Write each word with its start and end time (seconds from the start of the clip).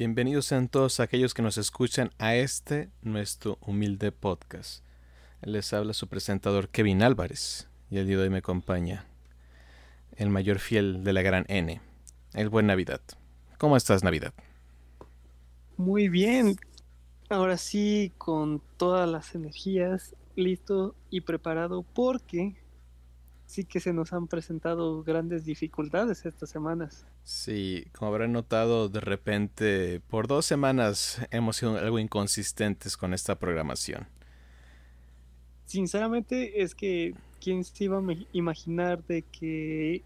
Bienvenidos 0.00 0.46
sean 0.46 0.68
todos 0.68 0.98
aquellos 0.98 1.34
que 1.34 1.42
nos 1.42 1.58
escuchan 1.58 2.10
a 2.16 2.34
este 2.34 2.88
nuestro 3.02 3.58
humilde 3.60 4.12
podcast. 4.12 4.82
Les 5.42 5.74
habla 5.74 5.92
su 5.92 6.08
presentador 6.08 6.70
Kevin 6.70 7.02
Álvarez 7.02 7.68
y 7.90 7.98
el 7.98 8.06
día 8.06 8.16
de 8.16 8.22
hoy 8.22 8.30
me 8.30 8.38
acompaña 8.38 9.04
el 10.16 10.30
mayor 10.30 10.58
fiel 10.58 11.04
de 11.04 11.12
la 11.12 11.20
gran 11.20 11.44
N, 11.48 11.82
el 12.32 12.48
buen 12.48 12.66
Navidad. 12.66 13.02
¿Cómo 13.58 13.76
estás, 13.76 14.02
Navidad? 14.02 14.32
Muy 15.76 16.08
bien. 16.08 16.56
Ahora 17.28 17.58
sí, 17.58 18.10
con 18.16 18.62
todas 18.78 19.06
las 19.06 19.34
energías, 19.34 20.16
listo 20.34 20.94
y 21.10 21.20
preparado 21.20 21.82
porque 21.82 22.56
sí 23.44 23.64
que 23.64 23.80
se 23.80 23.92
nos 23.92 24.14
han 24.14 24.28
presentado 24.28 25.02
grandes 25.02 25.44
dificultades 25.44 26.24
estas 26.24 26.48
semanas. 26.48 27.04
Sí, 27.22 27.86
como 27.92 28.10
habrán 28.10 28.32
notado, 28.32 28.88
de 28.88 29.00
repente, 29.00 30.00
por 30.08 30.26
dos 30.26 30.46
semanas 30.46 31.20
hemos 31.30 31.56
sido 31.56 31.78
algo 31.78 31.98
inconsistentes 31.98 32.96
con 32.96 33.14
esta 33.14 33.38
programación. 33.38 34.08
Sinceramente, 35.66 36.62
es 36.62 36.74
que 36.74 37.14
quién 37.40 37.62
se 37.62 37.84
iba 37.84 37.98
a 37.98 38.02
imaginar 38.32 39.04
de 39.04 39.22
que 39.22 40.02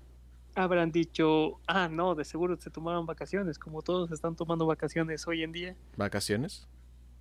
habrán 0.54 0.92
dicho, 0.92 1.60
ah, 1.66 1.88
no, 1.88 2.14
de 2.14 2.24
seguro 2.24 2.56
se 2.58 2.70
tomaron 2.70 3.06
vacaciones, 3.06 3.58
como 3.58 3.82
todos 3.82 4.10
están 4.12 4.36
tomando 4.36 4.66
vacaciones 4.66 5.26
hoy 5.26 5.42
en 5.42 5.52
día. 5.52 5.76
¿Vacaciones? 5.96 6.66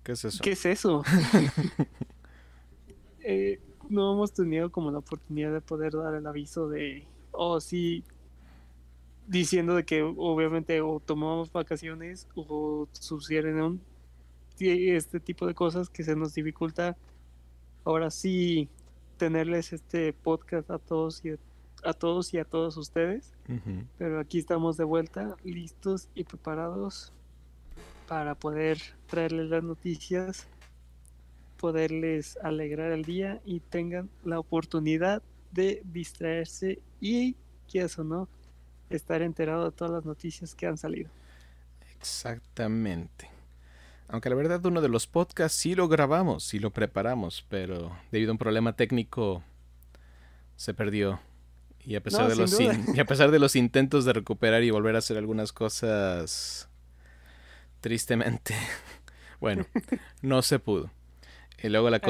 ¿Qué 0.02 0.12
es 0.12 0.24
eso? 0.24 0.42
¿Qué 0.42 0.52
es 0.52 0.66
eso? 0.66 1.02
eh, 3.20 3.60
no 3.88 4.12
hemos 4.12 4.32
tenido 4.32 4.70
como 4.70 4.90
la 4.90 4.98
oportunidad 4.98 5.52
de 5.52 5.60
poder 5.60 5.94
dar 5.94 6.14
el 6.14 6.26
aviso 6.26 6.68
de, 6.68 7.06
oh, 7.32 7.60
sí, 7.60 8.04
diciendo 9.26 9.74
de 9.74 9.84
que 9.84 10.02
obviamente 10.02 10.80
o 10.80 11.00
tomamos 11.00 11.50
vacaciones 11.52 12.28
o 12.34 12.86
sucedieron 12.92 13.80
este 14.58 15.20
tipo 15.20 15.46
de 15.46 15.54
cosas 15.54 15.88
que 15.88 16.04
se 16.04 16.14
nos 16.14 16.34
dificulta 16.34 16.96
ahora 17.84 18.10
sí 18.10 18.68
tenerles 19.16 19.72
este 19.72 20.12
podcast 20.12 20.70
a 20.70 20.78
todos 20.78 21.24
y 21.24 21.30
a 21.84 21.92
todos 21.92 22.32
y 22.32 22.38
a 22.38 22.44
todos 22.44 22.76
ustedes. 22.76 23.32
Pero 23.98 24.20
aquí 24.20 24.38
estamos 24.38 24.76
de 24.76 24.84
vuelta, 24.84 25.36
listos 25.44 26.08
y 26.14 26.24
preparados 26.24 27.12
para 28.08 28.34
poder 28.34 28.78
traerles 29.06 29.50
las 29.50 29.62
noticias 29.62 30.46
poderles 31.64 32.36
alegrar 32.42 32.92
el 32.92 33.06
día 33.06 33.40
y 33.46 33.60
tengan 33.60 34.10
la 34.22 34.38
oportunidad 34.38 35.22
de 35.50 35.80
distraerse 35.84 36.82
y, 37.00 37.36
quieras 37.70 37.98
o 37.98 38.04
no, 38.04 38.28
estar 38.96 39.22
enterado 39.22 39.64
de 39.64 39.76
todas 39.76 39.92
las 39.92 40.04
noticias 40.04 40.54
que 40.54 40.66
han 40.66 40.78
salido. 40.78 41.10
Exactamente. 41.98 43.30
Aunque 44.08 44.28
la 44.28 44.34
verdad 44.34 44.64
uno 44.66 44.80
de 44.80 44.88
los 44.88 45.06
podcasts 45.06 45.58
sí 45.58 45.74
lo 45.74 45.88
grabamos, 45.88 46.44
sí 46.44 46.58
lo 46.58 46.70
preparamos, 46.70 47.44
pero 47.48 47.96
debido 48.12 48.30
a 48.30 48.34
un 48.34 48.38
problema 48.38 48.76
técnico 48.76 49.42
se 50.56 50.74
perdió. 50.74 51.20
Y 51.86 51.96
a 51.96 52.02
pesar, 52.02 52.28
de, 52.28 52.36
los 52.36 52.58
y 52.60 53.00
a 53.00 53.04
pesar 53.04 53.30
de 53.30 53.38
los 53.38 53.56
intentos 53.56 54.06
de 54.06 54.14
recuperar 54.14 54.62
y 54.62 54.70
volver 54.70 54.94
a 54.94 54.98
hacer 54.98 55.18
algunas 55.18 55.52
cosas, 55.52 56.68
tristemente, 57.80 58.54
bueno, 59.40 59.66
no 60.22 60.40
se 60.42 60.58
pudo. 60.58 60.90
Y 61.62 61.68
luego, 61.70 61.88
la 61.88 62.00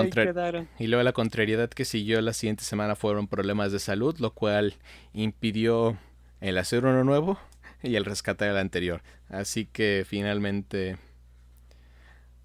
y 0.80 0.86
luego 0.88 1.02
la 1.04 1.12
contrariedad 1.12 1.68
que 1.68 1.84
siguió 1.84 2.20
la 2.20 2.32
siguiente 2.32 2.64
semana 2.64 2.96
fueron 2.96 3.28
problemas 3.28 3.70
de 3.70 3.78
salud, 3.78 4.16
lo 4.18 4.32
cual 4.32 4.74
impidió 5.12 5.96
el 6.44 6.58
hacer 6.58 6.84
uno 6.84 7.02
nuevo 7.04 7.38
y 7.82 7.96
el 7.96 8.04
rescatar 8.04 8.50
el 8.50 8.58
anterior. 8.58 9.02
Así 9.30 9.64
que 9.64 10.04
finalmente... 10.06 10.98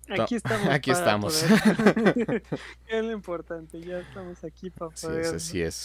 Aquí 0.07 0.35
estamos. 0.35 0.67
aquí 0.71 0.89
estamos. 0.89 1.43
es 2.87 3.03
lo 3.03 3.11
importante, 3.11 3.79
ya 3.81 3.99
estamos 3.99 4.43
aquí 4.43 4.69
para 4.69 4.89
poder 4.91 5.37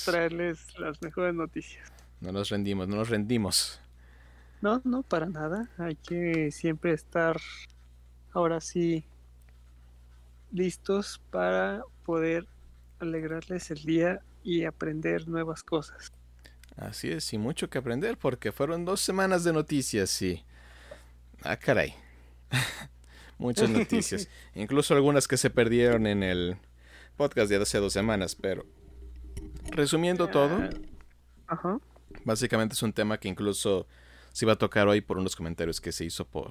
traerles 0.04 0.78
las 0.78 1.02
mejores 1.02 1.34
noticias. 1.34 1.92
No 2.20 2.30
nos 2.30 2.50
rendimos, 2.50 2.86
no 2.88 2.96
nos 2.96 3.08
rendimos. 3.10 3.80
No, 4.62 4.80
no, 4.84 5.02
para 5.02 5.26
nada. 5.26 5.68
Hay 5.76 5.96
que 5.96 6.52
siempre 6.52 6.92
estar 6.92 7.36
ahora 8.32 8.60
sí 8.60 9.04
listos 10.52 11.20
para 11.30 11.82
poder 12.04 12.46
alegrarles 13.00 13.72
el 13.72 13.82
día 13.82 14.20
y 14.44 14.64
aprender 14.64 15.28
nuevas 15.28 15.64
cosas. 15.64 16.12
Así 16.76 17.10
es, 17.10 17.32
y 17.32 17.38
mucho 17.38 17.70
que 17.70 17.78
aprender 17.78 18.18
porque 18.18 18.52
fueron 18.52 18.84
dos 18.84 19.00
semanas 19.00 19.44
de 19.44 19.52
noticias 19.52 20.20
y... 20.22 20.44
Ah, 21.42 21.56
caray. 21.56 21.94
Muchas 23.38 23.70
noticias. 23.70 24.28
Incluso 24.54 24.94
algunas 24.94 25.28
que 25.28 25.36
se 25.36 25.50
perdieron 25.50 26.06
en 26.06 26.22
el 26.22 26.56
podcast 27.16 27.48
de 27.48 27.56
hace 27.56 27.78
dos 27.78 27.92
semanas, 27.92 28.34
pero... 28.34 28.66
Resumiendo 29.70 30.28
todo... 30.28 30.68
Ajá. 31.46 31.78
Básicamente 32.24 32.74
es 32.74 32.82
un 32.82 32.92
tema 32.92 33.18
que 33.18 33.28
incluso 33.28 33.86
se 34.32 34.44
iba 34.44 34.54
a 34.54 34.56
tocar 34.56 34.88
hoy 34.88 35.00
por 35.00 35.18
unos 35.18 35.36
comentarios 35.36 35.80
que 35.80 35.92
se 35.92 36.04
hizo 36.04 36.26
por 36.26 36.50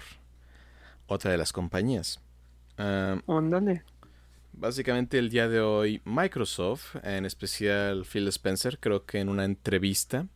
otra 1.08 1.32
de 1.32 1.38
las 1.38 1.52
compañías. 1.52 2.20
¿Dónde? 2.78 3.84
Básicamente 4.54 5.18
el 5.18 5.30
día 5.30 5.48
de 5.48 5.62
hoy 5.62 6.02
Microsoft, 6.06 6.96
en 7.04 7.26
especial 7.26 8.06
Phil 8.06 8.28
Spencer, 8.28 8.78
creo 8.80 9.06
que 9.06 9.20
en 9.20 9.30
una 9.30 9.46
entrevista, 9.46 10.28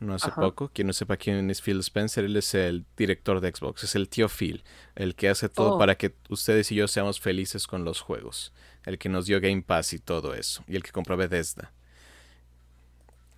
no 0.00 0.14
hace 0.14 0.30
poco, 0.32 0.68
quien 0.68 0.88
no 0.88 0.92
sepa 0.92 1.16
quién 1.16 1.48
es 1.50 1.62
Phil 1.62 1.78
Spencer, 1.78 2.24
él 2.24 2.36
es 2.36 2.52
el 2.54 2.84
director 2.96 3.40
de 3.40 3.52
Xbox, 3.54 3.84
es 3.84 3.94
el 3.94 4.08
tío 4.08 4.28
Phil, 4.28 4.64
el 4.96 5.14
que 5.14 5.28
hace 5.28 5.48
todo 5.48 5.76
oh. 5.76 5.78
para 5.78 5.94
que 5.94 6.14
ustedes 6.28 6.70
y 6.72 6.74
yo 6.74 6.88
seamos 6.88 7.20
felices 7.20 7.66
con 7.66 7.84
los 7.84 8.00
juegos, 8.00 8.52
el 8.84 8.98
que 8.98 9.08
nos 9.08 9.26
dio 9.26 9.40
Game 9.40 9.62
Pass 9.62 9.92
y 9.92 10.00
todo 10.00 10.34
eso, 10.34 10.64
y 10.66 10.74
el 10.74 10.82
que 10.82 10.90
compró 10.90 11.16
Bethesda. 11.16 11.72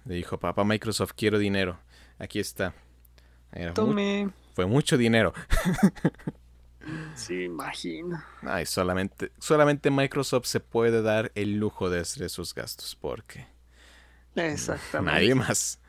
Le 0.07 0.15
dijo, 0.15 0.39
papá 0.39 0.65
Microsoft, 0.65 1.13
quiero 1.15 1.39
dinero, 1.39 1.79
aquí 2.19 2.41
está. 2.41 2.75
Tome. 3.75 4.31
fue 4.55 4.67
mucho 4.67 4.97
dinero. 4.97 5.35
Sí, 7.15 7.45
imagino. 7.45 8.23
Ay, 8.43 8.67
solamente, 8.67 9.33
solamente 9.39 9.91
Microsoft 9.91 10.47
se 10.47 10.61
puede 10.61 11.03
dar 11.03 11.33
el 11.35 11.59
lujo 11.59 11.91
de 11.91 12.01
hacer 12.01 12.25
esos 12.25 12.55
gastos 12.55 12.95
porque 12.95 13.47
Exactamente. 14.37 15.13
Nadie 15.13 15.35
más. 15.35 15.81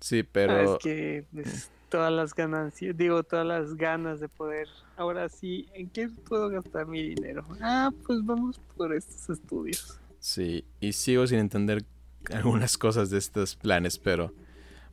sí, 0.00 0.22
pero 0.22 0.52
ah, 0.52 0.62
es 0.62 0.78
que 0.82 1.24
pues, 1.32 1.70
todas 1.88 2.12
las 2.12 2.34
ganancias, 2.34 2.96
digo, 2.96 3.22
todas 3.22 3.46
las 3.46 3.74
ganas 3.74 4.20
de 4.20 4.28
poder. 4.28 4.68
Ahora 4.96 5.28
sí, 5.28 5.68
¿en 5.74 5.90
qué 5.90 6.08
puedo 6.28 6.48
gastar 6.48 6.86
mi 6.86 7.02
dinero? 7.02 7.44
Ah, 7.60 7.90
pues 8.06 8.24
vamos 8.24 8.60
por 8.76 8.94
estos 8.94 9.30
estudios. 9.30 9.98
Sí, 10.20 10.64
y 10.80 10.92
sigo 10.92 11.26
sin 11.26 11.38
entender 11.38 11.84
algunas 12.32 12.78
cosas 12.78 13.10
de 13.10 13.18
estos 13.18 13.56
planes, 13.56 13.98
pero 13.98 14.32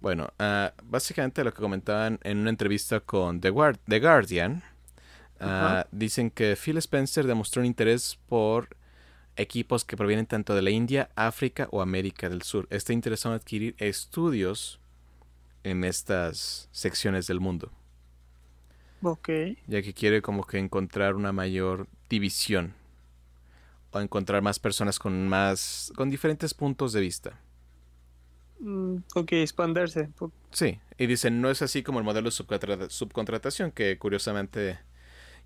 bueno, 0.06 0.30
uh, 0.40 0.70
básicamente 0.84 1.44
lo 1.44 1.52
que 1.52 1.64
comentaban 1.64 2.20
en 2.22 2.38
una 2.38 2.52
entrevista 2.52 3.00
con 3.00 3.42
The, 3.42 3.50
Guardian, 3.50 4.62
uh, 5.42 5.82
dicen 5.92 6.30
que 6.30 6.56
Phil 6.56 6.78
Spencer 6.78 7.26
demostró 7.26 7.64
un 7.64 7.66
interés 7.66 8.20
por 8.30 8.78
equipos 9.36 9.84
que 9.84 9.98
provienen 9.98 10.28
tanto 10.28 10.54
de 10.54 10.62
la 10.62 10.70
India, 10.70 11.10
África 11.16 11.68
o 11.72 11.82
América 11.82 12.30
del 12.30 12.44
Sur. 12.44 12.68
Está 12.70 12.94
interesado 12.94 13.34
en 13.34 13.42
adquirir 13.42 13.76
estudios 13.80 14.80
en 15.64 15.84
estas 15.84 16.70
secciones 16.72 17.26
del 17.26 17.40
mundo. 17.40 17.72
Ok. 19.02 19.30
Ya 19.66 19.82
que 19.82 19.96
quiere 19.96 20.22
como 20.22 20.46
que 20.46 20.60
encontrar 20.60 21.16
una 21.16 21.32
mayor 21.32 21.88
división 22.12 22.76
o 23.90 24.00
encontrar 24.00 24.44
más 24.44 24.60
personas 24.60 25.00
con 25.00 25.28
más 25.28 25.92
con 25.96 26.12
diferentes 26.12 26.54
puntos 26.54 26.94
de 26.94 27.02
vista. 27.02 27.40
Mm, 28.60 28.98
ok, 29.16 29.32
expandirse. 29.34 30.10
Sí, 30.52 30.80
y 30.98 31.06
dicen, 31.08 31.42
no 31.42 31.50
es 31.50 31.62
así 31.62 31.84
como 31.84 32.00
el 32.00 32.06
modelo 32.06 32.30
de 32.30 32.90
subcontratación, 32.90 33.72
que 33.72 33.98
curiosamente 33.98 34.80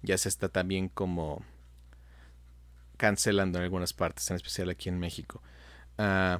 ya 0.01 0.17
se 0.17 0.29
está 0.29 0.50
también 0.50 0.89
como 0.89 1.44
cancelando 2.97 3.57
en 3.57 3.63
algunas 3.63 3.94
partes, 3.94 4.29
en 4.29 4.35
especial 4.35 4.69
aquí 4.69 4.89
en 4.89 5.00
México. 5.00 5.41
Uh, 5.97 6.39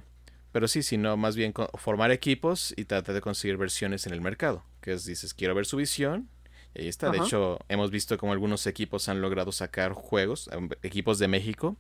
pero 0.52 0.68
sí, 0.68 0.84
sino 0.84 1.16
más 1.18 1.36
bien 1.36 1.54
formar 1.76 2.12
equipos 2.12 2.74
y 2.76 2.86
tratar 2.86 3.16
de 3.16 3.22
conseguir 3.22 3.58
versiones 3.58 4.08
en 4.08 4.14
el 4.14 4.22
mercado. 4.22 4.64
Que 4.82 4.94
es, 4.94 5.06
dices, 5.06 5.34
quiero 5.34 5.56
ver 5.56 5.66
su 5.66 5.78
visión. 5.78 6.30
Y 6.74 6.82
ahí 6.82 6.88
está. 6.88 7.10
De 7.10 7.18
hecho, 7.18 7.60
hemos 7.68 7.92
visto 7.92 8.18
como 8.18 8.34
algunos 8.34 8.66
equipos 8.68 9.10
han 9.10 9.22
logrado 9.22 9.52
sacar 9.52 9.94
juegos, 9.94 10.50
equipos 10.84 11.20
de 11.20 11.28
México, 11.28 11.78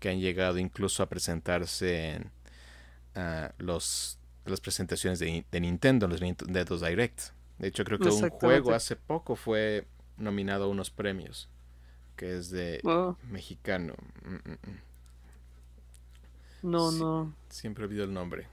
que 0.00 0.10
han 0.10 0.20
llegado 0.20 0.58
incluso 0.58 1.02
a 1.02 1.08
presentarse 1.08 2.14
en 2.14 2.30
los, 3.58 4.18
las 4.44 4.60
presentaciones 4.60 5.18
de, 5.18 5.44
Nintendo, 5.60 6.08
los 6.08 6.20
Nintendo 6.20 6.78
Direct. 6.78 7.20
De 7.58 7.68
hecho, 7.68 7.84
creo 7.84 7.98
que 7.98 8.08
un 8.08 8.30
juego 8.30 8.72
hace 8.72 8.96
poco 8.96 9.36
fue 9.36 9.86
nominado 10.16 10.64
a 10.64 10.68
unos 10.68 10.90
premios, 10.90 11.48
que 12.16 12.36
es 12.36 12.50
de 12.50 12.80
oh. 12.84 13.16
mexicano. 13.30 13.94
Mm, 14.24 14.34
mm, 14.34 14.52
mm. 14.52 14.80
No, 16.70 16.90
no. 16.92 17.34
Siempre 17.48 17.84
olvido 17.84 18.04
el 18.04 18.12
nombre. 18.12 18.48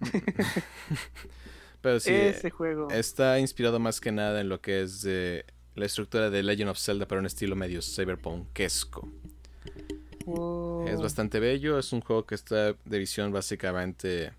Pero 1.82 2.00
sí, 2.00 2.12
Ese 2.12 2.50
juego. 2.50 2.88
está 2.90 3.38
inspirado 3.38 3.78
más 3.78 4.00
que 4.00 4.12
nada 4.12 4.40
en 4.40 4.48
lo 4.48 4.60
que 4.60 4.82
es 4.82 5.04
eh, 5.06 5.44
la 5.74 5.86
estructura 5.86 6.30
de 6.30 6.42
Legend 6.42 6.70
of 6.70 6.78
Zelda, 6.78 7.06
pero 7.06 7.20
en 7.20 7.26
estilo 7.26 7.56
medio 7.56 7.80
cyberpunkesco. 7.80 9.10
Oh, 10.26 10.84
Es 10.86 11.00
bastante 11.00 11.40
bello, 11.40 11.78
es 11.78 11.92
un 11.92 12.00
juego 12.00 12.26
que 12.26 12.34
está 12.34 12.72
de 12.72 12.98
visión 12.98 13.32
básicamente 13.32 14.32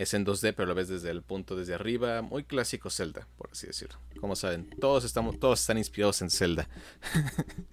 es 0.00 0.14
en 0.14 0.24
2D, 0.24 0.54
pero 0.56 0.66
lo 0.66 0.74
ves 0.74 0.88
desde 0.88 1.10
el 1.10 1.20
punto 1.20 1.54
desde 1.54 1.74
arriba, 1.74 2.22
muy 2.22 2.44
clásico 2.44 2.88
Zelda, 2.88 3.28
por 3.36 3.50
así 3.52 3.66
decirlo. 3.66 3.98
Como 4.18 4.34
saben, 4.34 4.70
todos 4.80 5.04
estamos 5.04 5.38
todos 5.38 5.60
están 5.60 5.76
inspirados 5.76 6.22
en 6.22 6.30
Zelda. 6.30 6.66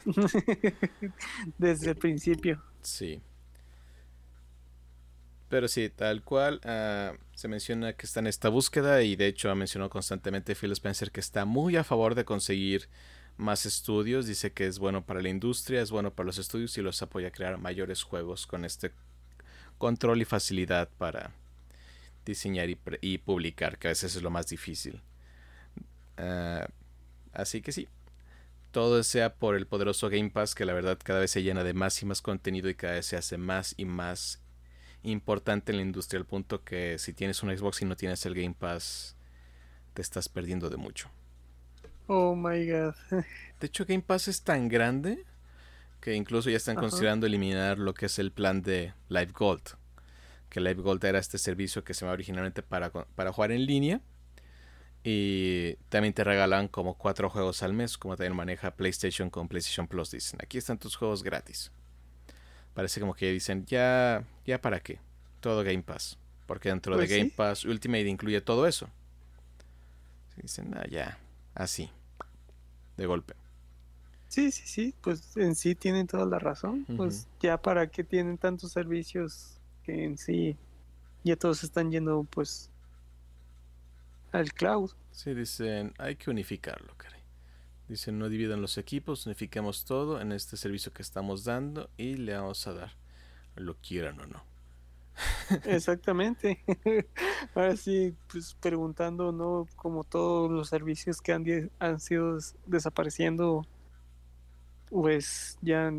Desde 1.57 1.91
el 1.91 1.95
principio. 1.95 2.61
Sí. 2.81 3.21
Pero 5.47 5.69
sí, 5.69 5.89
tal 5.89 6.21
cual 6.21 6.59
ah, 6.65 7.13
se 7.33 7.47
menciona 7.47 7.93
que 7.93 8.05
está 8.05 8.19
en 8.19 8.27
esta 8.27 8.49
búsqueda 8.49 9.01
y 9.03 9.15
de 9.15 9.27
hecho 9.27 9.49
ha 9.49 9.55
mencionado 9.55 9.89
constantemente 9.89 10.53
Phil 10.53 10.73
Spencer 10.73 11.11
que 11.11 11.21
está 11.21 11.45
muy 11.45 11.77
a 11.77 11.85
favor 11.85 12.13
de 12.13 12.25
conseguir 12.25 12.89
más 13.37 13.65
estudios. 13.65 14.25
Dice 14.27 14.51
que 14.51 14.67
es 14.67 14.79
bueno 14.79 15.05
para 15.05 15.21
la 15.21 15.29
industria, 15.29 15.81
es 15.81 15.91
bueno 15.91 16.13
para 16.13 16.27
los 16.27 16.37
estudios 16.37 16.77
y 16.77 16.81
los 16.81 17.01
apoya 17.01 17.29
a 17.29 17.31
crear 17.31 17.57
mayores 17.57 18.03
juegos 18.03 18.47
con 18.47 18.65
este 18.65 18.91
control 19.77 20.21
y 20.21 20.25
facilidad 20.25 20.89
para 20.97 21.31
diseñar 22.25 22.69
y, 22.69 23.17
publicar, 23.19 23.77
que 23.77 23.87
a 23.87 23.91
veces 23.91 24.15
es 24.15 24.21
lo 24.21 24.29
más 24.29 24.47
difícil. 24.47 25.01
Ah, 26.17 26.67
así 27.31 27.61
que 27.61 27.71
sí, 27.71 27.87
todo 28.71 29.01
sea 29.03 29.35
por 29.35 29.55
el 29.55 29.67
poderoso 29.67 30.09
Game 30.09 30.29
Pass 30.29 30.55
que 30.55 30.65
la 30.65 30.73
verdad 30.73 30.99
cada 31.03 31.19
vez 31.19 31.31
se 31.31 31.43
llena 31.43 31.63
de 31.63 31.73
más 31.73 32.01
y 32.01 32.05
más 32.05 32.21
contenido 32.21 32.69
y 32.69 32.75
cada 32.75 32.93
vez 32.93 33.05
se 33.05 33.17
hace 33.17 33.37
más 33.37 33.73
y 33.77 33.85
más 33.85 34.41
importante 35.03 35.71
en 35.71 35.77
la 35.77 35.83
industria 35.83 36.19
al 36.19 36.25
punto 36.25 36.63
que 36.63 36.99
si 36.99 37.13
tienes 37.13 37.41
un 37.43 37.55
Xbox 37.55 37.81
y 37.81 37.85
no 37.85 37.95
tienes 37.95 38.25
el 38.25 38.35
Game 38.35 38.55
Pass 38.57 39.15
te 39.93 40.01
estás 40.01 40.29
perdiendo 40.29 40.69
de 40.69 40.77
mucho. 40.77 41.09
Oh 42.07 42.35
my 42.35 42.65
god. 42.69 42.95
De 43.59 43.67
hecho 43.67 43.85
Game 43.85 44.01
Pass 44.01 44.27
es 44.27 44.41
tan 44.41 44.67
grande 44.69 45.25
que 45.99 46.13
incluso 46.13 46.49
ya 46.49 46.57
están 46.57 46.77
Ajá. 46.77 46.87
considerando 46.87 47.25
eliminar 47.27 47.79
lo 47.79 47.93
que 47.93 48.05
es 48.05 48.19
el 48.19 48.31
plan 48.31 48.61
de 48.61 48.93
Live 49.09 49.31
Gold. 49.33 49.63
Que 50.49 50.61
Live 50.61 50.81
Gold 50.81 51.03
era 51.03 51.19
este 51.19 51.37
servicio 51.37 51.83
que 51.83 51.93
se 51.93 52.01
llama 52.01 52.13
originalmente 52.13 52.63
para, 52.63 52.91
para 52.91 53.33
jugar 53.33 53.51
en 53.51 53.65
línea. 53.65 54.01
Y 55.03 55.75
también 55.89 56.13
te 56.13 56.23
regalan 56.23 56.67
como 56.67 56.97
cuatro 56.97 57.29
juegos 57.29 57.63
al 57.63 57.73
mes, 57.73 57.97
como 57.97 58.15
también 58.15 58.35
maneja 58.35 58.71
PlayStation 58.75 59.29
con 59.29 59.47
PlayStation 59.47 59.87
Plus. 59.87 60.11
Dicen, 60.11 60.39
aquí 60.41 60.57
están 60.57 60.77
tus 60.77 60.95
juegos 60.95 61.23
gratis. 61.23 61.71
Parece 62.73 62.99
como 62.99 63.13
que 63.13 63.31
dicen, 63.31 63.65
ya, 63.65 64.23
ya 64.45 64.61
para 64.61 64.79
qué, 64.79 64.99
todo 65.39 65.63
Game 65.63 65.83
Pass. 65.83 66.17
Porque 66.45 66.69
dentro 66.69 66.95
Pues 66.95 67.09
de 67.09 67.17
Game 67.17 67.29
sí. 67.29 67.35
Pass 67.35 67.65
Ultimate 67.65 68.07
incluye 68.07 68.39
todo 68.41 68.67
eso. 68.67 68.89
Dicen, 70.35 70.73
ah, 70.75 70.85
ya, 70.89 71.17
así, 71.57 71.89
de 72.95 73.05
golpe. 73.05 73.33
Sí, 74.27 74.51
sí, 74.51 74.63
sí, 74.67 74.95
pues 75.01 75.35
en 75.37 75.55
sí 75.55 75.75
tienen 75.75 76.07
toda 76.07 76.25
la 76.25 76.39
razón. 76.39 76.85
Pues 76.97 77.27
ya 77.39 77.57
para 77.61 77.87
qué 77.87 78.03
tienen 78.03 78.37
tantos 78.37 78.71
servicios 78.71 79.59
que 79.83 80.03
en 80.03 80.17
sí 80.17 80.57
ya 81.23 81.35
todos 81.35 81.63
están 81.63 81.91
yendo 81.91 82.25
pues 82.29 82.69
al 84.31 84.51
cloud. 84.53 84.91
Sí, 85.11 85.33
dicen, 85.33 85.93
hay 85.97 86.15
que 86.17 86.29
unificarlo, 86.29 86.93
caray. 86.97 87.21
Dicen, 87.87 88.19
no 88.19 88.27
dividan 88.27 88.61
los 88.61 88.77
equipos, 88.77 89.25
unifiquemos 89.25 89.85
todo 89.85 90.19
en 90.19 90.33
este 90.33 90.57
servicio 90.57 90.91
que 90.91 91.01
estamos 91.01 91.45
dando 91.45 91.89
y 91.97 92.15
le 92.15 92.35
vamos 92.35 92.67
a 92.67 92.73
dar, 92.73 92.91
lo 93.55 93.77
quieran 93.77 94.19
o 94.19 94.27
no. 94.27 94.43
Exactamente. 95.65 96.63
Ahora 97.55 97.75
sí, 97.75 98.15
pues 98.31 98.55
preguntando, 98.59 99.31
¿no? 99.31 99.67
Como 99.75 100.03
todos 100.03 100.51
los 100.51 100.69
servicios 100.69 101.21
que 101.21 101.33
han, 101.33 101.45
han 101.79 101.99
sido 101.99 102.35
des- 102.35 102.55
desapareciendo, 102.65 103.65
pues 104.89 105.57
ya 105.61 105.93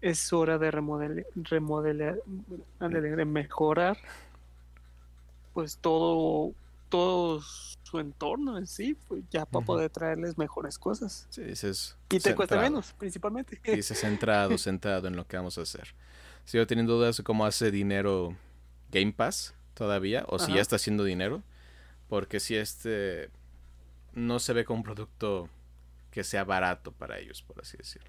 es 0.00 0.32
hora 0.32 0.58
de 0.58 0.70
remodelar, 0.70 1.26
remodelar, 1.34 2.18
de 2.80 3.24
mejorar, 3.24 3.98
pues 5.52 5.78
todo, 5.78 6.52
todo 6.88 7.40
su 7.40 7.98
entorno 7.98 8.58
en 8.58 8.66
sí, 8.66 8.96
pues 9.08 9.24
ya 9.30 9.44
para 9.46 9.64
poder 9.64 9.90
traerles 9.90 10.38
mejores 10.38 10.78
cosas. 10.78 11.26
Sí, 11.30 11.42
dices. 11.42 11.96
Y 12.10 12.20
te 12.20 12.34
cuesta 12.34 12.60
menos, 12.60 12.92
principalmente. 12.92 13.60
Dices 13.64 13.98
centrado, 13.98 14.56
centrado 14.58 15.08
en 15.08 15.16
lo 15.16 15.26
que 15.26 15.36
vamos 15.36 15.58
a 15.58 15.62
hacer. 15.62 15.94
Sigo 16.48 16.66
teniendo 16.66 16.94
dudas 16.94 17.18
de 17.18 17.24
cómo 17.24 17.44
hace 17.44 17.70
dinero 17.70 18.34
Game 18.90 19.12
Pass 19.12 19.54
todavía, 19.74 20.24
o 20.28 20.38
si 20.38 20.54
ya 20.54 20.62
está 20.62 20.76
haciendo 20.76 21.04
dinero, 21.04 21.42
porque 22.08 22.40
si 22.40 22.56
este 22.56 23.28
no 24.14 24.38
se 24.38 24.54
ve 24.54 24.64
como 24.64 24.78
un 24.78 24.82
producto 24.82 25.50
que 26.10 26.24
sea 26.24 26.44
barato 26.44 26.90
para 26.90 27.18
ellos, 27.18 27.42
por 27.42 27.60
así 27.60 27.76
decirlo. 27.76 28.08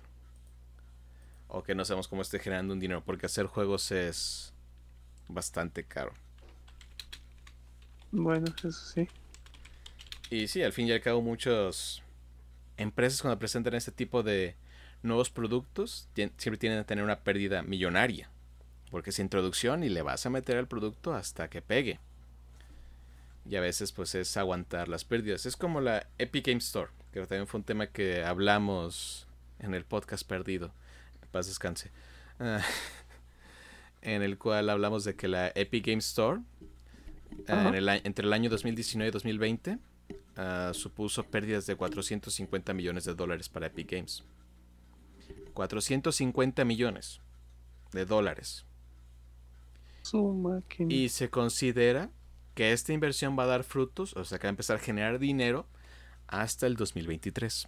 O 1.49 1.63
que 1.63 1.75
no 1.75 1.83
sabemos 1.83 2.07
cómo 2.07 2.21
esté 2.21 2.39
generando 2.39 2.73
un 2.73 2.79
dinero, 2.79 3.03
porque 3.03 3.25
hacer 3.25 3.45
juegos 3.45 3.91
es 3.91 4.53
bastante 5.27 5.83
caro. 5.83 6.13
Bueno, 8.09 8.45
eso 8.57 8.71
sí. 8.71 9.09
Y 10.29 10.47
sí, 10.47 10.63
al 10.63 10.71
fin 10.71 10.87
y 10.87 10.93
al 10.93 11.01
cabo 11.01 11.21
muchas 11.21 12.01
empresas 12.77 13.21
cuando 13.21 13.37
presentan 13.37 13.73
este 13.73 13.91
tipo 13.91 14.23
de 14.23 14.55
nuevos 15.01 15.29
productos 15.29 16.09
siempre 16.13 16.57
tienen 16.57 16.79
que 16.79 16.85
tener 16.85 17.03
una 17.03 17.19
pérdida 17.19 17.61
millonaria. 17.61 18.29
Porque 18.91 19.11
es 19.11 19.19
introducción 19.19 19.83
y 19.83 19.89
le 19.89 20.01
vas 20.01 20.25
a 20.25 20.29
meter 20.29 20.57
al 20.57 20.67
producto 20.67 21.13
hasta 21.13 21.49
que 21.49 21.61
pegue. 21.61 21.99
Y 23.47 23.55
a 23.55 23.61
veces 23.61 23.91
pues 23.91 24.15
es 24.15 24.35
aguantar 24.37 24.87
las 24.87 25.05
pérdidas. 25.05 25.45
Es 25.45 25.55
como 25.55 25.81
la 25.81 26.07
Epic 26.17 26.47
Game 26.47 26.57
Store, 26.57 26.91
que 27.11 27.19
también 27.21 27.47
fue 27.47 27.59
un 27.59 27.65
tema 27.65 27.87
que 27.87 28.23
hablamos 28.23 29.27
en 29.59 29.73
el 29.73 29.85
podcast 29.85 30.27
perdido. 30.27 30.73
Paz 31.31 31.47
descanse. 31.47 31.91
Ah, 32.39 32.61
en 34.01 34.23
el 34.23 34.37
cual 34.37 34.69
hablamos 34.69 35.03
de 35.03 35.15
que 35.15 35.27
la 35.27 35.51
Epic 35.53 35.85
Game 35.85 35.99
Store 35.99 36.41
en 37.47 37.75
el 37.75 37.87
entre 37.89 38.25
el 38.25 38.33
año 38.33 38.49
2019 38.49 39.09
y 39.09 39.11
2020 39.11 39.77
ah, 40.37 40.71
supuso 40.73 41.23
pérdidas 41.23 41.65
de 41.65 41.75
450 41.75 42.73
millones 42.73 43.05
de 43.05 43.13
dólares 43.13 43.49
para 43.49 43.67
Epic 43.67 43.91
Games. 43.91 44.23
450 45.53 46.65
millones 46.65 47.21
de 47.91 48.05
dólares. 48.05 48.65
Y 50.89 51.09
se 51.09 51.29
considera 51.29 52.09
que 52.55 52.71
esta 52.73 52.93
inversión 52.93 53.37
va 53.37 53.43
a 53.43 53.47
dar 53.47 53.63
frutos, 53.63 54.15
o 54.15 54.25
sea, 54.25 54.39
que 54.39 54.47
va 54.47 54.49
a 54.49 54.51
empezar 54.51 54.77
a 54.77 54.79
generar 54.79 55.19
dinero 55.19 55.67
hasta 56.27 56.65
el 56.67 56.75
2023. 56.75 57.67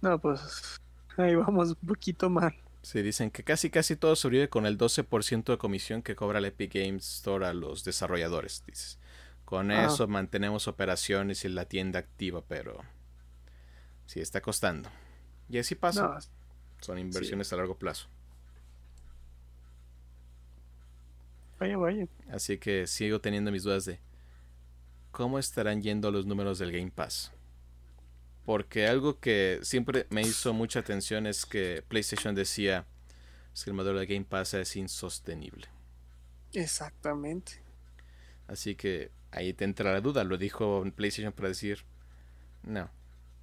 No, 0.00 0.18
pues 0.18 0.80
ahí 1.16 1.34
vamos 1.36 1.68
un 1.70 1.88
poquito 1.88 2.28
mal. 2.28 2.54
Se 2.82 3.02
dicen 3.02 3.30
que 3.30 3.44
casi 3.44 3.70
casi 3.70 3.94
todo 3.94 4.16
sobrevive 4.16 4.48
con 4.48 4.66
el 4.66 4.76
12% 4.76 5.52
de 5.52 5.58
comisión 5.58 6.02
que 6.02 6.16
cobra 6.16 6.40
la 6.40 6.48
Epic 6.48 6.74
Games 6.74 7.06
Store 7.18 7.46
a 7.46 7.54
los 7.54 7.84
desarrolladores, 7.84 8.64
dices. 8.66 8.98
Con 9.44 9.70
Ah. 9.70 9.86
eso 9.86 10.08
mantenemos 10.08 10.66
operaciones 10.66 11.44
y 11.44 11.48
la 11.48 11.66
tienda 11.66 12.00
activa, 12.00 12.42
pero 12.48 12.80
sí 14.06 14.18
está 14.20 14.40
costando. 14.40 14.88
Y 15.52 15.58
así 15.58 15.74
pasa. 15.74 16.08
No, 16.08 16.18
Son 16.80 16.98
inversiones 16.98 17.52
a 17.52 17.56
largo 17.56 17.76
plazo. 17.76 18.08
vaya, 21.60 21.76
vaya. 21.76 22.08
Así 22.30 22.56
que 22.56 22.86
sigo 22.86 23.20
teniendo 23.20 23.52
mis 23.52 23.62
dudas 23.62 23.84
de 23.84 24.00
cómo 25.10 25.38
estarán 25.38 25.82
yendo 25.82 26.10
los 26.10 26.24
números 26.24 26.58
del 26.58 26.72
Game 26.72 26.90
Pass. 26.90 27.32
Porque 28.46 28.88
algo 28.88 29.20
que 29.20 29.60
siempre 29.62 30.06
me 30.08 30.22
hizo 30.22 30.54
mucha 30.54 30.80
atención 30.80 31.26
es 31.26 31.44
que 31.44 31.84
PlayStation 31.86 32.34
decía 32.34 32.86
es 33.54 33.62
que 33.62 33.70
el 33.70 33.76
modelo 33.76 34.00
de 34.00 34.06
Game 34.06 34.24
Pass 34.24 34.54
es 34.54 34.74
insostenible. 34.74 35.68
Exactamente. 36.54 37.62
Así 38.48 38.74
que 38.74 39.10
ahí 39.30 39.52
te 39.52 39.64
entra 39.64 39.92
la 39.92 40.00
duda. 40.00 40.24
Lo 40.24 40.38
dijo 40.38 40.82
PlayStation 40.96 41.34
para 41.34 41.48
decir, 41.48 41.84
no, 42.62 42.90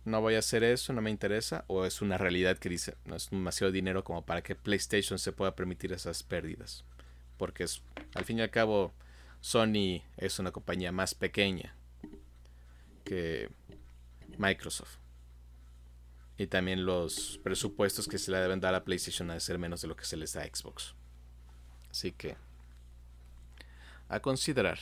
no 0.09 0.21
voy 0.21 0.35
a 0.35 0.39
hacer 0.39 0.63
eso, 0.63 0.91
no 0.93 1.01
me 1.01 1.09
interesa. 1.09 1.63
O 1.67 1.85
es 1.85 2.01
una 2.01 2.17
realidad 2.17 2.57
que 2.57 2.69
dice, 2.69 2.95
no 3.05 3.15
es 3.15 3.29
demasiado 3.29 3.71
dinero 3.71 4.03
como 4.03 4.25
para 4.25 4.41
que 4.41 4.55
PlayStation 4.55 5.19
se 5.19 5.31
pueda 5.31 5.55
permitir 5.55 5.93
esas 5.93 6.23
pérdidas. 6.23 6.83
Porque 7.37 7.63
es, 7.63 7.81
al 8.15 8.25
fin 8.25 8.39
y 8.39 8.41
al 8.41 8.49
cabo, 8.49 8.93
Sony 9.41 10.01
es 10.17 10.39
una 10.39 10.51
compañía 10.51 10.91
más 10.91 11.15
pequeña 11.15 11.75
que 13.03 13.49
Microsoft. 14.37 14.97
Y 16.37 16.47
también 16.47 16.85
los 16.85 17.39
presupuestos 17.43 18.07
que 18.07 18.17
se 18.17 18.31
le 18.31 18.37
deben 18.37 18.61
dar 18.61 18.73
a 18.75 18.83
PlayStation 18.83 19.27
de 19.27 19.39
ser 19.39 19.57
menos 19.57 19.81
de 19.81 19.87
lo 19.87 19.95
que 19.95 20.05
se 20.05 20.17
les 20.17 20.33
da 20.33 20.41
a 20.41 20.45
Xbox. 20.45 20.95
Así 21.91 22.11
que 22.11 22.35
a 24.07 24.19
considerar. 24.19 24.79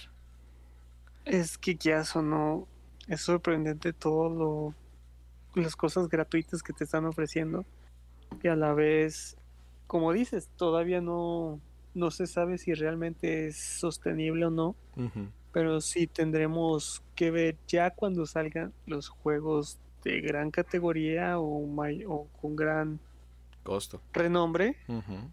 Es 1.26 1.58
que 1.58 1.76
ya 1.76 2.04
sonó. 2.04 2.68
Es 3.08 3.22
sorprendente 3.22 3.94
todo 3.94 4.30
lo. 4.30 4.87
Las 5.58 5.76
cosas 5.76 6.08
gratuitas 6.08 6.64
que 6.64 6.74
te 6.74 6.84
están 6.84 7.06
ofreciendo. 7.06 7.66
Y 8.42 8.48
a 8.48 8.56
la 8.56 8.74
vez, 8.74 9.38
como 9.88 10.14
dices, 10.14 10.50
todavía 10.56 11.02
no, 11.02 11.60
no 11.94 12.12
se 12.12 12.28
sabe 12.28 12.58
si 12.58 12.74
realmente 12.74 13.48
es 13.48 13.58
sostenible 13.58 14.46
o 14.46 14.50
no. 14.50 14.76
Pero 15.52 15.82
sí 15.82 16.08
tendremos 16.08 17.04
que 17.16 17.32
ver 17.32 17.58
ya 17.68 17.92
cuando 17.92 18.26
salgan 18.26 18.74
los 18.86 19.10
juegos 19.10 19.80
de 20.04 20.22
gran 20.22 20.52
categoría 20.52 21.40
o, 21.40 21.66
o 22.08 22.28
con 22.40 22.56
gran 22.56 23.00
costo 23.64 24.02
renombre 24.14 24.78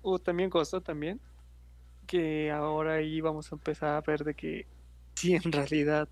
o 0.02 0.18
también 0.18 0.50
costo 0.50 0.80
también 0.80 1.20
que 2.06 2.50
ahora 2.50 2.94
ahí 2.94 3.20
vamos 3.20 3.52
a 3.52 3.54
empezar 3.54 3.94
a 3.94 4.00
ver 4.00 4.24
de 4.24 4.34
que 4.34 4.66
si 5.14 5.34
en 5.34 5.52
realidad 5.52 6.08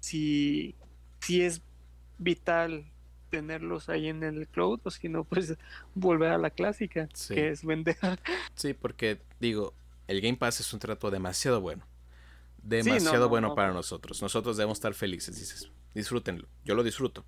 si, 0.00 0.74
si 1.20 1.42
es 1.42 1.62
vital 2.18 2.84
tenerlos 3.32 3.88
ahí 3.88 4.08
en 4.08 4.22
el 4.22 4.46
cloud 4.46 4.78
o 4.84 4.90
si 4.90 5.08
no 5.08 5.24
pues 5.24 5.56
volver 5.94 6.30
a 6.30 6.38
la 6.38 6.50
clásica 6.50 7.08
que 7.28 7.48
es 7.48 7.64
vender. 7.64 7.96
Sí 8.54 8.74
porque 8.74 9.22
digo 9.40 9.72
el 10.06 10.20
Game 10.20 10.36
Pass 10.36 10.60
es 10.60 10.72
un 10.72 10.78
trato 10.78 11.10
demasiado 11.10 11.60
bueno. 11.62 11.86
Demasiado 12.62 13.28
bueno 13.30 13.54
para 13.54 13.72
nosotros. 13.72 14.20
Nosotros 14.20 14.56
debemos 14.58 14.76
estar 14.76 14.92
felices 14.92 15.36
dices. 15.36 15.70
Disfrútenlo. 15.94 16.46
Yo 16.64 16.74
lo 16.74 16.84
disfruto. 16.84 17.24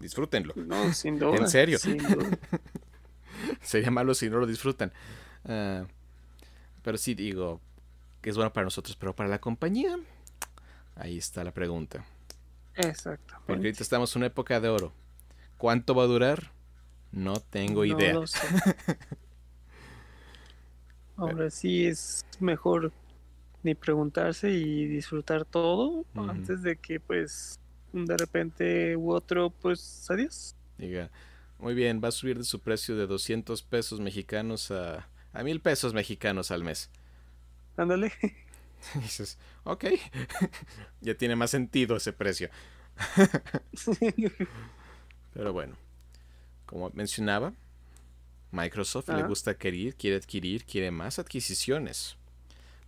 Disfrútenlo. 0.00 0.52
No 0.56 0.92
sin 0.92 1.18
duda 1.18 1.36
en 1.36 1.48
serio 1.56 1.78
sería 3.60 3.90
malo 3.90 4.14
si 4.14 4.28
no 4.28 4.38
lo 4.38 4.46
disfrutan. 4.46 4.92
Ah, 5.44 5.86
pero 6.82 6.98
sí 6.98 7.14
digo 7.14 7.60
que 8.20 8.30
es 8.30 8.36
bueno 8.36 8.52
para 8.52 8.64
nosotros 8.64 8.96
pero 8.96 9.14
para 9.14 9.28
la 9.28 9.40
compañía 9.40 9.96
ahí 10.96 11.16
está 11.16 11.44
la 11.44 11.52
pregunta 11.52 12.04
Exacto. 12.76 13.34
Porque 13.46 13.60
ahorita 13.60 13.82
estamos 13.82 14.14
en 14.14 14.20
una 14.20 14.26
época 14.26 14.60
de 14.60 14.68
oro. 14.68 14.92
¿Cuánto 15.58 15.94
va 15.94 16.04
a 16.04 16.06
durar? 16.06 16.52
No 17.12 17.36
tengo 17.36 17.84
idea. 17.84 18.14
Hombre, 21.16 21.50
sí 21.50 21.86
es 21.86 22.26
mejor 22.40 22.92
ni 23.62 23.74
preguntarse 23.74 24.50
y 24.50 24.86
disfrutar 24.86 25.44
todo 25.44 26.04
antes 26.14 26.62
de 26.62 26.76
que 26.76 27.00
pues 27.00 27.58
de 27.92 28.16
repente 28.16 28.96
u 28.96 29.10
otro 29.12 29.50
pues 29.50 30.06
adiós. 30.10 30.54
Diga, 30.76 31.10
muy 31.58 31.74
bien, 31.74 32.00
va 32.04 32.08
a 32.08 32.12
subir 32.12 32.36
de 32.36 32.44
su 32.44 32.60
precio 32.60 32.96
de 32.96 33.06
200 33.06 33.62
pesos 33.62 33.98
mexicanos 33.98 34.70
a, 34.70 35.08
a 35.32 35.42
mil 35.42 35.60
pesos 35.60 35.94
mexicanos 35.94 36.50
al 36.50 36.64
mes. 36.64 36.90
Ándale. 37.76 38.12
dices, 39.02 39.38
ok, 39.64 39.84
ya 41.00 41.14
tiene 41.14 41.36
más 41.36 41.50
sentido 41.50 41.96
ese 41.96 42.12
precio. 42.12 42.50
Pero 45.34 45.52
bueno, 45.52 45.76
como 46.64 46.90
mencionaba, 46.90 47.52
Microsoft 48.52 49.08
le 49.10 49.22
gusta 49.24 49.50
adquirir, 49.52 49.94
quiere 49.96 50.16
adquirir, 50.16 50.64
quiere 50.64 50.90
más 50.90 51.18
adquisiciones. 51.18 52.16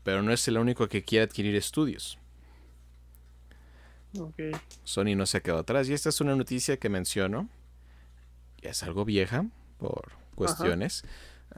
Pero 0.03 0.23
no 0.23 0.33
es 0.33 0.49
el 0.49 0.57
único 0.57 0.89
que 0.89 1.05
quiere 1.05 1.25
adquirir 1.25 1.55
estudios. 1.55 2.19
Sony 4.85 5.15
no 5.15 5.27
se 5.27 5.37
ha 5.37 5.41
quedado 5.41 5.61
atrás. 5.61 5.89
Y 5.89 5.93
esta 5.93 6.09
es 6.09 6.21
una 6.21 6.35
noticia 6.35 6.79
que 6.79 6.89
menciono. 6.89 7.49
Es 8.63 8.83
algo 8.83 9.05
vieja 9.05 9.47
por 9.79 10.13
cuestiones. 10.35 11.05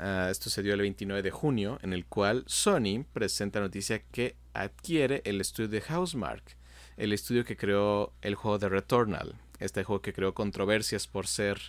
Ah, 0.03 0.29
esto 0.31 0.49
se 0.49 0.63
dio 0.63 0.73
el 0.73 0.81
29 0.81 1.21
de 1.21 1.31
junio, 1.31 1.79
en 1.83 1.93
el 1.93 2.07
cual 2.07 2.45
Sony 2.47 3.05
presenta 3.13 3.61
noticia 3.61 4.01
que 4.01 4.35
adquiere 4.55 5.21
el 5.27 5.43
estudio 5.43 5.69
de 5.69 5.83
Housemark, 5.83 6.57
el 6.97 7.13
estudio 7.13 7.45
que 7.45 7.59
creó 7.59 8.15
el 8.23 8.35
juego 8.35 8.59
de 8.59 8.71
Returnal, 8.71 9.35
este 9.59 9.85
juego 9.85 10.01
que 10.01 10.15
creó 10.15 10.33
controversias 10.33 11.07
por 11.07 11.27
ser 11.27 11.61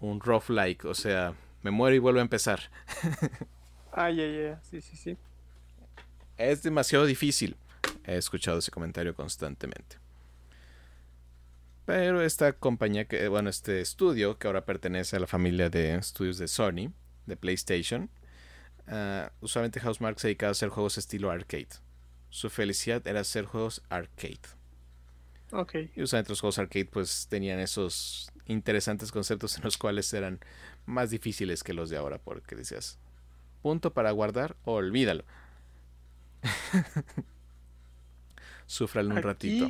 un 0.00 0.20
rough 0.20 0.50
like, 0.50 0.86
o 0.86 0.92
sea, 0.92 1.32
me 1.62 1.70
muero 1.70 1.96
y 1.96 1.98
vuelvo 1.98 2.18
a 2.18 2.22
empezar. 2.22 2.60
ay, 3.92 4.20
ay, 4.20 4.38
ay, 4.40 4.56
sí, 4.60 4.82
sí, 4.82 4.96
sí. 4.98 5.16
Es 6.36 6.62
demasiado 6.62 7.06
difícil. 7.06 7.56
He 8.04 8.18
escuchado 8.18 8.58
ese 8.58 8.70
comentario 8.70 9.14
constantemente. 9.14 9.96
Pero 11.86 12.20
esta 12.20 12.52
compañía 12.52 13.06
que, 13.06 13.28
bueno, 13.28 13.48
este 13.48 13.80
estudio 13.80 14.36
que 14.36 14.46
ahora 14.46 14.66
pertenece 14.66 15.16
a 15.16 15.20
la 15.20 15.26
familia 15.26 15.70
de 15.70 15.94
estudios 15.94 16.36
de 16.36 16.46
Sony, 16.46 16.92
de 17.26 17.36
PlayStation. 17.36 18.10
Uh, 18.86 19.28
usualmente 19.40 19.80
Housemark 19.80 20.18
se 20.18 20.28
dedicaba 20.28 20.48
a 20.48 20.52
hacer 20.52 20.68
juegos 20.68 20.98
estilo 20.98 21.30
arcade. 21.30 21.68
Su 22.28 22.50
felicidad 22.50 23.06
era 23.06 23.20
hacer 23.20 23.44
juegos 23.44 23.82
arcade. 23.88 24.40
Ok. 25.52 25.74
Y 25.96 26.02
usualmente 26.02 26.30
los 26.30 26.40
juegos 26.40 26.58
arcade 26.58 26.86
pues 26.86 27.26
tenían 27.28 27.58
esos 27.58 28.32
interesantes 28.46 29.12
conceptos 29.12 29.56
en 29.56 29.64
los 29.64 29.78
cuales 29.78 30.12
eran 30.12 30.40
más 30.86 31.10
difíciles 31.10 31.62
que 31.62 31.72
los 31.72 31.90
de 31.90 31.96
ahora 31.96 32.18
porque 32.18 32.56
decías, 32.56 32.98
punto 33.62 33.92
para 33.92 34.10
guardar, 34.10 34.56
olvídalo. 34.64 35.24
Sufralo 38.66 39.14
un 39.14 39.22
ratito. 39.22 39.68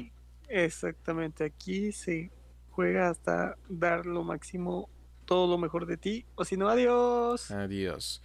Exactamente, 0.49 1.45
aquí 1.45 1.93
se 1.93 2.31
juega 2.71 3.11
hasta 3.11 3.57
dar 3.69 4.07
lo 4.07 4.25
máximo 4.25 4.89
todo 5.31 5.47
lo 5.47 5.59
mejor 5.59 5.87
de 5.87 5.97
ti, 5.97 6.27
o 6.35 6.45
si 6.45 6.57
no, 6.57 6.69
adiós. 6.69 7.53
Adiós. 7.53 8.21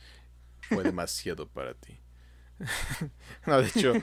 Fue 0.62 0.82
demasiado 0.82 1.48
para 1.54 1.76
ti. 1.76 2.00
no, 3.46 3.62
de 3.62 3.68
hecho, 3.68 3.94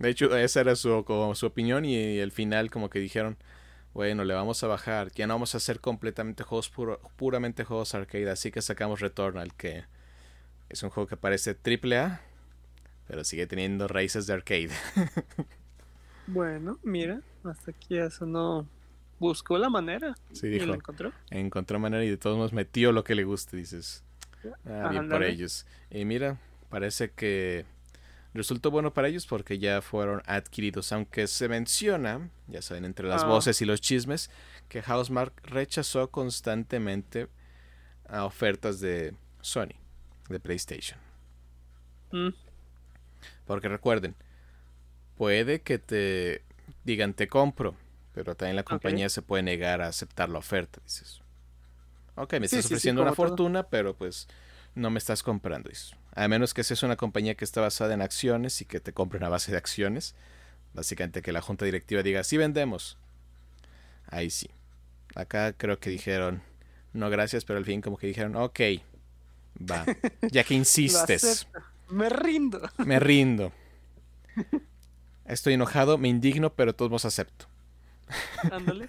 de 0.00 0.08
hecho, 0.08 0.36
esa 0.36 0.60
era 0.60 0.74
su, 0.74 1.04
como 1.04 1.36
su 1.36 1.46
opinión 1.46 1.84
y, 1.84 2.18
el 2.18 2.32
final 2.32 2.68
como 2.68 2.90
que 2.90 2.98
dijeron, 2.98 3.36
bueno, 3.94 4.24
le 4.24 4.34
vamos 4.34 4.64
a 4.64 4.66
bajar, 4.66 5.12
ya 5.12 5.28
no 5.28 5.34
vamos 5.34 5.54
a 5.54 5.58
hacer 5.58 5.78
completamente 5.78 6.42
juegos 6.42 6.72
puramente 7.14 7.62
juegos 7.62 7.94
arcade, 7.94 8.28
así 8.28 8.50
que 8.50 8.62
sacamos 8.62 8.98
Returnal, 8.98 9.54
que 9.54 9.84
es 10.68 10.82
un 10.82 10.90
juego 10.90 11.06
que 11.06 11.16
parece 11.16 11.54
triple 11.54 11.98
A, 11.98 12.20
pero 13.06 13.22
sigue 13.22 13.46
teniendo 13.46 13.86
raíces 13.86 14.26
de 14.26 14.32
arcade. 14.32 14.70
bueno, 16.26 16.80
mira, 16.82 17.22
hasta 17.44 17.70
aquí 17.70 17.96
eso 17.96 18.26
no 18.26 18.66
buscó 19.20 19.58
la 19.58 19.68
manera. 19.68 20.16
Sí, 20.32 20.48
dijo. 20.48 20.64
Y 20.64 20.68
la 20.68 20.74
encontró. 20.74 21.12
Encontró 21.30 21.78
manera 21.78 22.04
y 22.04 22.10
de 22.10 22.16
todos 22.16 22.36
modos 22.36 22.52
metió 22.52 22.90
lo 22.90 23.04
que 23.04 23.14
le 23.14 23.22
guste, 23.22 23.56
dices. 23.56 24.02
Ah, 24.66 24.88
bien 24.90 25.08
por 25.08 25.22
ellos. 25.22 25.66
Y 25.90 26.04
mira, 26.04 26.40
parece 26.70 27.10
que 27.12 27.64
resultó 28.34 28.70
bueno 28.70 28.92
para 28.92 29.08
ellos 29.08 29.26
porque 29.26 29.58
ya 29.58 29.82
fueron 29.82 30.22
adquiridos, 30.26 30.90
aunque 30.92 31.26
se 31.26 31.48
menciona, 31.48 32.30
ya 32.48 32.62
saben, 32.62 32.84
entre 32.84 33.06
las 33.06 33.22
ah. 33.22 33.26
voces 33.26 33.60
y 33.60 33.66
los 33.66 33.80
chismes, 33.80 34.30
que 34.68 34.82
Housemark 34.82 35.32
rechazó 35.44 36.10
constantemente 36.10 37.28
a 38.08 38.24
ofertas 38.24 38.80
de 38.80 39.14
Sony, 39.40 39.74
de 40.28 40.40
PlayStation. 40.40 40.98
Mm. 42.12 42.30
Porque 43.46 43.68
recuerden, 43.68 44.14
puede 45.16 45.60
que 45.60 45.78
te 45.78 46.42
digan 46.84 47.14
te 47.14 47.28
compro, 47.28 47.74
pero 48.12 48.34
también 48.34 48.56
la 48.56 48.62
compañía 48.62 49.08
se 49.08 49.22
puede 49.22 49.42
negar 49.42 49.80
a 49.82 49.88
aceptar 49.88 50.28
la 50.28 50.38
oferta. 50.38 50.80
Dices, 50.84 51.20
ok, 52.16 52.34
me 52.40 52.46
estás 52.46 52.66
ofreciendo 52.66 53.02
una 53.02 53.14
fortuna, 53.14 53.64
pero 53.64 53.94
pues 53.94 54.28
no 54.74 54.90
me 54.90 54.98
estás 54.98 55.22
comprando. 55.22 55.68
Dices, 55.68 55.94
a 56.14 56.28
menos 56.28 56.54
que 56.54 56.64
seas 56.64 56.82
una 56.82 56.96
compañía 56.96 57.34
que 57.34 57.44
está 57.44 57.60
basada 57.60 57.94
en 57.94 58.02
acciones 58.02 58.60
y 58.60 58.64
que 58.64 58.80
te 58.80 58.92
compren 58.92 59.22
a 59.24 59.28
base 59.28 59.52
de 59.52 59.58
acciones. 59.58 60.14
Básicamente 60.72 61.22
que 61.22 61.32
la 61.32 61.40
junta 61.42 61.64
directiva 61.64 62.02
diga, 62.02 62.22
sí 62.24 62.36
vendemos. 62.36 62.96
Ahí 64.06 64.30
sí. 64.30 64.50
Acá 65.14 65.52
creo 65.52 65.78
que 65.80 65.90
dijeron, 65.90 66.42
no 66.92 67.10
gracias, 67.10 67.44
pero 67.44 67.58
al 67.58 67.64
fin 67.64 67.80
como 67.80 67.96
que 67.96 68.06
dijeron, 68.06 68.36
ok, 68.36 68.60
va, 69.58 69.84
ya 70.30 70.44
que 70.44 70.54
insistes. 70.54 71.48
me 71.88 72.08
rindo. 72.08 72.60
Me 72.78 73.00
rindo. 73.00 73.52
Estoy 75.24 75.54
enojado, 75.54 75.98
me 75.98 76.08
indigno, 76.08 76.54
pero 76.54 76.74
todos 76.74 76.90
vos 76.90 77.04
acepto. 77.04 77.46
Ándale. 78.50 78.86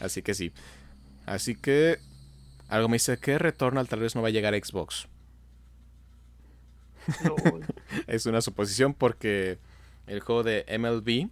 Así 0.00 0.22
que 0.22 0.34
sí. 0.34 0.52
Así 1.26 1.54
que 1.54 1.98
algo 2.68 2.88
me 2.88 2.96
dice 2.96 3.18
que 3.18 3.38
Returnal 3.38 3.88
tal 3.88 4.00
vez 4.00 4.14
no 4.14 4.22
va 4.22 4.28
a 4.28 4.32
llegar 4.32 4.54
a 4.54 4.58
Xbox. 4.58 5.08
es 8.06 8.26
una 8.26 8.40
suposición 8.40 8.94
porque 8.94 9.58
el 10.06 10.20
juego 10.20 10.42
de 10.42 10.64
MLB, 10.78 11.30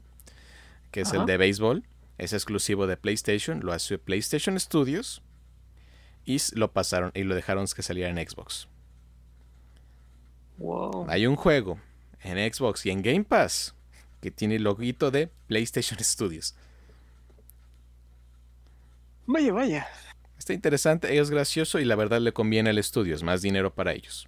que 0.90 1.00
es 1.00 1.12
el 1.12 1.26
de 1.26 1.36
béisbol, 1.36 1.84
es 2.18 2.32
exclusivo 2.32 2.86
de 2.86 2.96
PlayStation, 2.96 3.60
lo 3.60 3.72
hace 3.72 3.98
PlayStation 3.98 4.58
Studios 4.58 5.22
y 6.24 6.38
lo 6.54 6.72
pasaron 6.72 7.10
y 7.14 7.24
lo 7.24 7.34
dejaron 7.34 7.66
que 7.74 7.82
saliera 7.82 8.10
en 8.10 8.28
Xbox. 8.28 8.68
Hay 11.08 11.26
un 11.26 11.34
juego 11.36 11.78
en 12.22 12.52
Xbox 12.52 12.86
y 12.86 12.90
en 12.90 13.02
Game 13.02 13.24
Pass 13.24 13.73
que 14.24 14.30
tiene 14.30 14.56
el 14.56 14.62
loguito 14.62 15.10
de 15.10 15.28
PlayStation 15.48 15.98
Studios. 16.02 16.54
Vaya, 19.26 19.52
vaya. 19.52 19.86
Está 20.38 20.54
interesante, 20.54 21.18
es 21.18 21.28
gracioso 21.28 21.78
y 21.78 21.84
la 21.84 21.94
verdad 21.94 22.22
le 22.22 22.32
conviene 22.32 22.70
al 22.70 22.78
estudio, 22.78 23.14
es 23.14 23.22
más 23.22 23.42
dinero 23.42 23.74
para 23.74 23.92
ellos. 23.92 24.26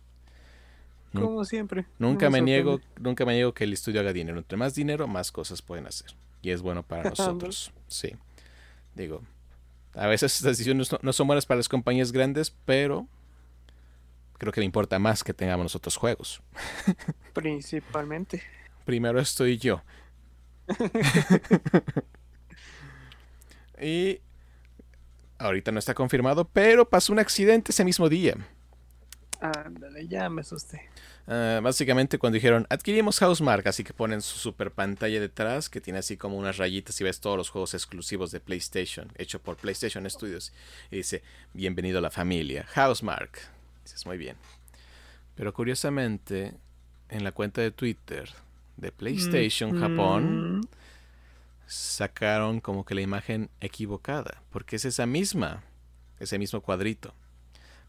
Como 1.14 1.46
siempre. 1.46 1.86
Nunca 1.98 2.28
me, 2.28 2.42
niego, 2.42 2.78
nunca 3.00 3.24
me 3.24 3.32
niego 3.32 3.54
que 3.54 3.64
el 3.64 3.72
estudio 3.72 4.00
haga 4.00 4.12
dinero. 4.12 4.36
Entre 4.36 4.58
más 4.58 4.74
dinero, 4.74 5.06
más 5.06 5.32
cosas 5.32 5.62
pueden 5.62 5.86
hacer. 5.86 6.14
Y 6.42 6.50
es 6.50 6.60
bueno 6.60 6.82
para 6.82 7.04
nosotros. 7.08 7.72
sí. 7.88 8.14
Digo, 8.94 9.22
a 9.94 10.06
veces 10.08 10.34
estas 10.34 10.58
decisiones 10.58 10.90
no, 11.00 11.12
son 11.14 11.26
buenas 11.26 11.46
para 11.46 11.56
las 11.56 11.70
compañías 11.70 12.12
grandes, 12.12 12.54
pero 12.66 13.06
creo 14.36 14.52
que 14.52 14.60
me 14.60 14.66
importa 14.66 14.98
más 14.98 15.24
que 15.24 15.32
tengamos 15.32 15.64
nosotros 15.64 15.96
juegos. 15.96 16.42
Principalmente. 17.32 18.42
Primero 18.86 19.20
estoy 19.20 19.58
yo. 19.58 19.82
y 23.82 24.20
ahorita 25.38 25.72
no 25.72 25.78
está 25.78 25.92
confirmado, 25.92 26.48
pero 26.48 26.88
pasó 26.88 27.12
un 27.12 27.18
accidente 27.18 27.72
ese 27.72 27.84
mismo 27.84 28.08
día. 28.08 28.36
Ándale, 29.40 30.08
ya 30.08 30.30
me 30.30 30.40
asusté. 30.40 30.88
Ah, 31.26 31.60
básicamente 31.62 32.18
cuando 32.18 32.36
dijeron 32.36 32.66
adquirimos 32.70 33.18
Housemark, 33.18 33.66
así 33.66 33.82
que 33.82 33.92
ponen 33.92 34.22
su 34.22 34.38
super 34.38 34.70
pantalla 34.70 35.20
detrás 35.20 35.68
que 35.68 35.80
tiene 35.80 35.98
así 35.98 36.16
como 36.16 36.38
unas 36.38 36.56
rayitas 36.56 36.98
y 37.00 37.04
ves 37.04 37.20
todos 37.20 37.36
los 37.36 37.50
juegos 37.50 37.74
exclusivos 37.74 38.30
de 38.30 38.38
PlayStation, 38.38 39.12
hecho 39.16 39.42
por 39.42 39.56
PlayStation 39.56 40.08
Studios. 40.08 40.52
Y 40.90 40.98
dice, 40.98 41.22
bienvenido 41.52 41.98
a 41.98 42.02
la 42.02 42.10
familia, 42.10 42.64
Housemark. 42.74 43.40
Dices, 43.84 44.06
muy 44.06 44.16
bien. 44.16 44.36
Pero 45.34 45.52
curiosamente, 45.52 46.54
en 47.10 47.24
la 47.24 47.32
cuenta 47.32 47.60
de 47.60 47.72
Twitter 47.72 48.30
de 48.76 48.92
PlayStation 48.92 49.78
Japón, 49.78 50.68
sacaron 51.66 52.60
como 52.60 52.84
que 52.84 52.94
la 52.94 53.00
imagen 53.00 53.50
equivocada, 53.60 54.42
porque 54.50 54.76
es 54.76 54.84
esa 54.84 55.06
misma, 55.06 55.64
ese 56.20 56.38
mismo 56.38 56.60
cuadrito. 56.60 57.14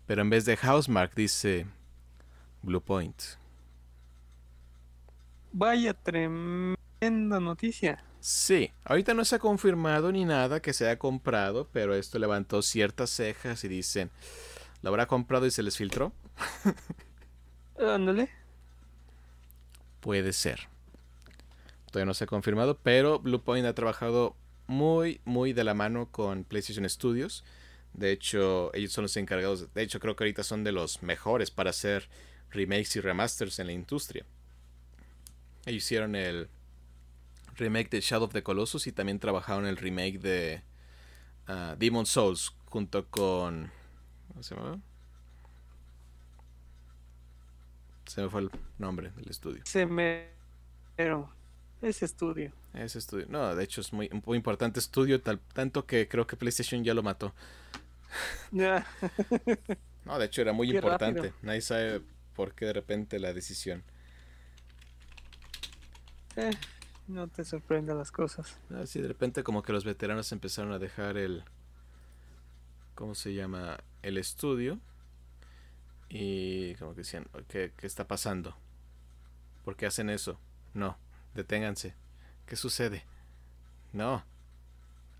Pero 0.06 0.22
en 0.22 0.29
vez 0.29 0.46
de 0.46 0.58
Housemark 0.58 1.13
dice 1.15 1.65
Blue 2.62 2.82
Point. 2.82 3.22
Vaya 5.51 5.94
tremenda 5.94 7.39
noticia. 7.39 8.03
Sí, 8.20 8.72
ahorita 8.84 9.13
no 9.13 9.24
se 9.25 9.36
ha 9.36 9.39
confirmado 9.39 10.12
ni 10.12 10.25
nada 10.25 10.62
que 10.62 10.74
se 10.74 10.86
haya 10.86 11.00
comprado, 11.00 11.67
pero 11.72 11.94
esto 11.94 12.20
levantó 12.20 12.62
ciertas 12.62 13.10
cejas 13.10 13.63
y 13.63 13.67
dicen, 13.67 14.10
¿lo 14.82 14.89
habrá 14.89 15.06
comprado 15.06 15.46
y 15.46 15.51
se 15.51 15.63
les 15.63 15.77
filtró? 15.77 16.12
Ándale. 17.79 18.29
Puede 20.00 20.34
ser. 20.34 20.67
No 22.06 22.13
se 22.13 22.25
ha 22.25 22.27
confirmado, 22.27 22.77
pero 22.77 23.20
Bluepoint 23.20 23.66
ha 23.66 23.74
trabajado 23.74 24.36
muy, 24.68 25.22
muy 25.25 25.54
de 25.54 25.63
la 25.63 25.74
mano 25.74 26.12
con 26.12 26.44
PlayStation 26.44 26.88
Studios. 26.89 27.44
De 27.94 28.12
hecho, 28.12 28.72
ellos 28.74 28.92
son 28.92 29.04
los 29.04 29.18
encargados. 29.18 29.74
De 29.74 29.82
hecho, 29.82 30.00
creo 30.00 30.16
que 30.16 30.24
ahorita 30.24 30.44
son 30.44 30.63
de 30.63 30.72
los 30.72 31.01
mejores 31.01 31.51
para 31.51 31.72
hacer 31.72 32.10
remakes 32.51 32.96
y 32.96 33.01
remasters 33.01 33.60
en 33.60 33.68
la 33.68 33.74
industria. 33.74 34.25
Ellos 35.66 35.84
hicieron 35.84 36.16
el 36.16 36.50
remake 37.56 37.89
de 37.89 38.01
Shadow 38.01 38.27
of 38.27 38.34
the 38.34 38.44
Colossus 38.44 38.88
y 38.88 38.92
también 38.92 39.20
trabajaron 39.20 39.66
el 39.66 39.77
remake 39.77 40.20
de 40.20 40.62
uh, 41.48 41.75
Demon 41.77 42.06
Souls 42.06 42.54
junto 42.66 43.08
con. 43.08 43.72
¿Cómo 44.27 44.44
se 44.44 44.56
llama? 44.56 44.80
Se 48.06 48.22
me 48.22 48.30
fue 48.30 48.42
el 48.42 48.51
nombre 48.77 49.12
del 49.12 49.30
estudio. 49.30 49.63
Se 49.66 49.86
me. 49.86 50.27
Ese 51.82 52.06
estudio. 52.06 52.52
Ese 52.74 52.98
estudio. 52.98 53.28
No, 53.30 53.56
de 53.56 53.64
hecho 53.64 53.82
es 53.82 53.94
muy, 53.94 54.10
muy 54.26 54.38
importante 54.38 54.80
estudio, 54.80 55.22
tal, 55.22 55.40
tanto 55.54 55.86
que 55.86 56.08
creo 56.08 56.26
que 56.26 56.36
PlayStation 56.36 56.84
ya 56.84 56.94
lo 56.94 57.04
mató. 57.04 57.34
no, 58.52 60.20
de 60.20 60.26
hecho 60.26 60.42
era 60.42 60.54
muy 60.54 60.76
importante. 60.76 61.34
Nadie 61.42 61.62
sabe 61.62 62.02
por 62.36 62.54
qué 62.54 62.66
de 62.66 62.74
repente 62.74 63.20
la 63.20 63.34
decisión. 63.34 63.84
Eh, 66.36 66.52
no 67.08 67.28
te 67.28 67.46
sorprendan 67.46 67.98
las 67.98 68.12
cosas. 68.12 68.58
Así 68.76 69.02
de 69.02 69.08
repente 69.08 69.44
como 69.44 69.62
que 69.62 69.74
los 69.74 69.86
veteranos 69.86 70.32
empezaron 70.32 70.72
a 70.72 70.80
dejar 70.80 71.18
el... 71.18 71.44
¿Cómo 72.96 73.14
se 73.14 73.36
llama? 73.36 73.78
El 74.02 74.18
estudio. 74.18 74.80
Y 76.10 76.74
como 76.76 76.94
que 76.94 77.02
decían, 77.02 77.28
¿qué, 77.48 77.72
qué 77.78 77.86
está 77.86 78.08
pasando? 78.08 78.56
¿Por 79.64 79.76
qué 79.76 79.86
hacen 79.86 80.10
eso? 80.10 80.40
No, 80.74 80.98
deténganse. 81.34 81.96
¿Qué 82.46 82.56
sucede? 82.56 83.06
No. 83.94 84.24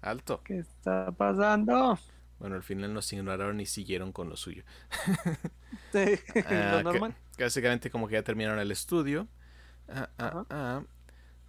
Alto. 0.02 0.42
¿Qué 0.44 0.60
está 0.60 1.12
pasando? 1.12 2.00
Bueno, 2.40 2.56
al 2.56 2.64
final 2.64 2.94
nos 2.94 3.12
ignoraron 3.14 3.60
y 3.60 3.66
siguieron 3.66 4.12
con 4.12 4.30
lo 4.30 4.38
suyo. 4.38 4.64
Sí, 5.92 6.20
lo 6.50 6.84
normal. 6.84 7.16
Que, 7.36 7.44
básicamente 7.44 7.90
como 7.90 8.08
que 8.08 8.14
ya 8.14 8.24
terminaron 8.24 8.60
el 8.60 8.72
estudio. 8.72 9.28
Ah, 9.90 10.10
ah, 10.18 10.46
ah. 10.50 10.84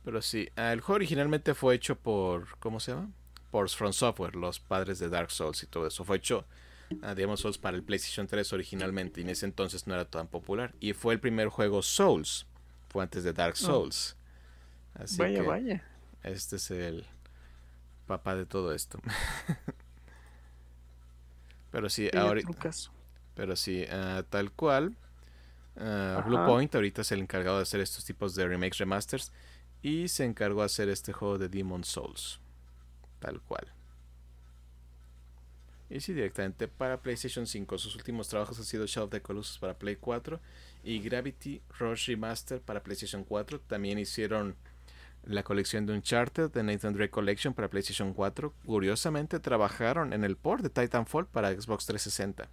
Pero 0.05 0.23
sí, 0.23 0.49
el 0.57 0.81
juego 0.81 0.97
originalmente 0.97 1.55
fue 1.55 1.75
hecho 1.75 1.97
por, 1.97 2.59
¿cómo 2.59 2.81
se 2.81 2.93
llama? 2.93 3.11
Por 3.51 3.69
From 3.69 3.93
Software, 3.93 4.35
los 4.35 4.59
padres 4.61 4.99
de 4.99 5.09
Dark 5.09 5.31
Souls 5.31 5.63
y 5.63 5.67
todo 5.67 5.87
eso. 5.87 6.05
Fue 6.05 6.17
hecho, 6.17 6.47
digamos, 7.15 7.41
Souls 7.41 7.59
para 7.59 7.77
el 7.77 7.83
PlayStation 7.83 8.27
3 8.27 8.53
originalmente 8.53 9.21
y 9.21 9.25
en 9.25 9.31
ese 9.31 9.47
entonces 9.47 9.87
no 9.87 9.95
era 9.95 10.05
tan 10.05 10.27
popular. 10.29 10.75
Y 10.81 10.93
fue 10.93 11.15
el 11.15 11.21
primer 11.21 11.49
juego 11.49 11.83
Souls, 11.83 12.47
fue 12.89 13.03
antes 13.03 13.25
de 13.25 13.33
Dark 13.33 13.57
Souls. 13.57 14.17
Así 14.99 15.17
vaya, 15.17 15.43
vaya. 15.43 15.83
Este 16.23 16.57
es 16.57 16.71
el 16.71 17.07
papá 18.07 18.35
de 18.35 18.47
todo 18.47 18.75
esto. 18.75 19.01
Pero 21.71 21.89
sí, 21.89 22.11
ahorita. 22.15 22.71
Pero 23.35 23.57
sí, 23.57 23.85
uh, 23.85 24.23
tal 24.25 24.51
cual. 24.53 24.97
Uh, 25.77 26.23
Bluepoint 26.27 26.75
ahorita 26.75 27.03
es 27.03 27.13
el 27.13 27.21
encargado 27.21 27.59
de 27.59 27.63
hacer 27.63 27.81
estos 27.81 28.05
tipos 28.05 28.35
de 28.35 28.49
remakes, 28.49 28.79
remasters. 28.79 29.33
Y 29.81 30.09
se 30.09 30.25
encargó 30.25 30.61
de 30.61 30.67
hacer 30.67 30.89
este 30.89 31.13
juego 31.13 31.39
de 31.39 31.49
Demon 31.49 31.85
Souls. 31.85 32.41
Tal 33.21 33.41
cual. 33.41 33.73
Y 35.91 36.01
sí, 36.01 36.13
directamente 36.13 36.69
para 36.69 37.01
PlayStation 37.01 37.47
5. 37.47 37.79
Sus 37.79 37.95
últimos 37.95 38.29
trabajos 38.29 38.59
han 38.59 38.65
sido 38.65 38.87
Shadow 38.87 39.07
of 39.07 39.11
the 39.11 39.23
Colossus 39.23 39.59
para 39.59 39.79
Play 39.79 39.97
4 39.97 40.41
y 40.85 40.99
Gravity 41.01 41.63
Rush 41.79 42.09
Remaster 42.09 42.61
para 42.61 42.83
PlayStation 42.83 43.25
4. 43.25 43.61
También 43.61 43.99
hicieron 43.99 44.57
la 45.29 45.43
colección 45.43 45.85
de 45.85 45.93
Uncharted 45.93 46.51
de 46.51 46.63
Nathan 46.63 46.95
Drake 46.95 47.11
Collection 47.11 47.53
para 47.53 47.69
PlayStation 47.69 48.15
4. 48.15 48.53
Curiosamente 48.65 49.39
trabajaron 49.39 50.13
en 50.15 50.25
el 50.25 50.37
port 50.37 50.63
de 50.63 50.71
Titanfall 50.71 51.27
para 51.27 51.51
Xbox 51.51 51.85
360. 51.87 52.49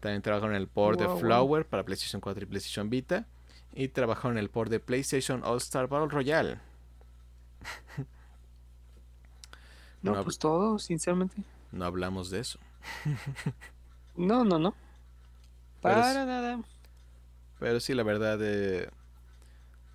También 0.00 0.22
trabajaron 0.22 0.56
en 0.56 0.62
el 0.62 0.68
port 0.68 0.98
de 0.98 1.06
Flower 1.18 1.66
para 1.66 1.84
PlayStation 1.84 2.20
4 2.22 2.42
y 2.42 2.46
PlayStation 2.46 2.88
Vita. 2.88 3.26
Y 3.74 3.88
trabajaron 3.88 4.38
en 4.38 4.42
el 4.42 4.48
port 4.48 4.70
de 4.70 4.80
PlayStation 4.80 5.44
All 5.44 5.58
Star 5.58 5.86
Battle 5.86 6.08
Royale. 6.08 6.58
no, 10.02 10.24
pues 10.24 10.38
todo, 10.38 10.78
sinceramente. 10.78 11.42
No 11.72 11.84
hablamos 11.84 12.30
de 12.30 12.40
eso. 12.40 12.58
no, 14.16 14.44
no, 14.44 14.58
no. 14.58 14.74
Para 15.82 16.24
nada. 16.24 16.60
Pero 17.58 17.80
sí, 17.80 17.92
la 17.92 18.02
verdad, 18.02 18.38
eh, 18.42 18.88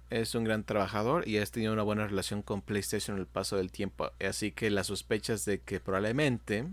es 0.10 0.36
un 0.36 0.44
gran 0.44 0.64
trabajador 0.64 1.28
y 1.28 1.38
has 1.38 1.52
tenido 1.52 1.74
una 1.74 1.84
buena 1.84 2.08
relación 2.08 2.42
con 2.42 2.62
PlayStation 2.62 3.18
en 3.18 3.22
el 3.22 3.28
paso 3.28 3.58
del 3.58 3.72
tiempo. 3.72 4.12
Así 4.26 4.52
que 4.52 4.70
las 4.70 4.88
sospechas 4.88 5.46
de 5.46 5.62
que 5.62 5.80
probablemente 5.80 6.68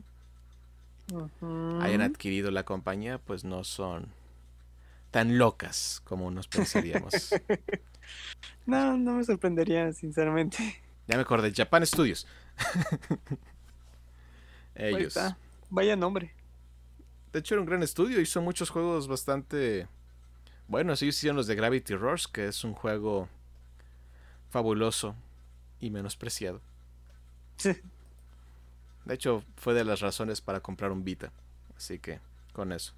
hayan 1.81 2.03
adquirido 2.03 2.51
la 2.51 2.65
compañía, 2.65 3.19
pues 3.19 3.45
no 3.45 3.65
son 3.65 4.09
tan 5.11 5.39
locas 5.39 6.01
como 6.05 6.31
nos 6.31 6.49
pensaríamos. 6.49 7.35
no, 8.67 8.97
no 8.97 9.15
me 9.15 9.25
sorprendería, 9.25 9.93
sinceramente. 9.93 10.83
Ya 11.07 11.17
me 11.17 11.23
acordé, 11.23 11.53
Japan 11.53 11.87
Studios. 11.87 12.27
Ellos. 14.75 15.19
Vaya 15.69 15.97
nombre. 15.97 16.35
De 17.33 17.41
hecho, 17.41 17.55
era 17.55 17.63
un 17.63 17.67
gran 17.67 17.83
estudio. 17.83 18.21
Hizo 18.21 18.41
muchos 18.41 18.71
juegos 18.71 19.09
bastante 19.09 19.89
bueno, 20.73 20.95
ellos 20.95 21.03
hicieron 21.03 21.37
los 21.37 21.47
de 21.47 21.55
Gravity 21.55 21.95
Rush, 21.97 22.29
que 22.33 22.47
es 22.47 22.65
un 22.65 22.73
juego 22.73 23.29
fabuloso 24.49 25.15
y 25.81 25.91
menospreciado. 25.91 26.63
Sí. 27.59 27.77
De 29.05 29.13
hecho, 29.13 29.45
fue 29.57 29.75
de 29.75 29.85
las 29.85 30.01
razones 30.01 30.41
para 30.41 30.61
comprar 30.61 30.91
un 30.91 31.05
Vita. 31.05 31.31
Así 31.77 31.99
que, 31.99 32.21
con 32.55 32.73
eso. 32.73 32.95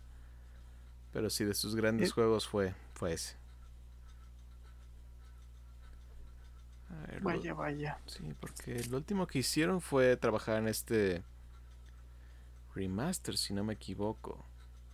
Pero 1.12 1.28
sí, 1.28 1.44
de 1.44 1.52
sus 1.52 1.74
grandes 1.74 2.12
juegos 2.12 2.46
fue, 2.46 2.76
fue 2.94 3.14
ese. 3.14 3.34
vaya, 7.22 7.54
vaya. 7.54 7.98
Sí, 8.06 8.22
porque 8.38 8.84
lo 8.88 8.98
último 8.98 9.26
que 9.26 9.40
hicieron 9.40 9.80
fue 9.80 10.16
trabajar 10.16 10.58
en 10.58 10.68
este 10.68 11.24
remaster, 12.72 13.36
si 13.36 13.52
no 13.52 13.64
me 13.64 13.74
equivoco. 13.74 14.46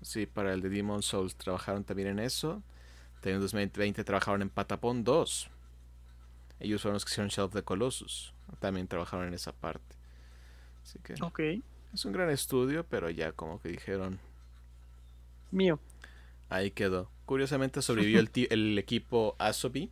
Sí, 0.03 0.27
para 0.27 0.53
el 0.53 0.63
de 0.63 0.71
Demon 0.71 1.03
Souls 1.03 1.37
trabajaron 1.37 1.85
también 1.85 2.09
en 2.09 2.19
eso. 2.19 2.63
También 3.21 3.37
en 3.37 3.43
2020 3.43 4.03
trabajaron 4.05 4.43
en 4.43 4.51
Patapon 4.51 5.05
2. 5.05 5.51
Ellos 6.61 6.83
fueron 6.83 6.95
los 6.95 7.05
que 7.05 7.11
hicieron 7.11 7.29
Shadow 7.29 7.49
of 7.49 7.55
the 7.55 7.63
Colossus. 7.63 8.33
También 8.61 8.89
trabajaron 8.89 9.29
en 9.29 9.35
esa 9.35 9.53
parte. 9.53 9.97
Así 10.83 10.99
que. 11.01 11.15
Ok. 11.23 11.41
Es 11.93 12.05
un 12.05 12.13
gran 12.13 12.31
estudio, 12.31 12.85
pero 12.89 13.11
ya 13.11 13.33
como 13.33 13.61
que 13.61 13.69
dijeron. 13.69 14.19
Mío. 15.51 15.81
Ahí 16.49 16.71
quedó. 16.71 17.11
Curiosamente 17.27 17.83
sobrevivió 17.83 18.21
el, 18.21 18.31
el, 18.51 18.79
equipo 18.79 19.37
Asobi, 19.39 19.91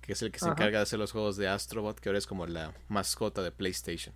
que 0.00 0.12
es 0.12 0.22
el 0.22 0.32
que 0.32 0.38
se 0.38 0.48
encarga 0.48 0.78
de 0.78 0.82
hacer 0.82 0.98
los 0.98 1.12
juegos 1.12 1.36
de 1.36 1.48
Astrobot, 1.48 1.98
que 2.00 2.08
ahora 2.08 2.18
es 2.18 2.26
como 2.26 2.46
la 2.46 2.74
mascota 2.88 3.42
de 3.42 3.52
PlayStation. 3.52 4.14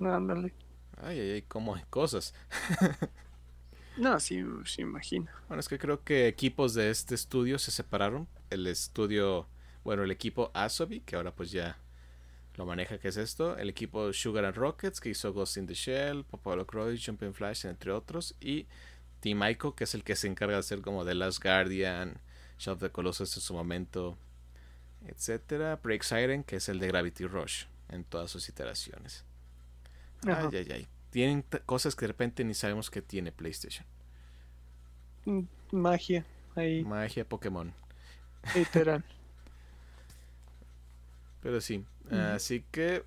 Ándale. 0.00 0.54
Ay, 1.02 1.20
ay, 1.20 1.30
ay, 1.32 1.42
cómo 1.42 1.74
hay 1.74 1.82
cosas. 1.90 2.34
No, 3.96 4.18
sí, 4.18 4.44
sí, 4.64 4.82
imagino. 4.82 5.30
Bueno, 5.48 5.60
es 5.60 5.68
que 5.68 5.78
creo 5.78 6.02
que 6.02 6.26
equipos 6.26 6.74
de 6.74 6.90
este 6.90 7.14
estudio 7.14 7.58
se 7.58 7.70
separaron. 7.70 8.28
El 8.50 8.66
estudio 8.66 9.48
Bueno, 9.84 10.02
el 10.02 10.10
equipo 10.10 10.50
Asobi, 10.54 11.00
que 11.00 11.16
ahora 11.16 11.34
pues 11.34 11.50
ya 11.50 11.78
lo 12.56 12.66
maneja, 12.66 12.98
que 12.98 13.08
es 13.08 13.16
esto. 13.16 13.56
El 13.56 13.68
equipo 13.68 14.12
Sugar 14.12 14.44
and 14.44 14.56
Rockets, 14.56 15.00
que 15.00 15.10
hizo 15.10 15.32
Ghost 15.32 15.56
in 15.58 15.66
the 15.66 15.74
Shell, 15.74 16.24
Popolo 16.24 16.66
Croy, 16.66 16.98
Jumping 16.98 17.34
Flash, 17.34 17.66
entre 17.66 17.92
otros. 17.92 18.34
Y 18.40 18.66
Team 19.20 19.42
Ico, 19.44 19.74
que 19.74 19.84
es 19.84 19.94
el 19.94 20.04
que 20.04 20.16
se 20.16 20.26
encarga 20.26 20.54
de 20.54 20.60
hacer 20.60 20.80
como 20.80 21.04
The 21.04 21.14
Last 21.14 21.42
Guardian, 21.42 22.20
Shadow 22.58 22.74
of 22.76 22.80
the 22.80 22.90
Colossus 22.90 23.36
en 23.36 23.42
su 23.42 23.54
momento, 23.54 24.16
etcétera. 25.06 25.76
Break 25.82 26.02
Siren, 26.02 26.44
que 26.44 26.56
es 26.56 26.68
el 26.68 26.78
de 26.78 26.88
Gravity 26.88 27.26
Rush 27.26 27.64
en 27.88 28.04
todas 28.04 28.30
sus 28.30 28.48
iteraciones. 28.48 29.24
Ay, 30.26 30.48
ay, 30.52 30.68
ay. 30.72 30.88
Tienen 31.14 31.44
cosas 31.64 31.94
que 31.94 32.06
de 32.06 32.08
repente 32.08 32.42
ni 32.42 32.54
sabemos 32.54 32.90
que 32.90 33.00
tiene 33.00 33.30
PlayStation. 33.30 33.86
Mm, 35.24 35.42
magia, 35.70 36.26
ahí. 36.56 36.82
Magia 36.82 37.24
Pokémon. 37.24 37.72
Literal. 38.52 39.04
Pero 41.40 41.60
sí, 41.60 41.84
así 42.10 42.64
que 42.72 43.04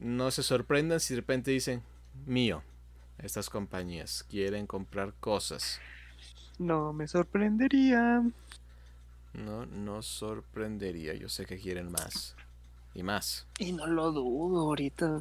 no 0.00 0.30
se 0.30 0.42
sorprendan 0.42 0.98
si 0.98 1.12
de 1.12 1.20
repente 1.20 1.50
dicen, 1.50 1.82
mío, 2.24 2.62
estas 3.18 3.50
compañías 3.50 4.22
quieren 4.22 4.66
comprar 4.66 5.12
cosas. 5.20 5.78
No 6.58 6.94
me 6.94 7.06
sorprendería. 7.06 8.22
No, 9.34 9.66
no 9.66 10.00
sorprendería. 10.00 11.12
Yo 11.12 11.28
sé 11.28 11.44
que 11.44 11.58
quieren 11.58 11.92
más. 11.92 12.34
Y 12.94 13.02
más. 13.02 13.46
Y 13.58 13.72
no 13.72 13.86
lo 13.86 14.10
dudo 14.10 14.60
ahorita. 14.62 15.20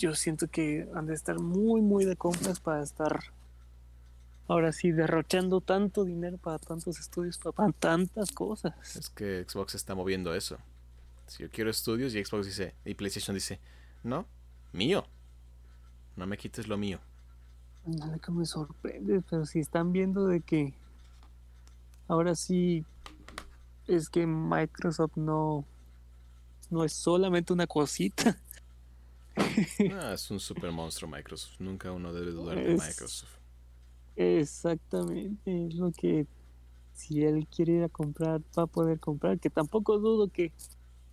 Yo 0.00 0.14
siento 0.14 0.48
que 0.48 0.88
han 0.94 1.04
de 1.04 1.12
estar 1.12 1.38
muy, 1.38 1.82
muy 1.82 2.06
de 2.06 2.16
compras 2.16 2.58
para 2.58 2.82
estar 2.82 3.20
ahora 4.48 4.72
sí 4.72 4.92
derrochando 4.92 5.60
tanto 5.60 6.04
dinero 6.04 6.38
para 6.38 6.58
tantos 6.58 6.98
estudios, 6.98 7.38
para 7.54 7.70
tantas 7.72 8.32
cosas. 8.32 8.72
Es 8.96 9.10
que 9.10 9.44
Xbox 9.46 9.74
está 9.74 9.94
moviendo 9.94 10.34
eso. 10.34 10.56
Si 11.26 11.42
yo 11.42 11.50
quiero 11.50 11.70
estudios 11.70 12.14
y 12.14 12.24
Xbox 12.24 12.46
dice, 12.46 12.74
y 12.86 12.94
PlayStation 12.94 13.34
dice, 13.34 13.60
no, 14.02 14.26
mío. 14.72 15.04
No 16.16 16.26
me 16.26 16.38
quites 16.38 16.66
lo 16.66 16.78
mío. 16.78 16.98
Nada 17.84 18.18
que 18.18 18.32
me 18.32 18.46
sorprende, 18.46 19.22
pero 19.28 19.44
si 19.44 19.60
están 19.60 19.92
viendo 19.92 20.26
de 20.26 20.40
que 20.40 20.72
ahora 22.08 22.34
sí 22.34 22.86
es 23.86 24.08
que 24.08 24.26
Microsoft 24.26 25.16
no, 25.16 25.66
no 26.70 26.84
es 26.84 26.94
solamente 26.94 27.52
una 27.52 27.66
cosita. 27.66 28.38
No, 29.88 30.12
es 30.12 30.30
un 30.30 30.40
super 30.40 30.72
monstruo 30.72 31.10
Microsoft. 31.10 31.60
Nunca 31.60 31.92
uno 31.92 32.12
debe 32.12 32.32
dudar 32.32 32.56
de 32.56 32.74
Microsoft. 32.74 33.38
Exactamente, 34.16 35.66
es 35.66 35.74
lo 35.74 35.92
que 35.92 36.26
si 36.92 37.24
él 37.24 37.46
quiere 37.46 37.72
ir 37.74 37.82
a 37.84 37.88
comprar, 37.88 38.42
va 38.58 38.64
a 38.64 38.66
poder 38.66 39.00
comprar, 39.00 39.38
que 39.38 39.48
tampoco 39.48 39.98
dudo 39.98 40.28
que 40.28 40.52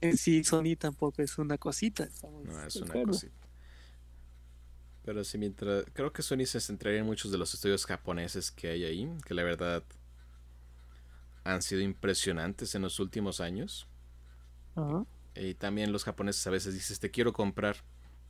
en 0.02 0.18
sí 0.18 0.44
Sony 0.44 0.76
tampoco 0.78 1.22
es 1.22 1.38
una 1.38 1.58
cosita. 1.58 2.08
No, 2.44 2.66
es 2.66 2.76
una 2.76 3.04
cosita. 3.04 3.48
Pero 5.04 5.24
sí, 5.24 5.38
mientras. 5.38 5.86
Creo 5.94 6.12
que 6.12 6.22
Sony 6.22 6.46
se 6.46 6.60
centraría 6.60 7.00
en 7.00 7.06
muchos 7.06 7.32
de 7.32 7.38
los 7.38 7.54
estudios 7.54 7.86
japoneses 7.86 8.52
que 8.52 8.70
hay 8.70 8.84
ahí, 8.84 9.10
que 9.26 9.34
la 9.34 9.44
verdad 9.44 9.84
han 11.44 11.62
sido 11.62 11.82
impresionantes 11.82 12.76
en 12.76 12.82
los 12.82 13.00
últimos 13.00 13.40
años. 13.40 13.88
Y 15.34 15.54
también 15.56 15.92
los 15.92 16.04
japoneses 16.04 16.46
a 16.46 16.50
veces 16.52 16.74
dices, 16.74 17.00
te 17.00 17.10
quiero 17.10 17.32
comprar. 17.34 17.78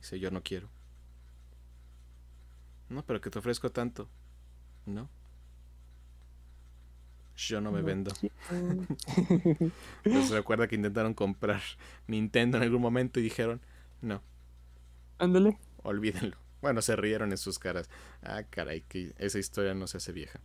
Dice, 0.00 0.18
yo 0.18 0.30
no 0.30 0.42
quiero. 0.42 0.68
No, 2.88 3.04
pero 3.04 3.20
que 3.20 3.30
te 3.30 3.38
ofrezco 3.38 3.70
tanto. 3.70 4.08
No. 4.86 5.08
Yo 7.36 7.60
no 7.60 7.70
me 7.70 7.82
vendo. 7.82 8.10
Pues 10.02 10.30
recuerda 10.30 10.66
que 10.66 10.74
intentaron 10.74 11.14
comprar 11.14 11.60
Nintendo 12.08 12.56
en 12.56 12.64
algún 12.64 12.82
momento 12.82 13.20
y 13.20 13.22
dijeron, 13.22 13.60
no. 14.00 14.22
Ándale. 15.18 15.58
Olvídenlo. 15.82 16.36
Bueno, 16.60 16.82
se 16.82 16.96
rieron 16.96 17.30
en 17.30 17.38
sus 17.38 17.60
caras. 17.60 17.88
Ah, 18.22 18.42
caray, 18.50 18.80
que 18.82 19.14
esa 19.18 19.38
historia 19.38 19.74
no 19.74 19.86
se 19.86 19.98
hace 19.98 20.10
vieja. 20.10 20.40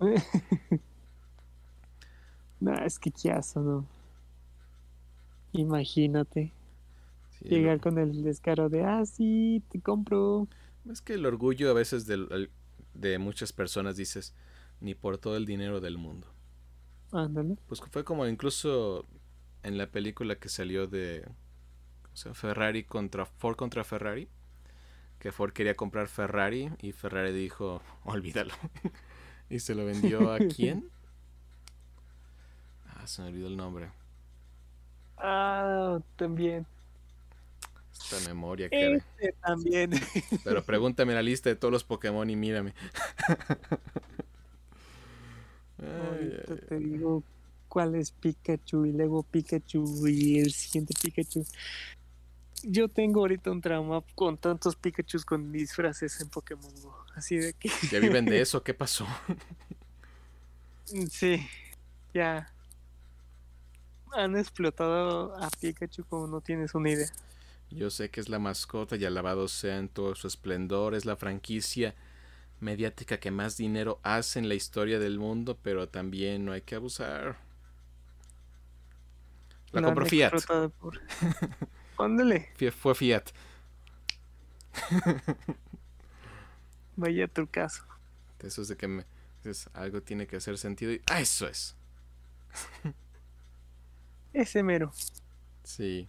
no, 2.60 2.72
es 2.74 2.98
que 2.98 3.10
chiazo, 3.10 3.60
¿no? 3.60 3.86
Imagínate. 5.52 6.52
Llegar 7.48 7.80
con 7.80 7.98
el 7.98 8.22
descaro 8.22 8.68
de, 8.68 8.84
ah, 8.84 9.04
sí, 9.06 9.62
te 9.70 9.80
compro. 9.80 10.48
Es 10.90 11.00
que 11.00 11.14
el 11.14 11.26
orgullo 11.26 11.70
a 11.70 11.74
veces 11.74 12.06
del, 12.06 12.50
de 12.94 13.18
muchas 13.18 13.52
personas 13.52 13.96
dices, 13.96 14.34
ni 14.80 14.94
por 14.94 15.18
todo 15.18 15.36
el 15.36 15.46
dinero 15.46 15.80
del 15.80 15.98
mundo. 15.98 16.28
Ándale. 17.12 17.56
Pues 17.66 17.80
fue 17.90 18.04
como 18.04 18.26
incluso 18.26 19.06
en 19.62 19.78
la 19.78 19.88
película 19.90 20.36
que 20.36 20.48
salió 20.48 20.86
de 20.86 21.26
o 22.12 22.16
sea, 22.16 22.34
Ferrari 22.34 22.84
contra 22.84 23.26
Ford 23.26 23.56
contra 23.56 23.84
Ferrari, 23.84 24.28
que 25.18 25.32
Ford 25.32 25.52
quería 25.52 25.76
comprar 25.76 26.08
Ferrari 26.08 26.70
y 26.80 26.92
Ferrari 26.92 27.32
dijo, 27.32 27.82
olvídalo. 28.04 28.54
y 29.50 29.60
se 29.60 29.74
lo 29.74 29.84
vendió 29.84 30.32
a 30.32 30.38
quién? 30.56 30.88
Ah, 32.86 33.06
se 33.06 33.22
me 33.22 33.28
olvidó 33.28 33.48
el 33.48 33.56
nombre. 33.56 33.90
Ah, 35.18 35.98
también. 36.16 36.66
Esta 38.02 38.28
memoria 38.28 38.68
que 38.68 38.96
este 38.96 39.34
también. 39.42 39.90
Pero 40.44 40.64
pregúntame 40.64 41.14
la 41.14 41.22
lista 41.22 41.48
de 41.48 41.56
todos 41.56 41.72
los 41.72 41.84
Pokémon 41.84 42.28
y 42.28 42.36
mírame. 42.36 42.74
Ahorita 45.78 46.56
te 46.68 46.78
digo 46.78 47.22
cuál 47.68 47.94
es 47.96 48.10
Pikachu 48.10 48.86
y 48.86 48.92
luego 48.92 49.22
Pikachu 49.22 50.06
y 50.06 50.38
el 50.38 50.52
siguiente 50.52 50.94
Pikachu. 51.00 51.44
Yo 52.62 52.88
tengo 52.88 53.20
ahorita 53.20 53.50
un 53.50 53.60
trauma 53.60 54.02
con 54.14 54.38
tantos 54.38 54.76
Pikachu 54.76 55.18
con 55.26 55.52
disfraces 55.52 56.20
en 56.20 56.28
Pokémon 56.30 56.72
Go. 56.82 56.96
Así 57.14 57.36
de 57.36 57.52
que. 57.52 57.68
¿Ya 57.92 57.98
viven 57.98 58.24
de 58.24 58.40
eso? 58.40 58.62
¿Qué 58.62 58.74
pasó? 58.74 59.06
sí, 61.10 61.46
ya. 62.14 62.50
Han 64.12 64.36
explotado 64.36 65.36
a 65.36 65.50
Pikachu 65.60 66.04
como 66.04 66.26
no 66.26 66.40
tienes 66.40 66.74
una 66.74 66.90
idea. 66.90 67.10
Yo 67.70 67.90
sé 67.90 68.10
que 68.10 68.20
es 68.20 68.28
la 68.28 68.38
mascota 68.38 68.96
y 68.96 69.04
alabado 69.04 69.48
sea 69.48 69.78
en 69.78 69.88
todo 69.88 70.14
su 70.14 70.26
esplendor, 70.26 70.94
es 70.94 71.04
la 71.04 71.16
franquicia 71.16 71.94
mediática 72.60 73.18
que 73.18 73.30
más 73.30 73.56
dinero 73.56 74.00
hace 74.02 74.38
en 74.38 74.48
la 74.48 74.54
historia 74.54 74.98
del 74.98 75.18
mundo, 75.18 75.58
pero 75.62 75.88
también 75.88 76.44
no 76.44 76.52
hay 76.52 76.62
que 76.62 76.74
abusar. 76.74 77.38
La 79.72 79.82
compró 79.82 80.06
Fiat. 80.06 80.32
Por... 80.78 81.00
Fue 82.72 82.94
Fiat. 82.94 83.24
Vaya 86.96 87.28
tu 87.28 87.46
caso. 87.46 87.84
Eso 88.40 88.62
es 88.62 88.68
de 88.68 88.76
que 88.76 88.88
me, 88.88 89.04
algo 89.74 90.02
tiene 90.02 90.26
que 90.26 90.36
hacer 90.36 90.58
sentido 90.58 90.92
y 90.92 91.02
¡ah, 91.08 91.20
eso 91.20 91.46
es! 91.46 91.76
Ese 94.32 94.62
mero. 94.62 94.92
Sí. 95.64 96.08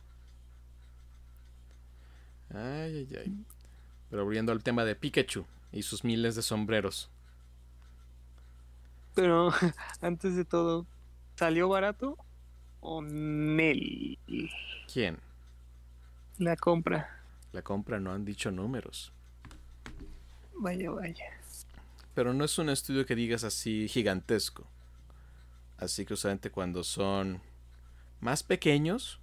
Ay, 2.53 3.07
ay, 3.09 3.17
ay. 3.17 3.45
Pero 4.09 4.23
volviendo 4.23 4.51
al 4.51 4.63
tema 4.63 4.85
de 4.85 4.95
Pikachu 4.95 5.45
y 5.71 5.83
sus 5.83 6.03
miles 6.03 6.35
de 6.35 6.41
sombreros. 6.41 7.09
Pero 9.15 9.51
antes 10.01 10.35
de 10.35 10.45
todo, 10.45 10.85
¿salió 11.35 11.67
barato 11.67 12.17
o 12.79 13.01
Nel? 13.01 14.17
¿Quién? 14.91 15.19
La 16.37 16.55
compra. 16.55 17.21
La 17.51 17.61
compra 17.61 17.99
no 17.99 18.13
han 18.13 18.23
dicho 18.23 18.51
números. 18.51 19.11
Vaya, 20.55 20.91
vaya. 20.91 21.25
Pero 22.13 22.33
no 22.33 22.45
es 22.45 22.57
un 22.57 22.69
estudio 22.69 23.05
que 23.05 23.15
digas 23.15 23.43
así 23.43 23.87
gigantesco. 23.87 24.65
Así 25.77 26.05
que 26.05 26.13
usualmente 26.13 26.49
cuando 26.49 26.83
son 26.83 27.41
más 28.19 28.41
pequeños, 28.41 29.19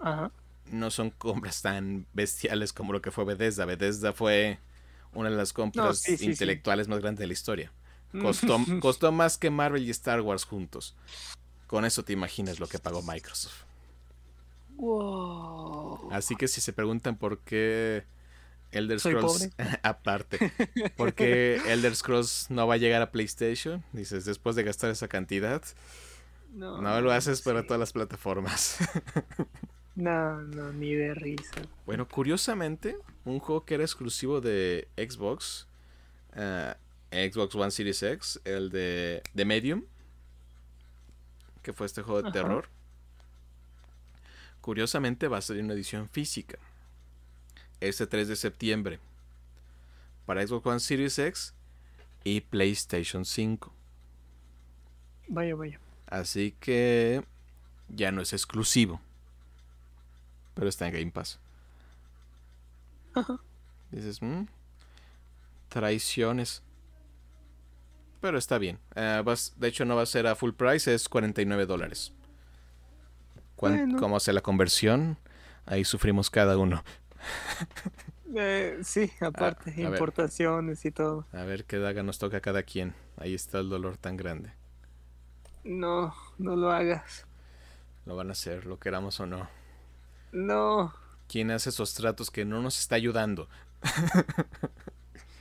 Ajá 0.00 0.30
no 0.70 0.90
son 0.90 1.10
compras 1.10 1.62
tan 1.62 2.06
bestiales 2.12 2.72
como 2.72 2.92
lo 2.92 3.02
que 3.02 3.10
fue 3.10 3.24
Bethesda. 3.24 3.64
Bethesda 3.64 4.12
fue 4.12 4.58
una 5.12 5.30
de 5.30 5.36
las 5.36 5.52
compras 5.52 6.08
intelectuales 6.08 6.88
más 6.88 7.00
grandes 7.00 7.20
de 7.20 7.26
la 7.26 7.32
historia. 7.32 7.72
Costó, 8.20 8.58
costó 8.80 9.12
más 9.12 9.38
que 9.38 9.50
Marvel 9.50 9.84
y 9.84 9.90
Star 9.90 10.20
Wars 10.20 10.44
juntos. 10.44 10.94
Con 11.66 11.84
eso 11.84 12.04
te 12.04 12.12
imaginas 12.12 12.60
lo 12.60 12.68
que 12.68 12.78
pagó 12.78 13.02
Microsoft. 13.02 13.64
Así 16.10 16.36
que 16.36 16.48
si 16.48 16.60
se 16.60 16.72
preguntan 16.72 17.16
por 17.16 17.38
qué 17.38 18.04
Elder 18.72 19.00
Scrolls, 19.00 19.50
aparte, 19.82 20.52
por 20.96 21.14
qué 21.14 21.60
Elder 21.66 21.94
Scrolls 21.94 22.46
no 22.50 22.66
va 22.66 22.74
a 22.74 22.76
llegar 22.76 23.02
a 23.02 23.10
PlayStation, 23.10 23.84
dices, 23.92 24.24
después 24.24 24.56
de 24.56 24.64
gastar 24.64 24.90
esa 24.90 25.08
cantidad, 25.08 25.62
no, 26.52 26.80
no 26.80 27.00
lo 27.00 27.12
haces 27.12 27.42
para 27.42 27.64
todas 27.64 27.80
las 27.80 27.92
plataformas. 27.92 28.78
No, 29.96 30.42
no, 30.42 30.72
ni 30.72 30.94
de 30.94 31.14
risa. 31.14 31.62
Bueno, 31.86 32.08
curiosamente, 32.08 32.96
un 33.24 33.38
juego 33.38 33.64
que 33.64 33.74
era 33.74 33.84
exclusivo 33.84 34.40
de 34.40 34.88
Xbox, 34.96 35.68
uh, 36.36 36.74
Xbox 37.12 37.54
One 37.54 37.70
Series 37.70 38.02
X, 38.02 38.40
el 38.44 38.70
de, 38.70 39.22
de 39.32 39.44
Medium, 39.44 39.84
que 41.62 41.72
fue 41.72 41.86
este 41.86 42.02
juego 42.02 42.22
de 42.22 42.32
terror. 42.32 42.68
Curiosamente 44.60 45.28
va 45.28 45.38
a 45.38 45.42
salir 45.42 45.62
una 45.62 45.74
edición 45.74 46.08
física. 46.08 46.58
Este 47.80 48.06
3 48.06 48.28
de 48.28 48.36
septiembre. 48.36 48.98
Para 50.26 50.46
Xbox 50.46 50.66
One 50.66 50.80
Series 50.80 51.18
X 51.18 51.54
y 52.24 52.40
PlayStation 52.40 53.24
5. 53.24 53.72
Vaya, 55.28 55.54
vaya. 55.54 55.80
Así 56.06 56.54
que 56.60 57.22
ya 57.88 58.10
no 58.10 58.22
es 58.22 58.32
exclusivo. 58.32 59.00
Pero 60.54 60.68
está 60.68 60.86
en 60.86 60.94
Game 60.94 61.10
Pass. 61.10 61.38
Dices, 63.90 64.22
mmm, 64.22 64.44
traiciones. 65.68 66.62
Pero 68.20 68.38
está 68.38 68.58
bien. 68.58 68.78
Eh, 68.94 69.22
de 69.56 69.68
hecho, 69.68 69.84
no 69.84 69.96
va 69.96 70.02
a 70.02 70.06
ser 70.06 70.26
a 70.26 70.34
full 70.34 70.52
price, 70.52 70.92
es 70.92 71.08
49 71.08 71.66
dólares. 71.66 72.12
¿Cómo 73.56 74.16
hace 74.16 74.32
la 74.32 74.40
conversión? 74.40 75.18
Ahí 75.66 75.84
sufrimos 75.84 76.30
cada 76.30 76.58
uno. 76.58 76.82
Eh, 78.36 78.80
sí, 78.82 79.12
aparte, 79.20 79.72
importaciones 79.80 80.84
y 80.84 80.90
todo. 80.90 81.24
A 81.32 81.44
ver 81.44 81.66
qué 81.66 81.78
daga 81.78 82.02
nos 82.02 82.18
toca 82.18 82.38
a 82.38 82.40
cada 82.40 82.64
quien. 82.64 82.92
Ahí 83.16 83.32
está 83.32 83.60
el 83.60 83.68
dolor 83.68 83.96
tan 83.96 84.16
grande. 84.16 84.50
No, 85.62 86.12
no 86.38 86.56
lo 86.56 86.72
hagas. 86.72 87.26
Lo 88.06 88.16
van 88.16 88.30
a 88.30 88.32
hacer, 88.32 88.66
lo 88.66 88.80
queramos 88.80 89.20
o 89.20 89.26
no. 89.26 89.48
No. 90.34 90.92
¿Quién 91.28 91.52
hace 91.52 91.70
esos 91.70 91.94
tratos 91.94 92.30
que 92.30 92.44
no 92.44 92.60
nos 92.60 92.80
está 92.80 92.96
ayudando? 92.96 93.48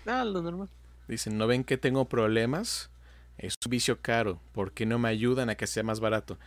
ah, 0.05 0.23
lo 0.23 0.41
normal. 0.43 0.69
Dicen, 1.07 1.37
¿no 1.37 1.47
ven 1.47 1.63
que 1.63 1.77
tengo 1.77 2.05
problemas? 2.05 2.91
Es 3.39 3.57
un 3.65 3.71
vicio 3.71 3.99
caro. 4.01 4.39
¿Por 4.51 4.71
qué 4.71 4.85
no 4.85 4.99
me 4.99 5.09
ayudan 5.09 5.49
a 5.49 5.55
que 5.55 5.65
sea 5.65 5.81
más 5.81 5.99
barato? 5.99 6.37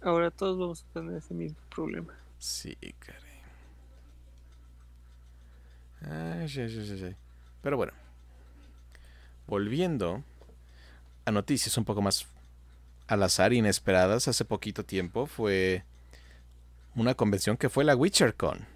Ahora 0.00 0.30
todos 0.30 0.58
vamos 0.58 0.84
a 0.84 0.92
tener 0.94 1.18
ese 1.18 1.34
mismo 1.34 1.58
problema. 1.68 2.14
Sí, 2.38 2.76
caray. 2.98 3.22
Ay, 6.40 6.48
sí, 6.48 6.66
sí, 6.70 6.98
sí. 6.98 7.14
Pero 7.60 7.76
bueno. 7.76 7.92
Volviendo 9.46 10.24
a 11.26 11.30
noticias 11.30 11.76
un 11.76 11.84
poco 11.84 12.00
más 12.00 12.26
al 13.06 13.22
azar, 13.22 13.52
inesperadas, 13.52 14.28
hace 14.28 14.46
poquito 14.46 14.84
tiempo 14.84 15.26
fue 15.26 15.84
una 17.00 17.14
convención 17.14 17.56
que 17.56 17.68
fue 17.68 17.84
la 17.84 17.96
WitcherCon. 17.96 18.66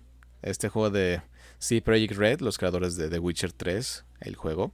Este 0.43 0.69
juego 0.69 0.91
de 0.91 1.23
Sí, 1.63 1.81
Project 1.81 2.15
Red, 2.15 2.41
los 2.41 2.59
creadores 2.59 2.97
de 2.97 3.09
The 3.09 3.21
Witcher 3.21 3.53
3, 3.53 4.05
el 4.23 4.35
juego. 4.35 4.73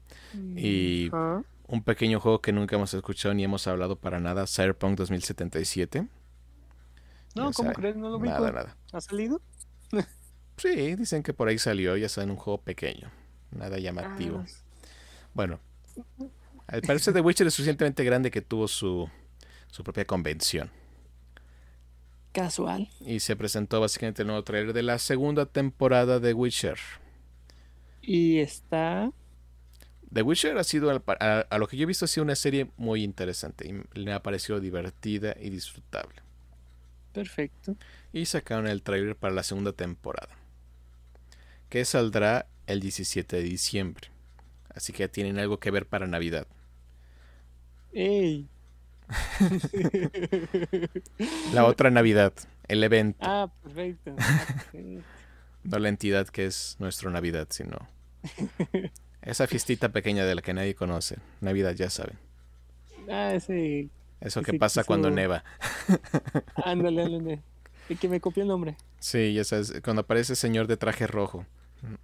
Y 0.57 1.11
un 1.67 1.83
pequeño 1.85 2.19
juego 2.19 2.41
que 2.41 2.51
nunca 2.51 2.77
hemos 2.77 2.95
escuchado 2.95 3.35
ni 3.35 3.45
hemos 3.45 3.67
hablado 3.67 3.97
para 3.97 4.21
nada, 4.21 4.47
Cyberpunk 4.47 4.97
2077. 4.97 6.09
No, 7.35 7.53
¿cómo 7.53 7.73
crees? 7.75 7.95
No 7.95 8.09
lo 8.09 8.19
vi. 8.19 8.31
Nada, 8.31 8.53
nada. 8.53 8.77
¿Ha 8.93 9.03
salido? 9.03 9.43
sí, 10.57 10.97
dicen 10.97 11.23
que 11.23 11.35
por 11.35 11.49
ahí 11.49 11.59
salió, 11.59 11.95
ya 11.99 12.09
en 12.23 12.31
un 12.31 12.37
juego 12.37 12.63
pequeño. 12.63 13.11
Nada 13.51 13.79
llamativo. 13.79 14.43
Ah, 14.47 14.51
bueno, 15.35 15.61
al 16.67 16.81
parecer 16.81 17.13
The 17.13 17.21
Witcher 17.21 17.47
es 17.47 17.53
suficientemente 17.53 18.03
grande 18.03 18.31
que 18.31 18.41
tuvo 18.41 18.67
su, 18.67 19.11
su 19.71 19.85
propia 19.85 20.07
convención. 20.07 20.71
Casual. 22.33 22.89
Y 23.01 23.21
se 23.21 23.37
presentó 23.37 23.81
básicamente 23.81 24.23
el 24.23 24.29
nuevo 24.29 24.45
trailer 24.45 24.73
de 24.73 24.83
la 24.83 24.99
segunda 24.99 25.47
temporada 25.47 26.21
de 26.21 26.35
Witcher. 26.35 26.79
Y 28.03 28.39
está. 28.39 29.13
The 30.13 30.23
Witcher 30.23 30.57
ha 30.57 30.65
sido, 30.65 30.91
a, 30.91 31.59
lo 31.59 31.67
que 31.67 31.77
yo 31.77 31.83
he 31.83 31.87
visto, 31.87 32.05
ha 32.05 32.09
sido 32.09 32.25
una 32.25 32.37
serie 32.37 32.71
muy 32.77 33.03
interesante. 33.03 33.69
Y 33.69 34.01
me 34.01 34.13
ha 34.13 34.23
parecido 34.23 34.61
divertida 34.61 35.35
y 35.41 35.51
disfrutable. 35.51 36.23
Perfecto. 37.13 37.77
Y 38.13 38.27
sacaron 38.27 38.67
el 38.67 38.83
trailer 38.83 39.17
para 39.17 39.35
la 39.35 39.43
segunda 39.43 39.73
temporada. 39.73 40.35
Que 41.69 41.85
saldrá 41.85 42.47
el 42.67 42.81
17 42.81 43.37
de 43.37 43.43
diciembre. 43.43 44.09
Así 44.75 44.93
que 44.93 45.01
ya 45.01 45.09
tienen 45.09 45.39
algo 45.39 45.59
que 45.59 45.71
ver 45.71 45.87
para 45.87 46.07
Navidad. 46.07 46.47
¡Ey! 47.93 48.49
La 51.53 51.65
otra 51.65 51.91
Navidad, 51.91 52.33
el 52.69 52.85
evento. 52.85 53.19
Ah, 53.23 53.51
perfecto. 53.63 54.15
no 55.65 55.79
la 55.79 55.89
entidad 55.89 56.29
que 56.29 56.47
es 56.47 56.77
nuestra 56.79 57.11
Navidad, 57.11 57.49
sino 57.51 57.79
esa 59.23 59.47
fiestita 59.47 59.91
pequeña 59.91 60.25
de 60.25 60.35
la 60.35 60.43
que 60.43 60.55
nadie 60.55 60.75
conoce. 60.75 61.17
Navidad, 61.41 61.73
ya 61.75 61.91
saben. 61.91 62.19
Ah, 63.11 63.39
sí. 63.41 63.91
Eso 64.21 64.43
que 64.43 64.55
pasa 64.55 64.85
cuando 64.85 65.11
neva. 65.11 65.45
Ándale, 66.65 67.03
ándale. 67.03 67.43
Y 67.89 67.97
que 67.97 68.09
me 68.09 68.21
copió 68.21 68.43
el 68.43 68.49
nombre. 68.49 68.77
Sí, 68.99 69.33
ya 69.33 69.45
sabes, 69.45 69.73
cuando 69.83 70.01
aparece 70.01 70.33
el 70.33 70.37
señor 70.37 70.67
de 70.67 70.77
traje 70.77 71.07
rojo. 71.07 71.47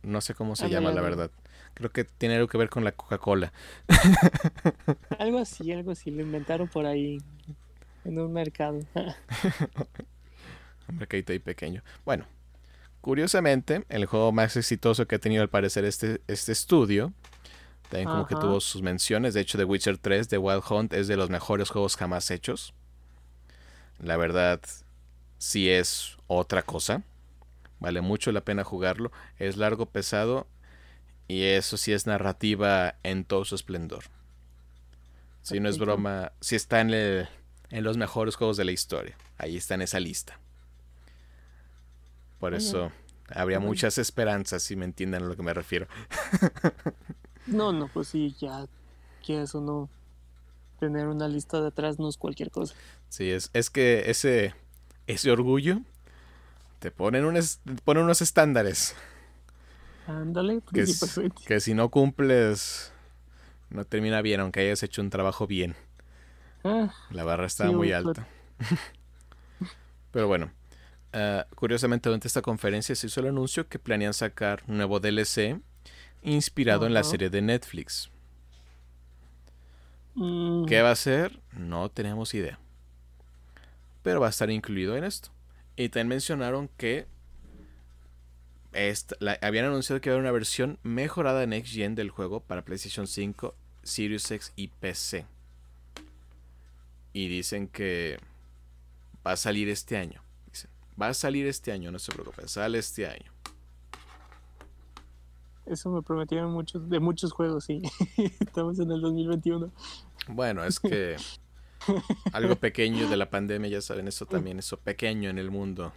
No 0.03 0.21
sé 0.21 0.35
cómo 0.35 0.55
se 0.55 0.71
llama, 0.71 0.93
la 0.93 1.01
verdad. 1.01 1.31
Creo 1.75 1.91
que 1.91 2.05
tiene 2.05 2.37
algo 2.37 2.47
que 2.49 2.57
ver 2.57 2.71
con 2.71 2.85
la 2.85 2.93
Coca-Cola. 2.93 3.53
algo 5.19 5.39
así, 5.39 5.73
algo 5.73 5.91
así. 5.91 6.11
Lo 6.11 6.23
inventaron 6.23 6.69
por 6.69 6.87
ahí 6.87 7.19
en 8.05 8.19
un 8.19 8.33
mercado. 8.33 8.79
un 10.89 10.97
mercadito 10.97 11.33
ahí 11.33 11.41
pequeño. 11.41 11.83
Bueno, 12.05 12.27
curiosamente, 13.01 13.85
el 13.89 14.07
juego 14.07 14.31
más 14.31 14.57
exitoso 14.57 15.07
que 15.07 15.17
ha 15.17 15.19
tenido 15.19 15.43
al 15.43 15.51
parecer 15.51 15.85
este, 15.85 16.21
este 16.29 16.53
estudio, 16.53 17.13
también 17.89 18.09
como 18.09 18.27
que 18.27 18.37
tuvo 18.37 18.61
sus 18.61 18.81
menciones. 18.81 19.35
De 19.35 19.41
hecho, 19.41 19.59
The 19.59 19.65
Witcher 19.65 19.99
3 19.99 20.29
de 20.29 20.39
Wild 20.39 20.63
Hunt 20.71 20.93
es 20.93 21.09
de 21.09 21.17
los 21.17 21.29
mejores 21.29 21.71
juegos 21.71 21.97
jamás 21.97 22.31
hechos. 22.31 22.73
La 23.99 24.17
verdad, 24.17 24.61
sí 25.39 25.69
es 25.69 26.19
otra 26.29 26.63
cosa. 26.63 27.03
Vale 27.81 28.01
mucho 28.01 28.31
la 28.31 28.43
pena 28.43 28.63
jugarlo. 28.63 29.11
Es 29.39 29.57
largo, 29.57 29.87
pesado 29.87 30.47
y 31.29 31.43
eso 31.43 31.77
sí 31.77 31.93
es 31.93 32.07
narrativa 32.07 32.97
en 33.03 33.25
todo 33.25 33.45
su 33.45 33.55
esplendor. 33.55 34.05
Si 35.43 35.61
no 35.61 35.69
es 35.69 35.79
broma, 35.79 36.33
si 36.41 36.57
está 36.57 36.81
en, 36.81 36.91
en 36.93 37.85
los 37.85 37.97
mejores 37.97 38.37
juegos 38.37 38.57
de 38.57 38.65
la 38.65 38.73
historia. 38.73 39.17
Ahí 39.37 39.57
está 39.57 39.75
en 39.75 39.83
esa 39.83 40.01
lista. 40.01 40.39
Por 42.39 42.55
eso 42.55 42.93
habría 43.29 43.61
muchas 43.61 43.99
esperanzas, 43.99 44.63
si 44.63 44.77
me 44.77 44.85
entienden 44.85 45.23
a 45.23 45.27
lo 45.27 45.37
que 45.37 45.43
me 45.43 45.55
refiero. 45.55 45.87
no, 47.47 47.73
no, 47.73 47.89
pues 47.89 48.09
sí, 48.09 48.35
ya 48.41 48.67
que 49.25 49.43
eso 49.43 49.61
no. 49.61 49.89
Tener 50.81 51.07
una 51.07 51.29
lista 51.29 51.61
de 51.61 51.69
atrás 51.69 51.99
no 51.99 52.09
es 52.09 52.17
cualquier 52.17 52.51
cosa. 52.51 52.75
Sí, 53.09 53.31
es, 53.31 53.49
es 53.55 53.71
que 53.71 54.11
ese, 54.11 54.55
ese 55.07 55.31
orgullo 55.31 55.81
te 56.81 56.91
ponen, 56.91 57.25
un, 57.25 57.35
te 57.35 57.83
ponen 57.83 58.05
unos 58.05 58.21
estándares. 58.21 58.95
Ándale, 60.07 60.61
que, 60.73 60.85
que 61.47 61.61
si 61.61 61.75
no 61.75 61.90
cumples, 61.90 62.93
no 63.71 63.85
termina 63.85 64.21
bien, 64.23 64.40
aunque 64.40 64.61
hayas 64.61 64.83
hecho 64.83 65.01
un 65.01 65.11
trabajo 65.11 65.47
bien. 65.47 65.75
Ah, 66.62 66.93
la 67.11 67.25
barra 67.25 67.47
está 67.47 67.71
muy 67.71 67.93
alta. 67.93 68.27
Pero 70.11 70.29
bueno, 70.29 70.51
uh, 71.12 71.55
curiosamente 71.55 72.09
durante 72.09 72.29
esta 72.29 72.43
conferencia 72.43 72.95
se 72.95 73.07
hizo 73.07 73.21
el 73.21 73.29
anuncio 73.29 73.69
que 73.69 73.79
planean 73.79 74.14
sacar 74.14 74.62
un 74.69 74.77
nuevo 74.77 75.01
DLC 75.01 75.61
inspirado 76.23 76.87
en 76.87 76.95
la 76.95 77.05
serie 77.05 77.31
de 77.31 77.43
Netflix. 77.43 78.11
Mm. 80.14 80.67
¿Qué 80.67 80.83
va 80.83 80.90
a 80.90 80.97
ser? 80.97 81.40
No 81.53 81.90
tenemos 81.90 82.33
idea. 82.35 82.59
Pero 84.03 84.21
va 84.21 84.29
a 84.29 84.31
estar 84.31 84.51
incluido 84.51 84.97
en 84.97 85.05
esto. 85.05 85.31
Y 85.77 85.88
también 85.88 86.09
mencionaron 86.09 86.69
que 86.77 87.07
habían 89.41 89.67
anunciado 89.67 90.01
que 90.01 90.09
iba 90.09 90.15
a 90.15 90.17
haber 90.17 90.25
una 90.25 90.33
versión 90.33 90.79
mejorada 90.83 91.43
en 91.43 91.51
Next 91.51 91.73
Gen 91.73 91.95
del 91.95 92.11
juego 92.11 92.41
para 92.41 92.63
PlayStation 92.63 93.07
5, 93.07 93.55
Series 93.83 94.31
X 94.31 94.53
y 94.57 94.69
PC. 94.69 95.27
Y 97.13 97.29
dicen 97.29 97.69
que 97.69 98.19
va 99.25 99.33
a 99.33 99.37
salir 99.37 99.69
este 99.69 99.97
año. 99.97 100.23
Dicen, 100.51 100.71
va 101.01 101.09
a 101.09 101.15
salir 101.15 101.47
este 101.47 101.71
año, 101.73 101.93
no 101.93 101.99
se 101.99 102.13
preocupen, 102.13 102.49
sale 102.49 102.79
este 102.79 103.07
año. 103.07 103.33
Eso 105.67 105.91
me 105.91 106.03
prometieron 106.03 106.53
muchos, 106.53 106.91
de 106.91 107.01
muchos 107.01 107.33
juegos, 107.33 107.65
sí. 107.65 107.81
Estamos 108.41 108.79
en 108.81 108.91
el 108.91 109.01
2021. 109.01 109.73
Bueno, 110.29 110.65
es 110.65 110.81
que 110.81 111.17
algo 112.33 112.57
pequeño 112.57 113.09
de 113.09 113.17
la 113.17 113.31
pandemia, 113.31 113.71
ya 113.71 113.81
saben, 113.81 114.09
eso 114.09 114.27
también, 114.27 114.59
eso 114.59 114.77
pequeño 114.77 115.31
en 115.31 115.39
el 115.39 115.51
mundo 115.51 115.93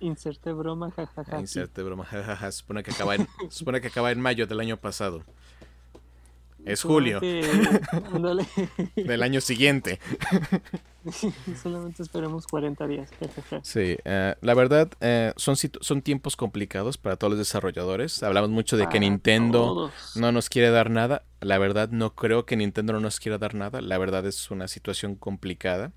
Inserte 0.00 0.52
broma, 0.52 0.90
jajaja. 0.90 1.40
Inserte 1.40 1.82
broma, 1.82 2.04
jajaja. 2.04 2.52
Supone 2.52 2.82
que 2.82 2.90
acaba 2.90 3.14
en, 3.14 3.28
supone 3.50 3.80
que 3.80 3.88
acaba 3.88 4.10
en 4.10 4.20
mayo 4.20 4.46
del 4.46 4.60
año 4.60 4.76
pasado. 4.76 5.22
Es 6.64 6.82
julio. 6.82 7.20
del 8.96 9.22
año 9.22 9.40
siguiente. 9.40 10.00
Solamente 11.62 12.02
esperemos 12.02 12.46
40 12.46 12.86
días. 12.86 13.10
sí, 13.62 13.96
eh, 14.04 14.34
la 14.40 14.54
verdad 14.54 14.90
eh, 15.00 15.32
son, 15.36 15.56
son 15.56 16.02
tiempos 16.02 16.36
complicados 16.36 16.96
para 16.96 17.16
todos 17.16 17.32
los 17.32 17.38
desarrolladores. 17.38 18.22
Hablamos 18.22 18.50
mucho 18.50 18.76
de 18.76 18.88
que 18.88 19.00
Nintendo 19.00 19.90
no 20.16 20.32
nos 20.32 20.48
quiere 20.48 20.70
dar 20.70 20.90
nada. 20.90 21.24
La 21.40 21.58
verdad 21.58 21.90
no 21.90 22.14
creo 22.14 22.46
que 22.46 22.56
Nintendo 22.56 22.94
no 22.94 23.00
nos 23.00 23.20
quiera 23.20 23.36
dar 23.36 23.54
nada. 23.54 23.82
La 23.82 23.98
verdad 23.98 24.26
es 24.26 24.50
una 24.50 24.66
situación 24.68 25.16
complicada. 25.16 25.92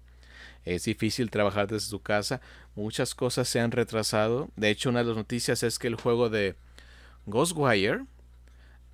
Es 0.68 0.84
difícil 0.84 1.32
trabajar 1.32 1.68
desde 1.68 1.88
su 1.88 2.02
casa. 2.02 2.42
Muchas 2.76 3.16
cosas 3.16 3.48
se 3.48 3.62
han 3.62 3.72
retrasado. 3.72 4.50
De 4.58 4.70
hecho, 4.70 4.90
una 4.90 5.00
de 5.00 5.06
las 5.06 5.16
noticias 5.16 5.64
es 5.64 5.80
que 5.80 5.88
el 5.88 5.96
juego 5.96 6.30
de 6.30 6.56
Ghostwire 7.26 8.02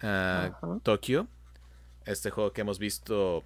uh, 0.04 0.80
Tokyo, 0.84 1.26
este 2.06 2.30
juego 2.30 2.54
que 2.54 2.62
hemos 2.62 2.78
visto 2.78 3.44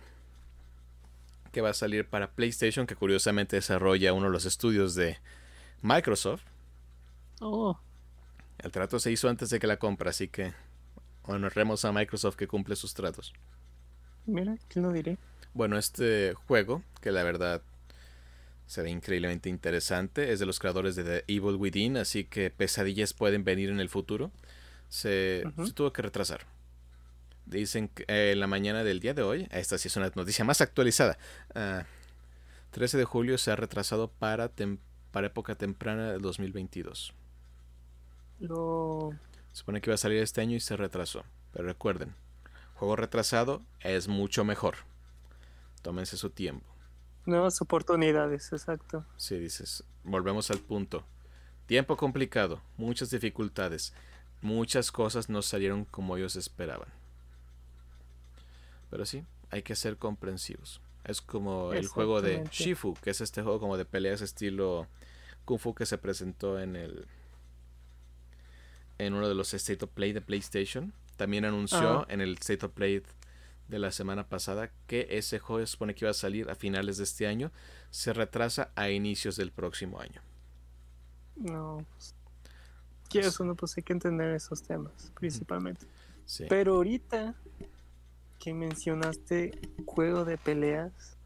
que 1.53 1.61
va 1.61 1.69
a 1.69 1.73
salir 1.73 2.05
para 2.05 2.29
PlayStation, 2.31 2.85
que 2.85 2.97
curiosamente 2.97 3.55
desarrolla 3.55 4.11
uno 4.11 4.25
de 4.25 4.33
los 4.33 4.45
estudios 4.45 4.93
de 4.93 5.17
Microsoft. 5.81 6.43
Oh. 7.39 7.79
El 8.57 8.73
trato 8.73 8.99
se 8.99 9.09
hizo 9.09 9.29
antes 9.29 9.49
de 9.51 9.59
que 9.59 9.67
la 9.67 9.77
compra, 9.77 10.09
así 10.09 10.27
que 10.27 10.53
honremos 11.23 11.85
a 11.85 11.93
Microsoft 11.93 12.35
que 12.35 12.47
cumple 12.47 12.75
sus 12.75 12.93
tratos. 12.93 13.33
Mira, 14.25 14.57
¿qué 14.67 14.81
lo 14.81 14.91
diré? 14.91 15.17
Bueno, 15.53 15.77
este 15.77 16.33
juego, 16.45 16.83
que 16.99 17.11
la 17.11 17.23
verdad 17.23 17.61
se 18.67 18.81
ve 18.81 18.89
increíblemente 18.89 19.49
interesante, 19.49 20.33
es 20.33 20.39
de 20.39 20.45
los 20.45 20.59
creadores 20.59 20.95
de 20.97 21.03
The 21.03 21.33
Evil 21.33 21.55
Within, 21.55 21.97
así 21.97 22.25
que 22.25 22.51
pesadillas 22.51 23.13
pueden 23.13 23.45
venir 23.45 23.69
en 23.69 23.79
el 23.79 23.87
futuro. 23.87 24.31
Se, 24.89 25.43
tuvo 25.73 25.93
que 25.93 26.01
retrasar. 26.01 26.45
Dicen 27.45 27.87
que 27.87 28.03
eh, 28.09 28.31
en 28.33 28.41
la 28.41 28.47
mañana 28.47 28.83
del 28.83 28.99
día 28.99 29.13
de 29.13 29.23
hoy, 29.23 29.47
esta 29.51 29.77
sí 29.77 29.87
es 29.87 29.95
una 29.95 30.11
noticia 30.13 30.43
más 30.43 30.59
actualizada, 30.59 31.17
13 32.71 32.97
ah, 32.97 32.99
de 32.99 33.05
julio 33.05 33.37
se 33.37 33.51
ha 33.51 33.55
retrasado 33.55 34.09
para, 34.09 34.51
para 35.11 35.27
época 35.27 35.55
temprana 35.55 36.11
del 36.11 36.21
2022. 36.21 37.13
Lo... 38.39 39.11
Se 39.53 39.59
supone 39.59 39.79
que 39.79 39.89
iba 39.89 39.95
a 39.95 39.97
salir 39.97 40.21
este 40.21 40.41
año 40.41 40.57
y 40.57 40.59
se 40.59 40.75
retrasó. 40.75 41.23
Pero 41.53 41.65
recuerden, 41.65 42.13
juego 42.75 42.97
retrasado 42.97 43.63
es 43.79 44.09
mucho 44.09 44.43
mejor. 44.43 44.75
Tómense 45.81 46.17
su 46.17 46.29
tiempo. 46.29 46.76
Nuevas 47.27 47.61
oportunidades, 47.61 48.53
exacto. 48.53 49.05
Sí, 49.17 49.37
dices, 49.37 49.83
volvemos 50.05 50.49
al 50.49 50.59
punto. 50.59 51.03
Tiempo 51.65 51.97
complicado, 51.97 52.61
muchas 52.77 53.09
dificultades, 53.09 53.93
muchas 54.41 54.93
cosas 54.93 55.27
no 55.27 55.41
salieron 55.41 55.83
como 55.83 56.15
ellos 56.15 56.37
esperaban. 56.37 56.87
Pero 58.89 59.05
sí, 59.05 59.25
hay 59.49 59.61
que 59.61 59.75
ser 59.75 59.97
comprensivos. 59.97 60.79
Es 61.03 61.19
como 61.19 61.73
el 61.73 61.87
juego 61.87 62.21
de 62.21 62.47
Shifu, 62.49 62.93
que 63.03 63.09
es 63.09 63.19
este 63.19 63.41
juego 63.41 63.59
como 63.59 63.75
de 63.75 63.83
peleas 63.83 64.21
estilo 64.21 64.87
Kung 65.43 65.59
Fu 65.59 65.75
que 65.75 65.85
se 65.85 65.97
presentó 65.97 66.57
en 66.61 66.77
el 66.77 67.07
en 68.99 69.13
uno 69.13 69.27
de 69.27 69.35
los 69.35 69.53
State 69.53 69.83
of 69.83 69.91
Play 69.91 70.13
de 70.13 70.21
PlayStation. 70.21 70.93
También 71.17 71.43
anunció 71.43 72.09
en 72.09 72.21
el 72.21 72.35
State 72.35 72.65
of 72.65 72.71
Play 72.71 73.03
de 73.67 73.79
la 73.79 73.91
semana 73.91 74.27
pasada 74.27 74.71
que 74.87 75.07
ese 75.11 75.39
juego 75.39 75.65
se 75.65 75.71
supone 75.71 75.93
que 75.95 76.05
iba 76.05 76.11
a 76.11 76.13
salir 76.13 76.49
a 76.49 76.55
finales 76.55 76.97
de 76.97 77.03
este 77.03 77.27
año. 77.27 77.51
Se 77.89 78.13
retrasa 78.13 78.71
a 78.75 78.89
inicios 78.89 79.35
del 79.35 79.51
próximo 79.51 79.99
año. 79.99 80.21
No. 81.35 81.85
Quieres 83.09 83.39
uno, 83.39 83.55
pues 83.55 83.77
hay 83.77 83.83
que 83.83 83.93
entender 83.93 84.33
esos 84.33 84.63
temas, 84.63 85.11
principalmente. 85.15 85.85
Pero 86.49 86.75
ahorita 86.75 87.35
que 88.39 88.53
mencionaste 88.53 89.59
juego 89.85 90.25
de 90.25 90.37
peleas. 90.37 91.17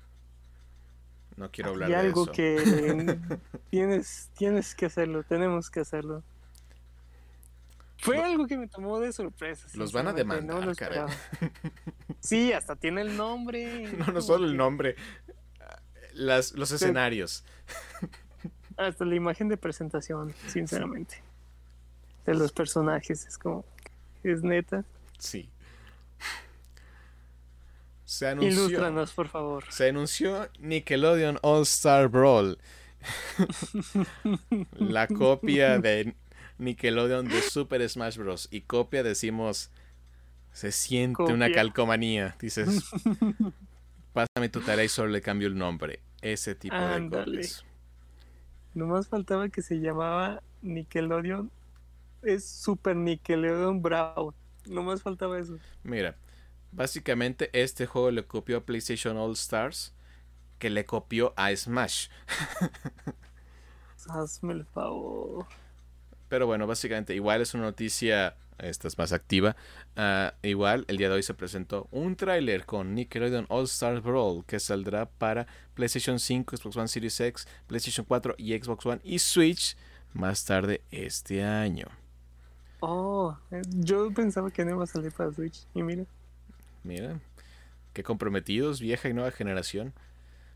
No 1.35 1.49
quiero 1.51 1.71
hablar 1.71 1.89
de 1.89 1.95
algo 1.95 2.27
que 2.27 3.27
tienes, 3.69 4.29
tienes 4.37 4.75
que 4.75 4.85
hacerlo, 4.85 5.23
tenemos 5.23 5.69
que 5.69 5.79
hacerlo. 5.79 6.23
Fue 8.01 8.17
algo 8.17 8.47
que 8.47 8.57
me 8.57 8.67
tomó 8.67 8.99
de 8.99 9.13
sorpresa. 9.13 9.67
Los 9.75 9.91
van 9.93 10.07
a 10.07 10.13
demandar, 10.13 10.65
no 10.65 10.73
Sí, 12.19 12.51
hasta 12.51 12.75
tiene 12.75 13.01
el 13.01 13.15
nombre. 13.15 13.91
No, 13.97 14.07
no 14.07 14.21
solo 14.21 14.45
el 14.45 14.57
nombre. 14.57 14.95
Las, 16.13 16.53
los 16.53 16.71
escenarios. 16.71 17.45
Hasta 18.75 19.05
la 19.05 19.15
imagen 19.15 19.47
de 19.49 19.57
presentación, 19.57 20.33
sinceramente. 20.47 21.21
De 22.25 22.33
los 22.33 22.51
personajes. 22.51 23.25
Es 23.27 23.37
como. 23.37 23.63
Es 24.23 24.43
neta. 24.43 24.83
Sí. 25.19 25.49
Se 28.03 28.27
anunció. 28.27 28.65
Ilústranos, 28.65 29.13
por 29.13 29.27
favor. 29.27 29.63
Se 29.69 29.89
anunció 29.89 30.49
Nickelodeon 30.59 31.37
All 31.43 31.61
Star 31.63 32.07
Brawl. 32.07 32.57
la 34.73 35.07
copia 35.07 35.79
de 35.79 36.15
Nickelodeon 36.61 37.27
de 37.27 37.41
Super 37.41 37.87
Smash 37.89 38.17
Bros. 38.17 38.47
Y 38.51 38.61
copia 38.61 39.03
decimos, 39.03 39.71
se 40.53 40.71
siente 40.71 41.23
una 41.23 41.51
calcomanía. 41.51 42.35
Dices, 42.39 42.83
pásame 44.13 44.49
tu 44.49 44.61
tarea 44.61 44.85
y 44.85 44.89
solo 44.89 45.09
le 45.09 45.21
cambio 45.21 45.47
el 45.47 45.57
nombre. 45.57 45.99
Ese 46.21 46.53
tipo 46.55 46.75
de 46.75 47.09
cosas. 47.09 47.65
Nomás 48.73 49.07
faltaba 49.07 49.49
que 49.49 49.61
se 49.61 49.79
llamaba 49.79 50.43
Nickelodeon. 50.61 51.51
Es 52.21 52.45
Super 52.45 52.95
Nickelodeon 52.95 53.81
Brawl. 53.81 54.33
Nomás 54.67 55.01
faltaba 55.01 55.39
eso. 55.39 55.57
Mira, 55.83 56.15
básicamente 56.71 57.49
este 57.53 57.87
juego 57.87 58.11
le 58.11 58.25
copió 58.25 58.57
a 58.57 58.65
PlayStation 58.65 59.17
All 59.17 59.33
Stars, 59.33 59.95
que 60.59 60.69
le 60.69 60.85
copió 60.85 61.33
a 61.35 61.53
Smash. 61.55 62.09
Hazme 64.07 64.53
el 64.53 64.65
favor. 64.65 65.47
Pero 66.31 66.47
bueno, 66.47 66.65
básicamente 66.65 67.13
igual 67.13 67.41
es 67.41 67.53
una 67.55 67.63
noticia, 67.63 68.37
esta 68.57 68.87
es 68.87 68.97
más 68.97 69.11
activa. 69.11 69.57
Ah, 69.97 70.33
igual 70.43 70.85
el 70.87 70.95
día 70.95 71.09
de 71.09 71.15
hoy 71.15 71.23
se 71.23 71.33
presentó 71.33 71.89
un 71.91 72.15
tráiler 72.15 72.65
con 72.65 72.95
Nickelodeon 72.95 73.47
All 73.49 73.65
Stars 73.65 74.01
Brawl 74.01 74.45
que 74.45 74.57
saldrá 74.61 75.07
para 75.07 75.45
PlayStation 75.73 76.19
5, 76.19 76.55
Xbox 76.55 76.77
One 76.77 76.87
Series 76.87 77.19
X, 77.19 77.49
PlayStation 77.67 78.05
4 78.05 78.35
y 78.37 78.57
Xbox 78.57 78.85
One 78.85 79.01
y 79.03 79.19
Switch 79.19 79.75
más 80.13 80.45
tarde 80.45 80.79
este 80.89 81.43
año. 81.43 81.87
Oh, 82.79 83.37
yo 83.69 84.09
pensaba 84.13 84.51
que 84.51 84.63
no 84.63 84.71
iba 84.71 84.85
a 84.85 84.87
salir 84.87 85.11
para 85.11 85.33
Switch 85.33 85.65
y 85.73 85.83
mira. 85.83 86.05
Mira, 86.85 87.19
qué 87.91 88.03
comprometidos, 88.03 88.79
vieja 88.79 89.09
y 89.09 89.13
nueva 89.13 89.31
generación 89.31 89.93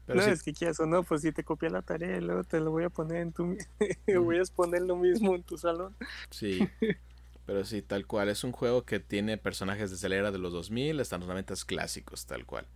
no, 0.07 0.21
es 0.21 0.43
que 0.43 0.53
quieras 0.53 0.79
o 0.79 0.85
no, 0.85 1.03
pues 1.03 1.21
si 1.21 1.31
te 1.31 1.43
copia 1.43 1.69
la 1.69 1.81
tarea, 1.81 2.19
luego 2.21 2.43
te 2.43 2.59
lo 2.59 2.71
voy 2.71 2.83
a 2.83 2.89
poner 2.89 3.17
en 3.17 3.31
tu... 3.31 3.57
voy 4.19 4.37
a 4.37 4.43
poner 4.55 4.83
lo 4.83 4.95
mismo 4.95 5.35
en 5.35 5.43
tu 5.43 5.57
salón. 5.57 5.95
Sí, 6.29 6.67
pero 7.45 7.65
sí, 7.65 7.81
tal 7.81 8.05
cual. 8.05 8.29
Es 8.29 8.43
un 8.43 8.51
juego 8.51 8.83
que 8.83 8.99
tiene 8.99 9.37
personajes 9.37 9.91
desde 9.91 10.09
la 10.09 10.15
era 10.15 10.31
de 10.31 10.37
los 10.37 10.53
2000 10.53 10.99
hasta 10.99 11.17
los 11.17 11.27
90 11.27 11.55
clásicos, 11.65 12.25
tal 12.25 12.45
cual. 12.45 12.67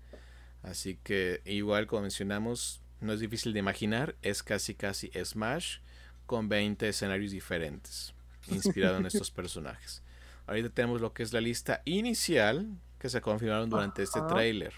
Así 0.64 0.98
que 1.04 1.42
igual 1.46 1.88
como 1.88 2.04
mencionamos, 2.04 2.82
no 3.00 3.14
es 3.14 3.20
difícil 3.20 3.54
de 3.54 3.60
imaginar, 3.60 4.16
es 4.22 4.44
casi 4.44 4.76
casi 4.76 5.12
Smash 5.24 5.78
con 6.26 6.50
20 6.50 6.90
escenarios 6.90 7.32
diferentes, 7.32 8.14
inspirado 8.48 8.98
en 8.98 9.06
estos 9.06 9.32
personajes. 9.32 10.04
Ahorita 10.48 10.70
tenemos 10.70 11.00
lo 11.00 11.14
que 11.14 11.24
es 11.24 11.32
la 11.32 11.42
lista 11.42 11.82
inicial 11.86 12.68
que 12.98 13.10
se 13.10 13.22
confirmaron 13.22 13.70
durante 13.70 14.04
este 14.04 14.20
tráiler. 14.22 14.74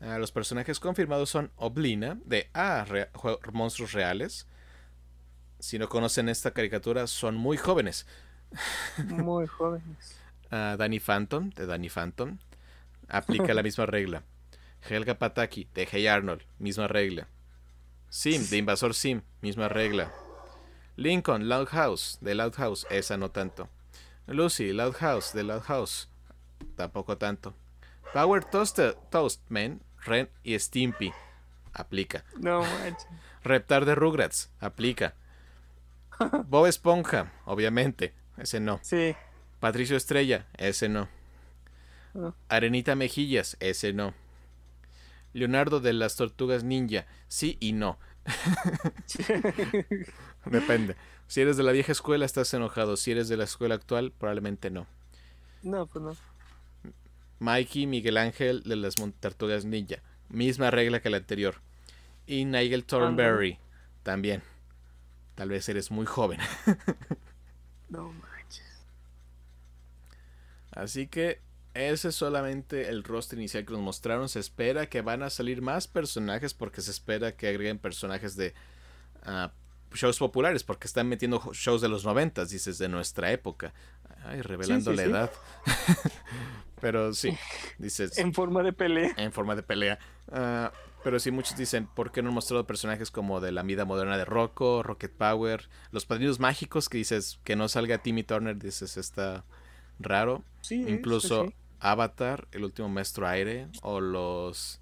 Ah, 0.00 0.18
los 0.18 0.30
personajes 0.32 0.78
confirmados 0.78 1.30
son 1.30 1.50
Oblina, 1.56 2.18
de 2.24 2.50
A, 2.52 2.84
Monstruos 3.52 3.92
Reales. 3.92 4.46
Si 5.58 5.78
no 5.78 5.88
conocen 5.88 6.28
esta 6.28 6.50
caricatura, 6.50 7.06
son 7.06 7.34
muy 7.36 7.56
jóvenes. 7.56 8.06
Muy 8.98 9.46
jóvenes. 9.46 10.16
uh, 10.52 10.76
Danny 10.76 11.00
Phantom, 11.00 11.50
de 11.50 11.66
Danny 11.66 11.88
Phantom. 11.88 12.38
Aplica 13.08 13.54
la 13.54 13.62
misma 13.64 13.86
regla. 13.86 14.22
Helga 14.88 15.18
Pataki, 15.18 15.68
de 15.74 15.88
Hey 15.90 16.06
Arnold, 16.06 16.42
misma 16.58 16.86
regla. 16.86 17.26
Sim, 18.08 18.46
de 18.48 18.56
Invasor 18.58 18.94
Sim, 18.94 19.22
misma 19.40 19.68
regla. 19.68 20.12
Lincoln, 20.96 21.48
Loud 21.48 21.68
House, 21.68 22.18
de 22.20 22.34
Loud 22.34 22.54
House, 22.54 22.86
esa 22.90 23.16
no 23.16 23.30
tanto. 23.30 23.68
Lucy, 24.26 24.72
Loud 24.72 24.94
House, 25.00 25.32
de 25.32 25.42
Loud 25.42 25.62
House, 25.62 26.08
tampoco 26.76 27.18
tanto. 27.18 27.54
Power 28.12 28.44
Toaster, 28.44 28.94
Toastman, 29.10 29.82
Ren 30.04 30.28
y 30.42 30.58
Stimpy. 30.58 31.12
Aplica. 31.72 32.24
No 32.38 32.60
manches. 32.60 33.06
Reptar 33.42 33.84
de 33.84 33.94
Rugrats. 33.94 34.50
Aplica. 34.60 35.14
Bob 36.46 36.66
Esponja, 36.66 37.32
obviamente. 37.44 38.14
Ese 38.36 38.60
no. 38.60 38.80
Sí. 38.82 39.14
Patricio 39.60 39.96
Estrella, 39.96 40.46
ese 40.56 40.88
no. 40.88 41.08
Ah. 42.14 42.34
Arenita 42.48 42.94
Mejillas, 42.94 43.56
ese 43.60 43.92
no. 43.92 44.14
Leonardo 45.32 45.80
de 45.80 45.92
las 45.92 46.16
Tortugas 46.16 46.64
Ninja, 46.64 47.06
sí 47.28 47.56
y 47.60 47.72
no. 47.72 47.98
Depende. 50.46 50.96
Si 51.26 51.40
eres 51.40 51.56
de 51.56 51.62
la 51.62 51.72
vieja 51.72 51.92
escuela, 51.92 52.24
estás 52.24 52.52
enojado. 52.54 52.96
Si 52.96 53.10
eres 53.10 53.28
de 53.28 53.36
la 53.36 53.44
escuela 53.44 53.74
actual, 53.74 54.12
probablemente 54.12 54.70
no. 54.70 54.86
No, 55.62 55.86
pues 55.86 56.04
no. 56.04 56.16
Mikey 57.38 57.86
Miguel 57.86 58.16
Ángel 58.16 58.62
de 58.62 58.76
las 58.76 58.94
Tartarugas 59.20 59.64
Ninja. 59.64 60.02
Misma 60.28 60.70
regla 60.70 61.00
que 61.00 61.10
la 61.10 61.18
anterior. 61.18 61.56
Y 62.26 62.44
Nigel 62.44 62.84
Thornberry 62.84 63.58
también. 64.02 64.42
Tal 65.34 65.50
vez 65.50 65.68
eres 65.68 65.90
muy 65.90 66.06
joven. 66.06 66.40
no 67.88 68.12
manches. 68.12 68.84
Así 70.72 71.06
que 71.06 71.40
ese 71.74 72.08
es 72.08 72.14
solamente 72.14 72.88
el 72.88 73.04
roster 73.04 73.38
inicial 73.38 73.66
que 73.66 73.72
nos 73.72 73.82
mostraron. 73.82 74.28
Se 74.28 74.40
espera 74.40 74.88
que 74.88 75.02
van 75.02 75.22
a 75.22 75.30
salir 75.30 75.60
más 75.60 75.86
personajes 75.86 76.54
porque 76.54 76.80
se 76.80 76.90
espera 76.90 77.36
que 77.36 77.48
agreguen 77.48 77.78
personajes 77.78 78.34
de 78.34 78.54
ah, 79.24 79.52
shows 79.92 80.18
populares 80.18 80.64
porque 80.64 80.86
están 80.86 81.08
metiendo 81.08 81.40
shows 81.52 81.82
de 81.82 81.88
los 81.88 82.04
noventas, 82.04 82.50
dices, 82.50 82.78
de 82.78 82.88
nuestra 82.88 83.30
época. 83.30 83.74
Ay, 84.24 84.40
revelando 84.42 84.92
la 84.92 85.02
edad. 85.02 85.32
pero 86.86 87.12
sí, 87.14 87.36
dices. 87.78 88.16
En 88.16 88.32
forma 88.32 88.62
de 88.62 88.72
pelea. 88.72 89.12
En 89.16 89.32
forma 89.32 89.56
de 89.56 89.64
pelea. 89.64 89.98
Ah, 90.30 90.70
pero 91.02 91.18
sí, 91.18 91.32
muchos 91.32 91.56
dicen, 91.56 91.88
¿por 91.88 92.12
qué 92.12 92.22
no 92.22 92.28
han 92.28 92.34
mostrado 92.36 92.64
personajes 92.64 93.10
como 93.10 93.40
de 93.40 93.50
la 93.50 93.64
vida 93.64 93.84
moderna 93.84 94.16
de 94.16 94.24
Rocco, 94.24 94.84
Rocket 94.84 95.10
Power, 95.10 95.68
los 95.90 96.06
padrinos 96.06 96.38
mágicos 96.38 96.88
que 96.88 96.98
dices 96.98 97.40
que 97.42 97.56
no 97.56 97.68
salga 97.68 97.98
Timmy 97.98 98.22
Turner? 98.22 98.56
Dices, 98.56 98.98
está 98.98 99.44
raro. 99.98 100.44
Sí, 100.60 100.84
Incluso 100.86 101.52
Avatar, 101.80 102.46
el 102.52 102.62
último 102.62 102.88
maestro 102.88 103.26
aire, 103.26 103.66
o 103.82 104.00
los. 104.00 104.80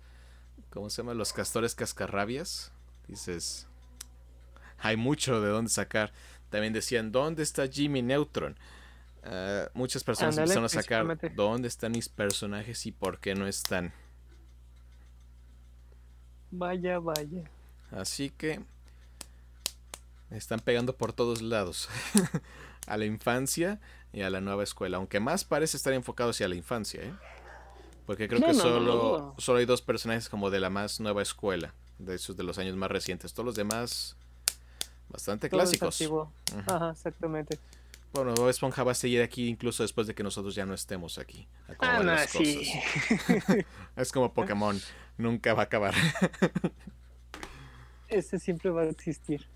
¿Cómo 0.68 0.90
se 0.90 1.00
llama? 1.00 1.14
Los 1.14 1.32
castores 1.32 1.74
cascarrabias. 1.74 2.70
Dices, 3.08 3.66
hay 4.78 4.98
mucho 4.98 5.40
de 5.40 5.48
dónde 5.48 5.70
sacar. 5.70 6.12
También 6.50 6.74
decían, 6.74 7.12
¿dónde 7.12 7.42
está 7.42 7.66
Jimmy 7.66 8.02
Neutron? 8.02 8.58
Ah, 9.24 9.68
muchas 9.74 10.04
personas 10.04 10.36
empezaron 10.36 10.64
a 10.64 10.68
sacar 10.68 11.34
dónde 11.34 11.68
están 11.68 11.92
mis 11.92 12.08
personajes 12.08 12.84
y 12.86 12.92
por 12.92 13.18
qué 13.18 13.34
no 13.34 13.46
están. 13.46 13.92
Vaya, 16.50 16.98
vaya. 16.98 17.50
Así 17.90 18.30
que 18.30 18.60
están 20.30 20.60
pegando 20.60 20.96
por 20.96 21.12
todos 21.12 21.42
lados. 21.42 21.88
a 22.86 22.96
la 22.96 23.04
infancia 23.06 23.80
y 24.12 24.22
a 24.22 24.30
la 24.30 24.40
nueva 24.40 24.62
escuela. 24.62 24.98
Aunque 24.98 25.20
más 25.20 25.44
parece 25.44 25.76
estar 25.76 25.92
enfocado 25.92 26.30
hacia 26.30 26.48
la 26.48 26.54
infancia, 26.54 27.02
¿eh? 27.02 27.14
Porque 28.06 28.28
creo 28.28 28.42
que 28.42 28.52
solo, 28.52 29.34
solo 29.38 29.58
hay 29.58 29.64
dos 29.64 29.80
personajes 29.80 30.28
como 30.28 30.50
de 30.50 30.60
la 30.60 30.68
más 30.68 31.00
nueva 31.00 31.22
escuela. 31.22 31.72
De 31.98 32.16
esos 32.16 32.36
de 32.36 32.42
los 32.42 32.58
años 32.58 32.76
más 32.76 32.90
recientes. 32.90 33.32
Todos 33.32 33.46
los 33.46 33.54
demás 33.54 34.16
bastante 35.08 35.48
clásicos. 35.48 36.02
Ajá, 36.66 36.90
exactamente. 36.90 37.58
Bueno, 38.14 38.32
Bob 38.34 38.48
Esponja 38.48 38.84
va 38.84 38.92
a 38.92 38.94
seguir 38.94 39.22
aquí 39.22 39.48
incluso 39.48 39.82
después 39.82 40.06
de 40.06 40.14
que 40.14 40.22
nosotros 40.22 40.54
ya 40.54 40.64
no 40.64 40.72
estemos 40.72 41.18
aquí. 41.18 41.48
Ah, 41.80 42.24
sí. 42.28 42.70
es 43.96 44.12
como 44.12 44.32
Pokémon, 44.32 44.80
nunca 45.18 45.52
va 45.52 45.62
a 45.62 45.64
acabar. 45.64 45.94
Ese 48.08 48.38
siempre 48.38 48.70
va 48.70 48.82
a 48.82 48.84
existir. 48.84 49.48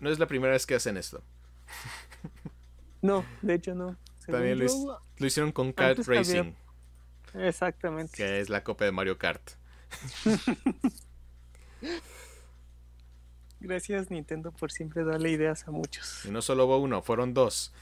No 0.00 0.10
es 0.10 0.18
la 0.18 0.26
primera 0.26 0.54
vez 0.54 0.66
que 0.66 0.74
hacen 0.74 0.96
esto. 0.96 1.22
No, 3.00 3.24
de 3.40 3.54
hecho 3.54 3.76
no. 3.76 3.96
También 4.26 4.58
lo, 4.58 4.66
hicieron 5.24 5.52
con 5.52 5.72
Kart 5.72 6.04
Racing. 6.04 6.52
Exactamente. 7.32 8.16
Que 8.16 8.40
es 8.40 8.48
la 8.48 8.64
copia 8.64 8.86
de 8.86 8.92
Mario 8.92 9.18
Kart. 9.18 9.52
Gracias 13.64 14.10
Nintendo 14.10 14.52
por 14.52 14.70
siempre 14.70 15.04
darle 15.04 15.30
ideas 15.30 15.66
a 15.66 15.70
muchos. 15.70 16.26
Y 16.26 16.30
no 16.30 16.42
solo 16.42 16.66
hubo 16.66 16.78
uno, 16.78 17.00
fueron 17.00 17.32
dos. 17.32 17.72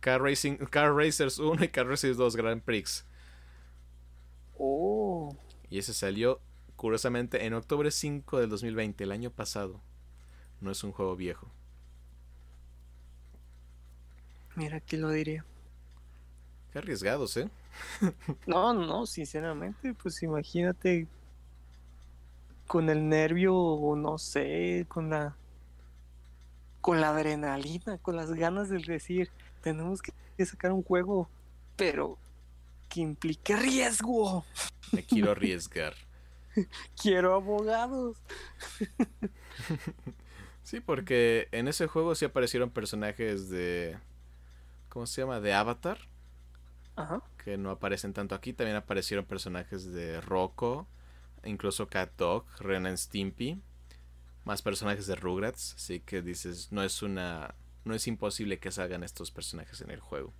Car, 0.00 0.20
Racing, 0.20 0.56
Car 0.56 0.92
Racers 0.92 1.38
1 1.38 1.64
y 1.64 1.68
Car 1.68 1.86
Racers 1.86 2.16
2 2.16 2.34
Grand 2.34 2.60
Prix. 2.60 3.04
Oh. 4.58 5.36
Y 5.70 5.78
ese 5.78 5.94
salió, 5.94 6.40
curiosamente, 6.74 7.46
en 7.46 7.54
octubre 7.54 7.90
5 7.90 8.40
del 8.40 8.50
2020, 8.50 9.04
el 9.04 9.12
año 9.12 9.30
pasado. 9.30 9.80
No 10.60 10.72
es 10.72 10.82
un 10.82 10.90
juego 10.90 11.14
viejo. 11.14 11.48
Mira, 14.56 14.80
¿quién 14.80 15.02
lo 15.02 15.10
diría? 15.10 15.44
Qué 16.72 16.78
arriesgados, 16.78 17.36
¿eh? 17.36 17.48
no, 18.46 18.74
no, 18.74 19.06
sinceramente, 19.06 19.94
pues 19.94 20.20
imagínate 20.24 21.06
con 22.68 22.90
el 22.90 23.08
nervio, 23.08 23.56
o 23.56 23.96
no 23.96 24.18
sé, 24.18 24.86
con 24.88 25.10
la 25.10 25.34
con 26.80 27.00
la 27.00 27.10
adrenalina, 27.10 27.98
con 27.98 28.14
las 28.14 28.32
ganas 28.32 28.68
de 28.68 28.78
decir, 28.78 29.30
tenemos 29.62 30.00
que 30.00 30.12
sacar 30.46 30.70
un 30.70 30.84
juego, 30.84 31.28
pero 31.76 32.16
que 32.88 33.00
implique 33.00 33.56
riesgo. 33.56 34.44
Me 34.92 35.02
quiero 35.02 35.32
arriesgar. 35.32 35.94
quiero 37.02 37.34
abogados. 37.34 38.16
sí, 40.62 40.80
porque 40.80 41.48
en 41.50 41.68
ese 41.68 41.88
juego 41.88 42.14
sí 42.14 42.24
aparecieron 42.24 42.70
personajes 42.70 43.50
de 43.50 43.98
¿cómo 44.88 45.06
se 45.06 45.22
llama? 45.22 45.40
de 45.40 45.52
Avatar. 45.52 45.98
Ajá. 46.96 47.22
Que 47.44 47.56
no 47.56 47.70
aparecen 47.70 48.12
tanto 48.12 48.34
aquí, 48.34 48.52
también 48.52 48.76
aparecieron 48.76 49.24
personajes 49.24 49.92
de 49.92 50.20
Rocco 50.20 50.86
incluso 51.44 51.88
Cat 51.88 52.10
Dog, 52.16 52.44
Ren 52.60 52.86
and 52.86 52.98
Stimpy, 52.98 53.60
más 54.44 54.62
personajes 54.62 55.06
de 55.06 55.16
Rugrats, 55.16 55.74
así 55.76 56.00
que 56.00 56.22
dices, 56.22 56.72
no 56.72 56.82
es 56.82 57.02
una 57.02 57.54
no 57.84 57.94
es 57.94 58.06
imposible 58.06 58.58
que 58.58 58.70
salgan 58.70 59.02
estos 59.02 59.30
personajes 59.30 59.80
en 59.80 59.90
el 59.90 60.00
juego. 60.00 60.32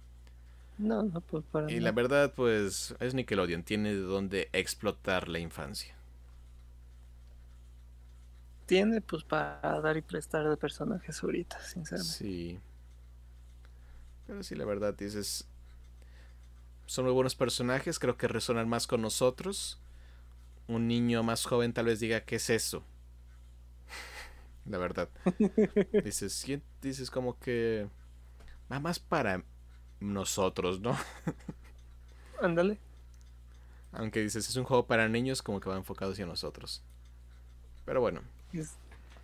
No, 0.79 1.03
no, 1.03 1.21
pues 1.21 1.45
para 1.51 1.71
Y 1.71 1.81
la 1.81 1.93
verdad, 1.93 2.33
pues, 2.35 2.95
es 3.01 3.15
Nickelodeon, 3.15 3.65
tiene 3.65 3.95
de 3.95 4.01
dónde 4.01 4.49
explotar 4.53 5.29
la 5.29 5.41
infancia. 5.41 5.97
Tiene, 8.67 9.01
pues, 9.01 9.25
para 9.25 9.81
dar 9.81 9.97
y 9.97 10.03
prestar 10.03 10.49
de 10.49 10.57
personajes 10.57 11.23
ahorita, 11.23 11.61
sinceramente. 11.61 12.19
Sí. 12.19 12.61
Pero 14.27 14.43
sí, 14.43 14.55
la 14.55 14.65
verdad, 14.65 14.95
dices, 14.95 15.49
son 16.87 17.05
muy 17.05 17.15
buenos 17.15 17.35
personajes, 17.35 17.99
creo 17.99 18.17
que 18.17 18.29
resonan 18.29 18.69
más 18.69 18.87
con 18.87 19.03
nosotros 19.03 19.79
un 20.69 20.87
niño 20.87 21.23
más 21.23 21.45
joven 21.45 21.73
tal 21.73 21.87
vez 21.87 21.99
diga, 21.99 22.21
¿qué 22.21 22.37
es 22.37 22.51
eso? 22.51 22.85
La 24.67 24.79
verdad. 24.79 25.09
Dices, 26.05 26.47
dices 26.81 27.11
como 27.11 27.39
que 27.39 27.89
va 28.71 28.79
más 28.79 28.99
para 28.99 29.43
nosotros, 30.01 30.81
¿no? 30.81 30.97
Ándale. 32.41 32.79
Aunque 33.93 34.21
dices, 34.21 34.49
es 34.49 34.55
un 34.57 34.65
juego 34.65 34.87
para 34.87 35.09
niños, 35.09 35.43
como 35.43 35.61
que 35.61 35.71
va 35.71 35.77
enfocado 35.77 36.13
hacia 36.13 36.27
nosotros. 36.27 36.83
Pero 37.85 38.01
bueno. 38.01 38.21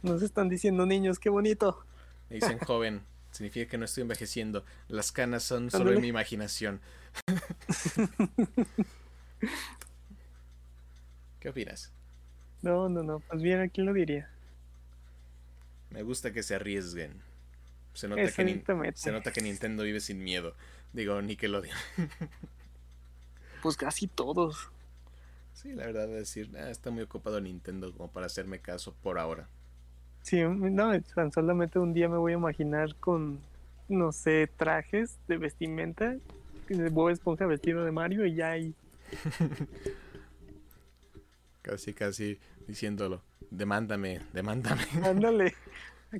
Nos 0.02 0.22
están 0.22 0.48
diciendo 0.48 0.86
niños, 0.86 1.18
qué 1.18 1.28
bonito. 1.28 1.84
Me 2.30 2.36
dicen 2.36 2.58
joven, 2.58 3.02
significa 3.30 3.70
que 3.70 3.78
no 3.78 3.84
estoy 3.84 4.02
envejeciendo. 4.02 4.64
Las 4.88 5.12
canas 5.12 5.42
son 5.42 5.70
solo 5.70 5.92
en 5.92 6.00
mi 6.00 6.08
imaginación. 6.08 6.80
¿Qué 11.44 11.50
opinas? 11.50 11.92
No, 12.62 12.88
no, 12.88 13.02
no. 13.02 13.20
Pues 13.20 13.42
bien, 13.42 13.60
¿a 13.60 13.68
quién 13.68 13.84
lo 13.84 13.92
diría? 13.92 14.30
Me 15.90 16.02
gusta 16.02 16.32
que 16.32 16.42
se 16.42 16.54
arriesguen. 16.54 17.20
Se 17.92 18.08
nota, 18.08 18.22
que, 18.22 18.92
se 18.94 19.12
nota 19.12 19.30
que 19.30 19.42
Nintendo 19.42 19.82
vive 19.82 20.00
sin 20.00 20.24
miedo. 20.24 20.54
Digo, 20.94 21.20
Nickelodeon. 21.20 21.76
pues 23.62 23.76
casi 23.76 24.06
todos. 24.06 24.70
Sí, 25.52 25.74
la 25.74 25.84
verdad 25.84 26.04
es 26.04 26.16
decir, 26.16 26.50
ah, 26.56 26.70
está 26.70 26.90
muy 26.90 27.02
ocupado 27.02 27.38
Nintendo 27.42 27.92
como 27.92 28.10
para 28.10 28.24
hacerme 28.24 28.60
caso 28.60 28.94
por 29.02 29.18
ahora. 29.18 29.46
Sí, 30.22 30.42
no, 30.42 30.98
tan 31.02 31.30
solamente 31.30 31.78
un 31.78 31.92
día 31.92 32.08
me 32.08 32.16
voy 32.16 32.32
a 32.32 32.36
imaginar 32.36 32.94
con, 32.94 33.38
no 33.90 34.12
sé, 34.12 34.48
trajes 34.56 35.18
de 35.28 35.36
vestimenta, 35.36 36.16
Bob 36.90 37.10
Esponja 37.10 37.44
vestido 37.44 37.84
de 37.84 37.92
Mario 37.92 38.24
y 38.24 38.34
ya 38.34 38.52
hay 38.52 38.74
Casi, 41.64 41.94
casi 41.94 42.38
diciéndolo. 42.68 43.22
Demándame, 43.50 44.20
demándame. 44.34 44.82
Ándale. 45.04 45.54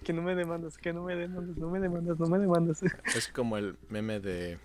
Que 0.03 0.13
no 0.13 0.23
me 0.23 0.35
demandas, 0.35 0.77
que 0.77 0.93
no 0.93 1.05
me 1.05 1.15
demandas, 1.15 1.57
no 1.57 1.71
me 1.71 1.79
demandas, 1.79 2.19
no 2.19 2.27
me 2.27 2.39
demandas. 2.41 2.83
Es 3.15 3.29
como 3.29 3.57
el 3.57 3.79
meme 3.89 4.19
de, 4.19 4.59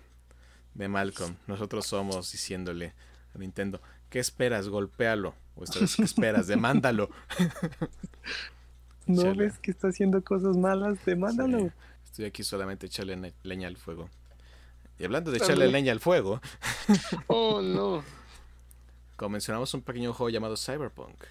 de 0.74 0.88
Malcolm. 0.88 1.36
Nosotros 1.46 1.86
somos 1.86 2.32
diciéndole 2.32 2.94
a 3.32 3.38
Nintendo, 3.38 3.80
¿qué 4.08 4.18
esperas? 4.18 4.68
Golpéalo. 4.68 5.36
O 5.54 5.62
esta 5.62 5.78
vez, 5.78 5.94
¿qué 5.94 6.02
esperas? 6.02 6.48
Demándalo. 6.48 7.10
¿No 9.06 9.32
ves 9.36 9.56
que 9.60 9.70
está 9.70 9.86
haciendo 9.86 10.24
cosas 10.24 10.56
malas? 10.56 10.98
Demándalo. 11.04 11.70
Estoy 12.04 12.24
aquí 12.24 12.42
solamente 12.42 12.86
echarle 12.86 13.32
leña 13.44 13.68
al 13.68 13.76
fuego. 13.76 14.10
Y 14.98 15.04
hablando 15.04 15.30
de 15.30 15.38
echarle 15.38 15.68
leña 15.68 15.92
al 15.92 16.00
fuego. 16.00 16.40
oh, 17.28 17.62
no 17.62 18.02
mencionamos 19.28 19.72
un 19.74 19.82
pequeño 19.82 20.12
juego 20.12 20.30
llamado 20.30 20.56
Cyberpunk. 20.56 21.24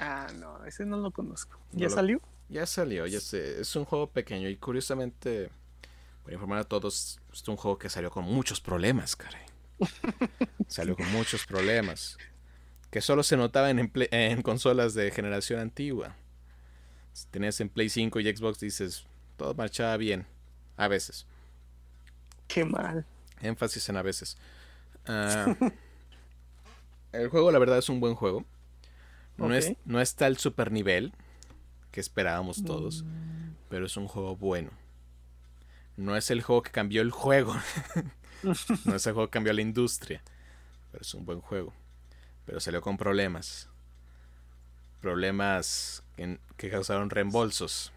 Ah, 0.00 0.28
no, 0.34 0.64
ese 0.64 0.84
no 0.84 0.96
lo 0.96 1.10
conozco. 1.10 1.58
¿Ya 1.72 1.88
salió? 1.90 2.20
Ya 2.48 2.66
salió, 2.66 3.06
ya 3.06 3.20
sé. 3.20 3.60
Es 3.60 3.76
un 3.76 3.84
juego 3.84 4.10
pequeño 4.10 4.48
y 4.48 4.56
curiosamente, 4.56 5.50
para 6.22 6.34
informar 6.34 6.58
a 6.58 6.64
todos, 6.64 7.20
es 7.32 7.48
un 7.48 7.56
juego 7.56 7.78
que 7.78 7.88
salió 7.88 8.10
con 8.10 8.24
muchos 8.24 8.60
problemas, 8.60 9.16
caray. 9.16 9.44
salió 10.66 10.96
con 10.96 11.10
muchos 11.12 11.46
problemas. 11.46 12.18
Que 12.90 13.00
solo 13.00 13.22
se 13.22 13.36
notaban 13.36 13.78
en, 13.78 13.92
en 13.94 14.42
consolas 14.42 14.94
de 14.94 15.10
generación 15.10 15.60
antigua. 15.60 16.14
Si 17.12 17.26
tenías 17.26 17.60
en 17.60 17.68
Play 17.68 17.88
5 17.88 18.20
y 18.20 18.36
Xbox, 18.36 18.60
dices, 18.60 19.04
todo 19.36 19.54
marchaba 19.54 19.96
bien. 19.96 20.26
A 20.76 20.88
veces. 20.88 21.26
Qué 22.48 22.64
mal. 22.64 23.06
Énfasis 23.40 23.88
en 23.88 23.96
a 23.96 24.02
veces. 24.02 24.36
Ah, 25.06 25.56
el 27.12 27.28
juego, 27.28 27.50
la 27.50 27.58
verdad, 27.58 27.78
es 27.78 27.88
un 27.88 28.00
buen 28.00 28.14
juego. 28.14 28.44
No, 29.36 29.54
es, 29.54 29.74
no 29.84 30.00
está 30.00 30.26
al 30.26 30.36
super 30.36 30.70
nivel 30.70 31.12
que 31.90 32.00
esperábamos 32.00 32.64
todos, 32.64 33.02
mm. 33.02 33.54
pero 33.68 33.86
es 33.86 33.96
un 33.96 34.06
juego 34.06 34.36
bueno. 34.36 34.70
No 35.96 36.16
es 36.16 36.30
el 36.30 36.42
juego 36.42 36.62
que 36.62 36.70
cambió 36.70 37.02
el 37.02 37.10
juego. 37.10 37.54
no 38.42 38.94
es 38.94 39.06
el 39.06 39.12
juego 39.12 39.28
que 39.28 39.32
cambió 39.32 39.52
la 39.52 39.62
industria, 39.62 40.22
pero 40.90 41.02
es 41.02 41.14
un 41.14 41.24
buen 41.24 41.40
juego. 41.40 41.72
Pero 42.46 42.60
salió 42.60 42.80
con 42.80 42.96
problemas. 42.96 43.68
Problemas 45.00 46.04
que 46.56 46.70
causaron 46.70 47.10
reembolsos. 47.10 47.92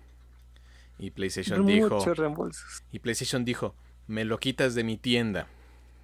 Y 0.97 1.11
PlayStation 1.11 1.65
dijo. 1.65 2.03
Y 2.91 2.99
PlayStation 2.99 3.45
dijo: 3.45 3.75
Me 4.07 4.25
lo 4.25 4.39
quitas 4.39 4.75
de 4.75 4.83
mi 4.83 4.97
tienda. 4.97 5.47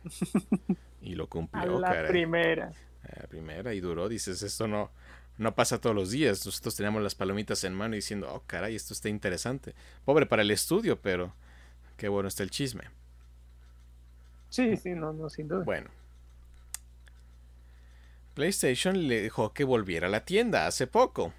y 1.02 1.16
lo 1.16 1.28
cumplió, 1.28 1.78
A 1.78 1.80
la 1.80 2.08
primera. 2.08 2.72
La 3.04 3.28
primera, 3.28 3.74
y 3.74 3.80
duró. 3.80 4.10
Dices: 4.10 4.42
Esto 4.44 4.68
no, 4.68 4.92
no 5.38 5.56
pasa 5.56 5.82
todos 5.82 5.96
los 5.96 6.12
días. 6.12 6.46
Nosotros 6.46 6.76
teníamos 6.76 7.02
las 7.02 7.16
palomitas 7.16 7.64
en 7.64 7.74
mano 7.74 7.96
diciendo: 7.96 8.32
Oh, 8.34 8.44
caray, 8.46 8.76
esto 8.76 8.94
está 8.94 9.10
interesante. 9.10 9.74
Pobre 10.06 10.26
para 10.26 10.42
el 10.42 10.52
estudio, 10.52 11.02
pero 11.02 11.34
qué 11.98 12.08
bueno 12.08 12.28
está 12.28 12.44
el 12.44 12.52
chisme. 12.52 12.84
Sí, 14.50 14.76
sí, 14.78 14.90
no, 14.92 15.14
no, 15.14 15.30
sin 15.30 15.48
duda. 15.48 15.64
Bueno. 15.64 15.90
PlayStation 18.34 19.08
le 19.08 19.22
dejó 19.22 19.54
que 19.54 19.64
volviera 19.64 20.08
a 20.08 20.10
la 20.10 20.26
tienda 20.26 20.68
hace 20.68 20.88
poco. 20.88 21.34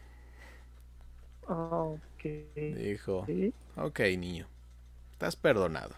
Ok. 1.47 2.25
Dijo, 2.55 3.27
ok 3.77 4.01
niño, 4.19 4.47
estás 5.13 5.37
perdonado. 5.37 5.95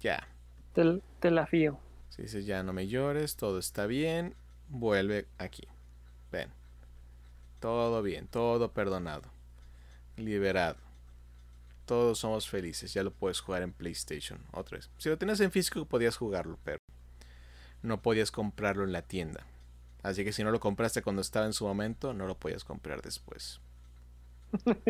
Ya. 0.00 0.28
Te, 0.74 1.30
la 1.30 1.46
fío. 1.46 1.78
Si 2.10 2.22
dices, 2.22 2.46
ya 2.46 2.62
no 2.62 2.72
me 2.72 2.86
llores, 2.86 3.36
todo 3.36 3.58
está 3.58 3.86
bien, 3.86 4.34
vuelve 4.68 5.26
aquí. 5.38 5.66
Ven. 6.30 6.50
Todo 7.60 8.02
bien, 8.02 8.28
todo 8.28 8.72
perdonado. 8.72 9.30
Liberado. 10.16 10.76
Todos 11.86 12.18
somos 12.18 12.48
felices, 12.48 12.92
ya 12.92 13.02
lo 13.02 13.12
puedes 13.12 13.40
jugar 13.40 13.62
en 13.62 13.72
PlayStation. 13.72 14.40
Otra 14.52 14.76
vez. 14.76 14.90
Si 14.98 15.08
lo 15.08 15.16
tienes 15.16 15.40
en 15.40 15.50
físico 15.50 15.84
podías 15.86 16.16
jugarlo, 16.16 16.58
pero 16.64 16.78
no 17.82 18.02
podías 18.02 18.30
comprarlo 18.30 18.84
en 18.84 18.92
la 18.92 19.02
tienda. 19.02 19.46
Así 20.02 20.24
que 20.24 20.32
si 20.32 20.44
no 20.44 20.50
lo 20.50 20.60
compraste 20.60 21.02
cuando 21.02 21.22
estaba 21.22 21.46
en 21.46 21.52
su 21.52 21.66
momento, 21.66 22.14
no 22.14 22.26
lo 22.26 22.38
podías 22.38 22.64
comprar 22.64 23.02
después. 23.02 23.60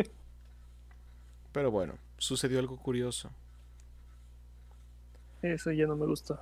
Pero 1.51 1.71
bueno, 1.71 1.95
sucedió 2.17 2.59
algo 2.59 2.77
curioso. 2.77 3.31
Eso 5.41 5.71
ya 5.71 5.87
no 5.87 5.95
me 5.95 6.05
gustó. 6.05 6.39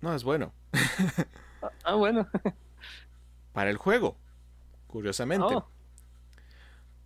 No, 0.00 0.14
es 0.14 0.24
bueno. 0.24 0.52
ah, 1.84 1.94
bueno. 1.94 2.28
Para 3.52 3.70
el 3.70 3.76
juego, 3.76 4.16
curiosamente. 4.86 5.54
Oh. 5.54 5.68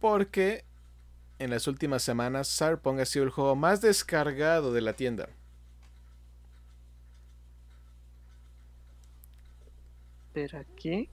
Porque 0.01 0.65
en 1.39 1.51
las 1.51 1.67
últimas 1.67 2.03
semanas 2.03 2.57
Cyberpunk 2.57 3.01
ha 3.01 3.05
sido 3.05 3.25
el 3.25 3.31
juego 3.31 3.57
más 3.57 3.81
descargado 3.81 4.73
de 4.73 4.81
la 4.81 4.93
tienda. 4.95 5.29
¿Pero 10.33 10.59
aquí? 10.59 11.09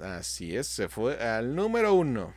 Así 0.00 0.56
es, 0.56 0.66
se 0.66 0.88
fue 0.88 1.22
al 1.22 1.54
número 1.54 1.94
uno. 1.94 2.32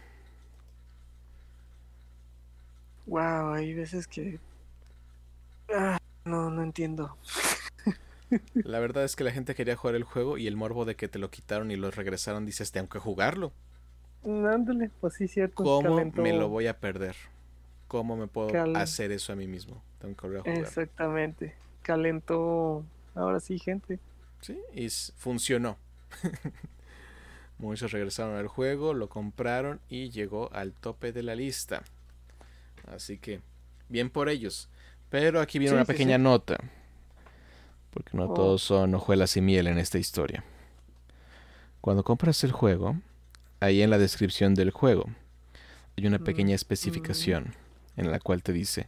Wow, 3.05 3.53
hay 3.53 3.73
veces 3.73 4.05
que... 4.05 4.39
Ah, 5.73 5.97
no, 6.25 6.49
no 6.49 6.61
entiendo. 6.61 7.17
La 8.53 8.80
verdad 8.80 9.03
es 9.03 9.15
que 9.15 9.23
la 9.23 9.32
gente 9.32 9.55
quería 9.55 9.75
jugar 9.75 9.95
el 9.95 10.03
juego 10.03 10.38
y 10.38 10.47
el 10.47 10.55
morbo 10.55 10.86
de 10.86 10.95
que 10.95 11.07
te 11.07 11.19
lo 11.19 11.30
quitaron 11.30 11.71
y 11.71 11.75
lo 11.75 11.91
regresaron 11.91 12.45
dices, 12.45 12.71
tengo 12.71 12.89
que 12.89 12.99
jugarlo. 12.99 13.53
Ándale, 14.23 14.91
pues 14.99 15.13
sí, 15.13 15.28
cierto. 15.28 15.63
¿Cómo 15.63 16.03
me 16.15 16.34
lo 16.34 16.49
voy 16.49 16.67
a 16.67 16.80
perder? 16.80 17.15
¿Cómo 17.88 18.17
me 18.17 18.28
puedo 18.28 18.49
hacer 18.75 19.11
eso 19.11 19.32
a 19.32 19.36
mí 19.36 19.47
mismo? 19.47 19.82
Tengo 19.99 20.15
que 20.15 20.28
volver 20.28 20.39
a 20.39 20.43
jugar. 20.43 20.57
Exactamente. 20.57 21.55
Calentó, 21.82 22.84
ahora 23.15 23.39
sí, 23.39 23.59
gente. 23.59 23.99
Sí, 24.41 24.59
y 24.73 24.89
funcionó. 24.89 25.78
Muchos 27.59 27.91
regresaron 27.91 28.36
al 28.36 28.47
juego, 28.47 28.93
lo 28.93 29.09
compraron 29.09 29.80
y 29.89 30.09
llegó 30.09 30.51
al 30.53 30.73
tope 30.73 31.11
de 31.11 31.23
la 31.23 31.36
lista. 31.36 31.84
Así 32.88 33.17
que, 33.17 33.41
bien 33.89 34.09
por 34.09 34.30
ellos. 34.30 34.69
Pero 35.09 35.39
aquí 35.39 35.57
viene 35.57 35.75
una 35.75 35.86
pequeña 35.86 36.17
nota. 36.17 36.57
Porque 37.97 38.15
no 38.15 38.25
oh. 38.25 38.33
todos 38.35 38.61
son 38.61 38.93
hojuelas 38.93 39.35
y 39.37 39.41
miel 39.41 39.65
en 39.65 39.79
esta 39.79 39.97
historia. 39.97 40.43
Cuando 41.81 42.03
compras 42.03 42.43
el 42.43 42.51
juego, 42.51 42.95
ahí 43.59 43.81
en 43.81 43.89
la 43.89 43.97
descripción 43.97 44.53
del 44.53 44.69
juego, 44.69 45.05
hay 45.97 46.05
una 46.05 46.19
pequeña 46.19 46.51
mm, 46.51 46.55
especificación 46.55 47.55
mm. 47.95 48.01
en 48.01 48.11
la 48.11 48.19
cual 48.19 48.43
te 48.43 48.53
dice, 48.53 48.87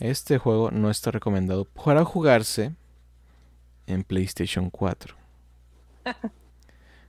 este 0.00 0.38
juego 0.38 0.72
no 0.72 0.90
está 0.90 1.12
recomendado 1.12 1.64
para 1.64 2.04
jugarse 2.04 2.72
en 3.86 4.02
PlayStation 4.02 4.68
4. 4.68 5.14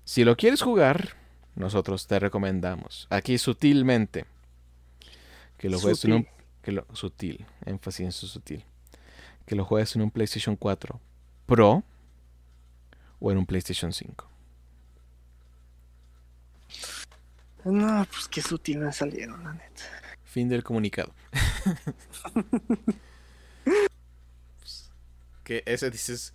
si 0.03 0.23
lo 0.23 0.37
quieres 0.37 0.61
jugar, 0.61 1.15
nosotros 1.55 2.05
te 2.05 2.19
recomendamos, 2.19 3.07
aquí 3.09 3.39
sutilmente, 3.39 4.25
que 5.57 5.71
lo 5.71 5.79
juegues 5.79 6.05
en 6.05 6.13
un 6.13 6.27
que 6.61 6.71
lo, 6.71 6.85
sutil, 6.93 7.47
énfasis 7.65 8.05
en 8.05 8.11
su 8.11 8.27
sutil. 8.27 8.63
Que 9.47 9.55
lo 9.55 9.65
juegues 9.65 9.95
en 9.95 10.03
un 10.03 10.11
PlayStation 10.11 10.55
4 10.55 10.99
Pro 11.45 11.83
o 13.19 13.31
en 13.31 13.37
un 13.37 13.45
PlayStation 13.45 13.93
5. 13.93 14.29
No, 17.65 18.05
pues 18.11 18.27
qué 18.27 18.41
sutil 18.41 18.79
me 18.79 18.91
salieron, 18.93 19.43
la 19.43 19.53
neta. 19.53 19.83
Fin 20.23 20.49
del 20.49 20.63
comunicado. 20.63 21.13
que 25.43 25.63
ese 25.65 25.89
dices, 25.89 26.33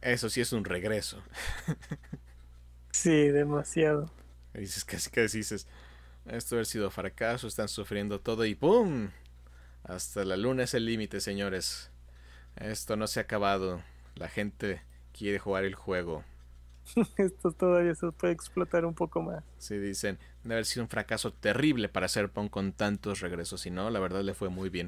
eso 0.00 0.28
sí 0.28 0.40
es 0.40 0.52
un 0.52 0.64
regreso. 0.64 1.22
sí, 2.90 3.28
demasiado. 3.28 4.10
dices 4.52 4.84
casi 4.84 5.10
que 5.10 5.22
dices, 5.22 5.66
esto 6.26 6.58
ha 6.58 6.64
sido 6.64 6.90
fracaso, 6.90 7.46
están 7.46 7.68
sufriendo 7.68 8.20
todo 8.20 8.44
y 8.44 8.54
¡pum! 8.54 9.10
Hasta 9.84 10.24
la 10.24 10.36
luna 10.36 10.64
es 10.64 10.74
el 10.74 10.84
límite, 10.84 11.20
señores. 11.20 11.90
Esto 12.56 12.96
no 12.96 13.06
se 13.06 13.20
ha 13.20 13.22
acabado. 13.22 13.82
La 14.14 14.28
gente 14.28 14.82
quiere 15.12 15.38
jugar 15.38 15.64
el 15.64 15.74
juego. 15.74 16.24
Esto 17.16 17.52
todavía 17.52 17.94
se 17.94 18.10
puede 18.12 18.32
explotar 18.32 18.84
un 18.84 18.94
poco 18.94 19.22
más. 19.22 19.44
Sí, 19.58 19.78
dicen, 19.78 20.18
debe 20.42 20.56
haber 20.56 20.66
sido 20.66 20.84
un 20.84 20.88
fracaso 20.88 21.32
terrible 21.32 21.88
para 21.88 22.08
Serpong 22.08 22.48
con 22.48 22.72
tantos 22.72 23.20
regresos. 23.20 23.66
Y 23.66 23.70
no, 23.70 23.90
la 23.90 24.00
verdad 24.00 24.22
le 24.22 24.34
fue 24.34 24.48
muy 24.48 24.70
bien. 24.70 24.86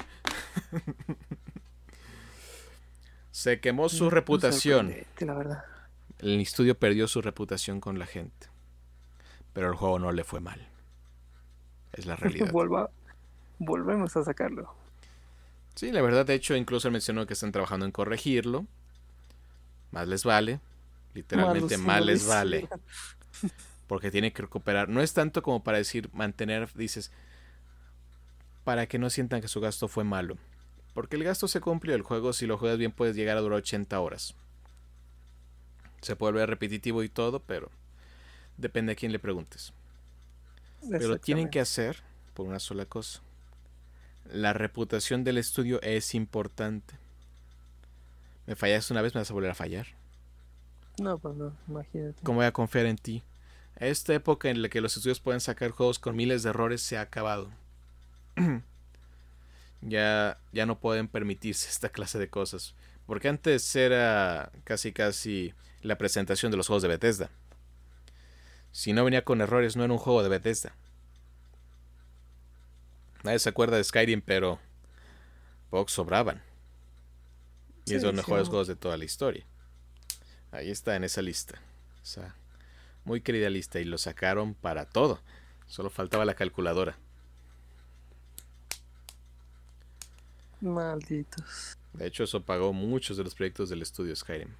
se 3.30 3.60
quemó 3.60 3.88
su 3.88 4.10
reputación. 4.10 4.94
La 5.20 5.34
verdad. 5.34 5.64
El 6.18 6.40
estudio 6.40 6.78
perdió 6.78 7.08
su 7.08 7.22
reputación 7.22 7.80
con 7.80 7.98
la 7.98 8.06
gente. 8.06 8.48
Pero 9.52 9.68
el 9.68 9.74
juego 9.74 9.98
no 9.98 10.12
le 10.12 10.24
fue 10.24 10.40
mal. 10.40 10.68
Es 11.92 12.06
la 12.06 12.16
realidad. 12.16 12.52
volvemos 13.58 14.16
a 14.16 14.24
sacarlo. 14.24 14.74
Sí, 15.74 15.90
la 15.90 16.02
verdad, 16.02 16.26
de 16.26 16.34
hecho, 16.34 16.54
incluso 16.54 16.90
mencionó 16.90 17.26
que 17.26 17.32
están 17.32 17.52
trabajando 17.52 17.86
en 17.86 17.92
corregirlo. 17.92 18.66
Más 19.92 20.08
les 20.08 20.24
vale. 20.24 20.60
Literalmente 21.14 21.78
más 21.78 22.04
les 22.04 22.26
vale. 22.26 22.68
Porque 23.86 24.10
tiene 24.10 24.32
que 24.32 24.42
recuperar. 24.42 24.88
No 24.88 25.02
es 25.02 25.12
tanto 25.12 25.42
como 25.42 25.62
para 25.62 25.78
decir, 25.78 26.08
mantener, 26.12 26.72
dices, 26.74 27.12
para 28.64 28.86
que 28.86 28.98
no 28.98 29.10
sientan 29.10 29.40
que 29.40 29.48
su 29.48 29.60
gasto 29.60 29.86
fue 29.86 30.02
malo. 30.02 30.38
Porque 30.94 31.16
el 31.16 31.24
gasto 31.24 31.46
se 31.46 31.60
cumplió. 31.60 31.94
El 31.94 32.02
juego, 32.02 32.32
si 32.32 32.46
lo 32.46 32.58
juegas 32.58 32.78
bien, 32.78 32.92
puedes 32.92 33.14
llegar 33.14 33.36
a 33.36 33.40
durar 33.40 33.58
80 33.58 34.00
horas. 34.00 34.34
Se 36.00 36.16
puede 36.16 36.32
ver 36.32 36.48
repetitivo 36.48 37.02
y 37.02 37.08
todo, 37.08 37.40
pero 37.40 37.70
depende 38.56 38.92
a 38.92 38.96
quién 38.96 39.12
le 39.12 39.18
preguntes. 39.18 39.72
Pero 40.90 41.18
tienen 41.18 41.48
que 41.48 41.60
hacer 41.60 42.02
por 42.34 42.46
una 42.46 42.58
sola 42.58 42.86
cosa. 42.86 43.20
La 44.24 44.52
reputación 44.52 45.22
del 45.22 45.38
estudio 45.38 45.80
es 45.82 46.14
importante. 46.14 46.94
Me 48.46 48.56
fallaste 48.56 48.92
una 48.92 49.02
vez, 49.02 49.14
me 49.14 49.20
vas 49.20 49.30
a 49.30 49.34
volver 49.34 49.50
a 49.50 49.54
fallar. 49.54 49.86
No, 50.98 51.18
pues 51.18 51.36
no, 51.36 51.56
imagínate. 51.68 52.22
¿Cómo 52.22 52.36
voy 52.36 52.46
a 52.46 52.52
confiar 52.52 52.86
en 52.86 52.96
ti? 52.96 53.22
Esta 53.76 54.14
época 54.14 54.50
en 54.50 54.62
la 54.62 54.68
que 54.68 54.80
los 54.80 54.96
estudios 54.96 55.20
pueden 55.20 55.40
sacar 55.40 55.70
juegos 55.70 55.98
con 55.98 56.16
miles 56.16 56.42
de 56.42 56.50
errores 56.50 56.82
se 56.82 56.98
ha 56.98 57.02
acabado. 57.02 57.50
ya, 59.80 60.38
ya 60.52 60.66
no 60.66 60.78
pueden 60.78 61.08
permitirse 61.08 61.68
esta 61.68 61.88
clase 61.88 62.18
de 62.18 62.28
cosas. 62.28 62.74
Porque 63.06 63.28
antes 63.28 63.74
era 63.74 64.52
casi 64.64 64.92
casi 64.92 65.54
la 65.80 65.98
presentación 65.98 66.50
de 66.50 66.56
los 66.56 66.66
juegos 66.66 66.82
de 66.82 66.88
Bethesda. 66.88 67.30
Si 68.70 68.92
no 68.92 69.04
venía 69.04 69.24
con 69.24 69.40
errores, 69.40 69.76
no 69.76 69.84
era 69.84 69.92
un 69.92 69.98
juego 69.98 70.22
de 70.22 70.28
Bethesda. 70.28 70.74
Nadie 73.22 73.38
se 73.38 73.48
acuerda 73.48 73.76
de 73.76 73.84
Skyrim, 73.84 74.20
pero 74.20 74.58
pocos 75.70 75.92
sobraban. 75.92 76.42
Y 77.84 77.94
es 77.94 78.02
de 78.02 78.08
los 78.08 78.14
mejores 78.14 78.48
juegos 78.48 78.68
de 78.68 78.76
toda 78.76 78.96
la 78.96 79.04
historia. 79.04 79.44
Ahí 80.50 80.70
está 80.70 80.96
en 80.96 81.04
esa 81.04 81.22
lista. 81.22 81.60
O 82.02 82.04
sea, 82.04 82.34
muy 83.04 83.20
querida 83.20 83.50
lista. 83.50 83.80
Y 83.80 83.84
lo 83.84 83.98
sacaron 83.98 84.54
para 84.54 84.86
todo. 84.86 85.20
Solo 85.66 85.90
faltaba 85.90 86.24
la 86.24 86.34
calculadora. 86.34 86.96
Malditos. 90.60 91.76
De 91.92 92.06
hecho, 92.06 92.24
eso 92.24 92.42
pagó 92.42 92.72
muchos 92.72 93.16
de 93.16 93.24
los 93.24 93.34
proyectos 93.34 93.68
del 93.68 93.82
estudio 93.82 94.14
Skyrim. 94.14 94.50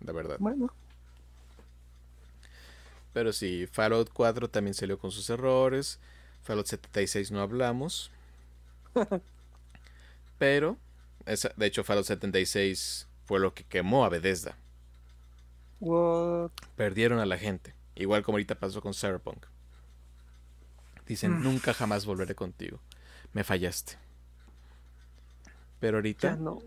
La 0.00 0.12
verdad. 0.12 0.36
Bueno. 0.40 0.72
Pero 3.12 3.32
sí, 3.32 3.68
Fallout 3.70 4.10
4 4.12 4.48
también 4.48 4.74
salió 4.74 4.98
con 4.98 5.12
sus 5.12 5.30
errores. 5.30 6.00
Fallout 6.42 6.66
76 6.66 7.30
no 7.30 7.40
hablamos. 7.40 8.10
Pero, 10.38 10.76
de 11.24 11.66
hecho, 11.66 11.84
Fallout 11.84 12.06
76 12.06 13.08
fue 13.24 13.40
lo 13.40 13.54
que 13.54 13.64
quemó 13.64 14.04
a 14.04 14.08
Bethesda. 14.08 14.56
Perdieron 16.76 17.18
a 17.18 17.26
la 17.26 17.38
gente. 17.38 17.74
Igual 17.94 18.22
como 18.22 18.36
ahorita 18.36 18.56
pasó 18.56 18.80
con 18.80 18.94
Cyberpunk. 18.94 19.46
Dicen, 21.06 21.38
mm. 21.38 21.42
nunca 21.42 21.74
jamás 21.74 22.06
volveré 22.06 22.34
contigo. 22.34 22.80
Me 23.32 23.44
fallaste. 23.44 23.98
Pero 25.80 25.98
ahorita... 25.98 26.30
Ya 26.30 26.36
no, 26.36 26.62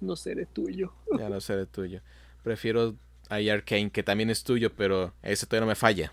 no 0.00 0.16
seré 0.16 0.46
tuyo. 0.46 0.92
ya 1.18 1.28
no 1.28 1.40
seré 1.40 1.66
tuyo. 1.66 2.02
Prefiero 2.42 2.96
a 3.28 3.36
Arkane, 3.36 3.90
que 3.90 4.02
también 4.02 4.30
es 4.30 4.44
tuyo, 4.44 4.74
pero 4.74 5.14
ese 5.22 5.46
todavía 5.46 5.66
no 5.66 5.70
me 5.70 5.76
falla. 5.76 6.12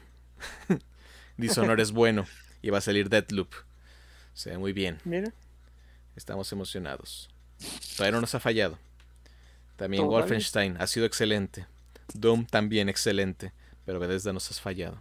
Dishonor 1.37 1.79
es 1.81 1.91
bueno. 1.91 2.25
Y 2.61 2.69
va 2.69 2.79
a 2.79 2.81
salir 2.81 3.09
Deadloop. 3.09 3.53
Se 4.33 4.51
ve 4.51 4.57
muy 4.57 4.73
bien. 4.73 4.99
Mira. 5.03 5.33
Estamos 6.15 6.51
emocionados. 6.51 7.29
Todavía 7.95 8.11
no 8.11 8.21
nos 8.21 8.35
ha 8.35 8.39
fallado. 8.39 8.77
También 9.75 10.07
Wolfenstein 10.07 10.77
ha 10.79 10.87
sido 10.87 11.05
excelente. 11.05 11.65
Doom 12.13 12.45
también 12.45 12.89
excelente. 12.89 13.53
Pero 13.85 13.99
Bethesda 13.99 14.33
nos 14.33 14.49
has 14.51 14.59
fallado. 14.59 14.99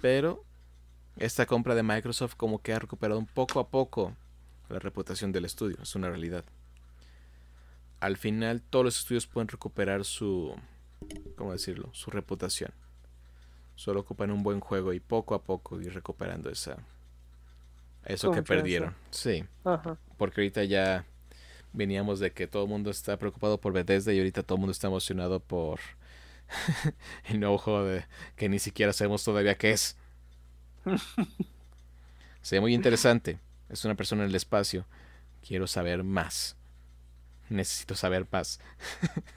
Pero 0.00 0.44
esta 1.16 1.46
compra 1.46 1.74
de 1.74 1.82
Microsoft 1.82 2.34
como 2.36 2.60
que 2.60 2.72
ha 2.72 2.78
recuperado 2.78 3.18
un 3.18 3.26
poco 3.26 3.60
a 3.60 3.68
poco 3.68 4.14
la 4.68 4.78
reputación 4.78 5.32
del 5.32 5.44
estudio. 5.44 5.78
Es 5.82 5.94
una 5.94 6.08
realidad. 6.08 6.44
Al 8.00 8.16
final 8.16 8.62
todos 8.62 8.84
los 8.84 8.98
estudios 8.98 9.26
pueden 9.26 9.48
recuperar 9.48 10.04
su... 10.04 10.54
¿Cómo 11.36 11.52
decirlo? 11.52 11.90
Su 11.92 12.10
reputación. 12.10 12.70
Solo 13.76 14.00
ocupan 14.00 14.30
un 14.30 14.42
buen 14.42 14.60
juego 14.60 14.92
y 14.92 15.00
poco 15.00 15.34
a 15.34 15.42
poco 15.42 15.80
ir 15.80 15.92
recuperando 15.94 16.50
esa... 16.50 16.78
Eso 18.04 18.30
que 18.30 18.42
perdieron. 18.42 18.94
Sí. 19.10 19.44
Porque 20.18 20.42
ahorita 20.42 20.64
ya 20.64 21.06
veníamos 21.74 22.20
de 22.20 22.32
que 22.32 22.46
todo 22.46 22.62
el 22.62 22.68
mundo 22.70 22.90
está 22.90 23.18
preocupado 23.18 23.60
por 23.60 23.72
Bethesda 23.72 24.12
y 24.12 24.18
ahorita 24.18 24.42
todo 24.42 24.56
el 24.56 24.60
mundo 24.60 24.72
está 24.72 24.86
emocionado 24.86 25.40
por 25.40 25.80
el 27.28 27.40
nuevo 27.40 27.58
juego 27.58 27.84
de 27.84 28.06
que 28.36 28.48
ni 28.48 28.58
siquiera 28.58 28.92
sabemos 28.92 29.22
todavía 29.24 29.58
qué 29.58 29.72
es. 29.72 29.96
Se 32.42 32.56
ve 32.56 32.60
muy 32.60 32.74
interesante. 32.74 33.38
Es 33.68 33.84
una 33.84 33.94
persona 33.94 34.22
en 34.22 34.30
el 34.30 34.34
espacio. 34.34 34.86
Quiero 35.46 35.66
saber 35.66 36.04
más. 36.04 36.56
Necesito 37.50 37.94
saber 37.94 38.26
más. 38.30 38.60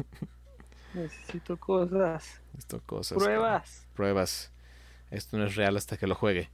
Necesito 0.93 1.57
cosas. 1.57 2.41
Necesito 2.53 2.81
cosas. 2.81 3.17
Pruebas. 3.17 3.87
Pruebas. 3.95 4.51
Esto 5.09 5.37
no 5.37 5.45
es 5.45 5.55
real 5.55 5.75
hasta 5.75 5.97
que 5.97 6.07
lo 6.07 6.15
juegue. 6.15 6.49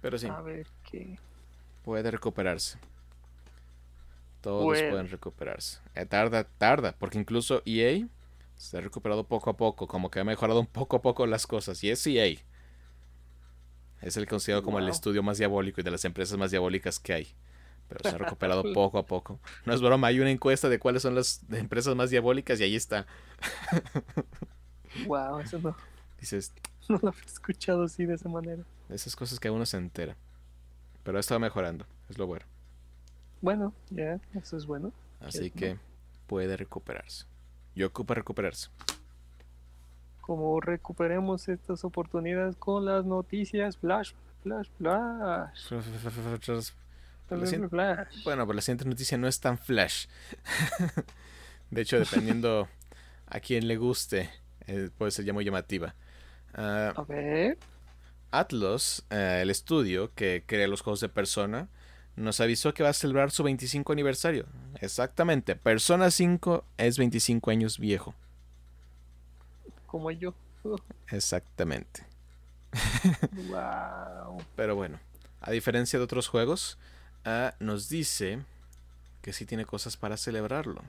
Pero 0.00 0.18
sí. 0.18 0.28
A 0.28 0.40
ver 0.40 0.66
qué. 0.90 1.18
Puede 1.84 2.10
recuperarse. 2.10 2.78
Todos 4.46 4.62
pueden 4.64 5.08
recuperarse. 5.08 5.80
Eh, 5.96 6.06
tarda, 6.06 6.44
tarda, 6.44 6.94
porque 6.96 7.18
incluso 7.18 7.62
EA 7.66 8.06
se 8.54 8.78
ha 8.78 8.80
recuperado 8.80 9.26
poco 9.26 9.50
a 9.50 9.56
poco, 9.56 9.88
como 9.88 10.08
que 10.08 10.20
ha 10.20 10.24
mejorado 10.24 10.60
un 10.60 10.68
poco 10.68 10.94
a 10.94 11.02
poco 11.02 11.26
las 11.26 11.48
cosas. 11.48 11.82
Y 11.82 11.90
es 11.90 12.06
EA. 12.06 12.38
Es 14.00 14.16
el 14.16 14.28
considerado 14.28 14.62
como 14.62 14.78
el 14.78 14.88
estudio 14.88 15.24
más 15.24 15.38
diabólico 15.38 15.80
y 15.80 15.84
de 15.84 15.90
las 15.90 16.04
empresas 16.04 16.38
más 16.38 16.52
diabólicas 16.52 17.00
que 17.00 17.12
hay. 17.12 17.34
Pero 17.88 18.08
se 18.08 18.14
ha 18.14 18.18
recuperado 18.18 18.62
poco 18.72 18.98
a 18.98 19.06
poco. 19.06 19.40
No 19.64 19.74
es 19.74 19.80
broma, 19.80 20.06
hay 20.06 20.20
una 20.20 20.30
encuesta 20.30 20.68
de 20.68 20.78
cuáles 20.78 21.02
son 21.02 21.16
las 21.16 21.40
empresas 21.50 21.96
más 21.96 22.10
diabólicas 22.10 22.60
y 22.60 22.62
ahí 22.62 22.76
está. 22.76 23.04
wow, 25.08 25.40
eso 25.40 25.58
no. 25.58 25.76
Dices. 26.20 26.52
No 26.88 27.00
lo 27.02 27.10
he 27.10 27.26
escuchado 27.26 27.82
así 27.82 28.06
de 28.06 28.14
esa 28.14 28.28
manera. 28.28 28.62
Esas 28.88 29.16
cosas 29.16 29.40
que 29.40 29.50
uno 29.50 29.66
se 29.66 29.76
entera. 29.76 30.16
Pero 31.02 31.16
ha 31.16 31.20
estado 31.20 31.40
mejorando, 31.40 31.84
es 32.08 32.16
lo 32.16 32.28
bueno. 32.28 32.46
Bueno, 33.40 33.72
ya, 33.90 34.20
eso 34.34 34.56
es 34.56 34.66
bueno. 34.66 34.92
Así 35.20 35.50
que 35.50 35.78
puede 36.26 36.56
recuperarse. 36.56 37.26
Y 37.74 37.82
ocupa 37.82 38.14
recuperarse. 38.14 38.70
Como 40.20 40.60
recuperemos 40.60 41.48
estas 41.48 41.84
oportunidades 41.84 42.56
con 42.56 42.84
las 42.84 43.04
noticias 43.04 43.76
flash, 43.76 44.12
flash, 44.42 44.68
flash. 44.78 45.70
Bueno, 48.24 48.46
pues 48.46 48.56
la 48.56 48.62
siguiente 48.62 48.84
noticia 48.84 49.18
no 49.18 49.26
es 49.26 49.40
tan 49.40 49.58
flash. 49.58 50.06
de 51.70 51.80
hecho, 51.80 51.98
dependiendo 51.98 52.68
a 53.26 53.40
quien 53.40 53.66
le 53.66 53.76
guste, 53.76 54.30
eh, 54.66 54.90
puede 54.96 55.10
ser 55.10 55.24
ya 55.24 55.32
muy 55.32 55.44
llamativa. 55.44 55.96
Ah, 56.54 56.92
a 56.94 57.02
ver. 57.02 57.58
Atlas, 58.30 59.04
eh, 59.10 59.40
el 59.42 59.50
estudio 59.50 60.12
que 60.14 60.44
crea 60.46 60.68
los 60.68 60.82
juegos 60.82 61.00
de 61.00 61.08
Persona, 61.08 61.68
nos 62.16 62.40
avisó 62.40 62.74
que 62.74 62.82
va 62.82 62.88
a 62.88 62.94
celebrar 62.94 63.30
su 63.30 63.42
25 63.42 63.92
aniversario. 63.92 64.46
Exactamente, 64.80 65.54
Persona 65.54 66.10
5 66.10 66.64
es 66.78 66.98
25 66.98 67.50
años 67.50 67.78
viejo. 67.78 68.14
Como 69.86 70.10
yo. 70.10 70.34
Exactamente. 71.10 72.04
wow. 73.48 74.42
Pero 74.56 74.74
bueno, 74.74 74.98
a 75.40 75.50
diferencia 75.50 75.98
de 75.98 76.04
otros 76.04 76.28
juegos, 76.28 76.78
ah, 77.24 77.54
nos 77.60 77.88
dice 77.88 78.40
que 79.22 79.32
sí 79.32 79.46
tiene 79.46 79.64
cosas 79.64 79.96
para 79.96 80.16
celebrarlo. 80.16 80.82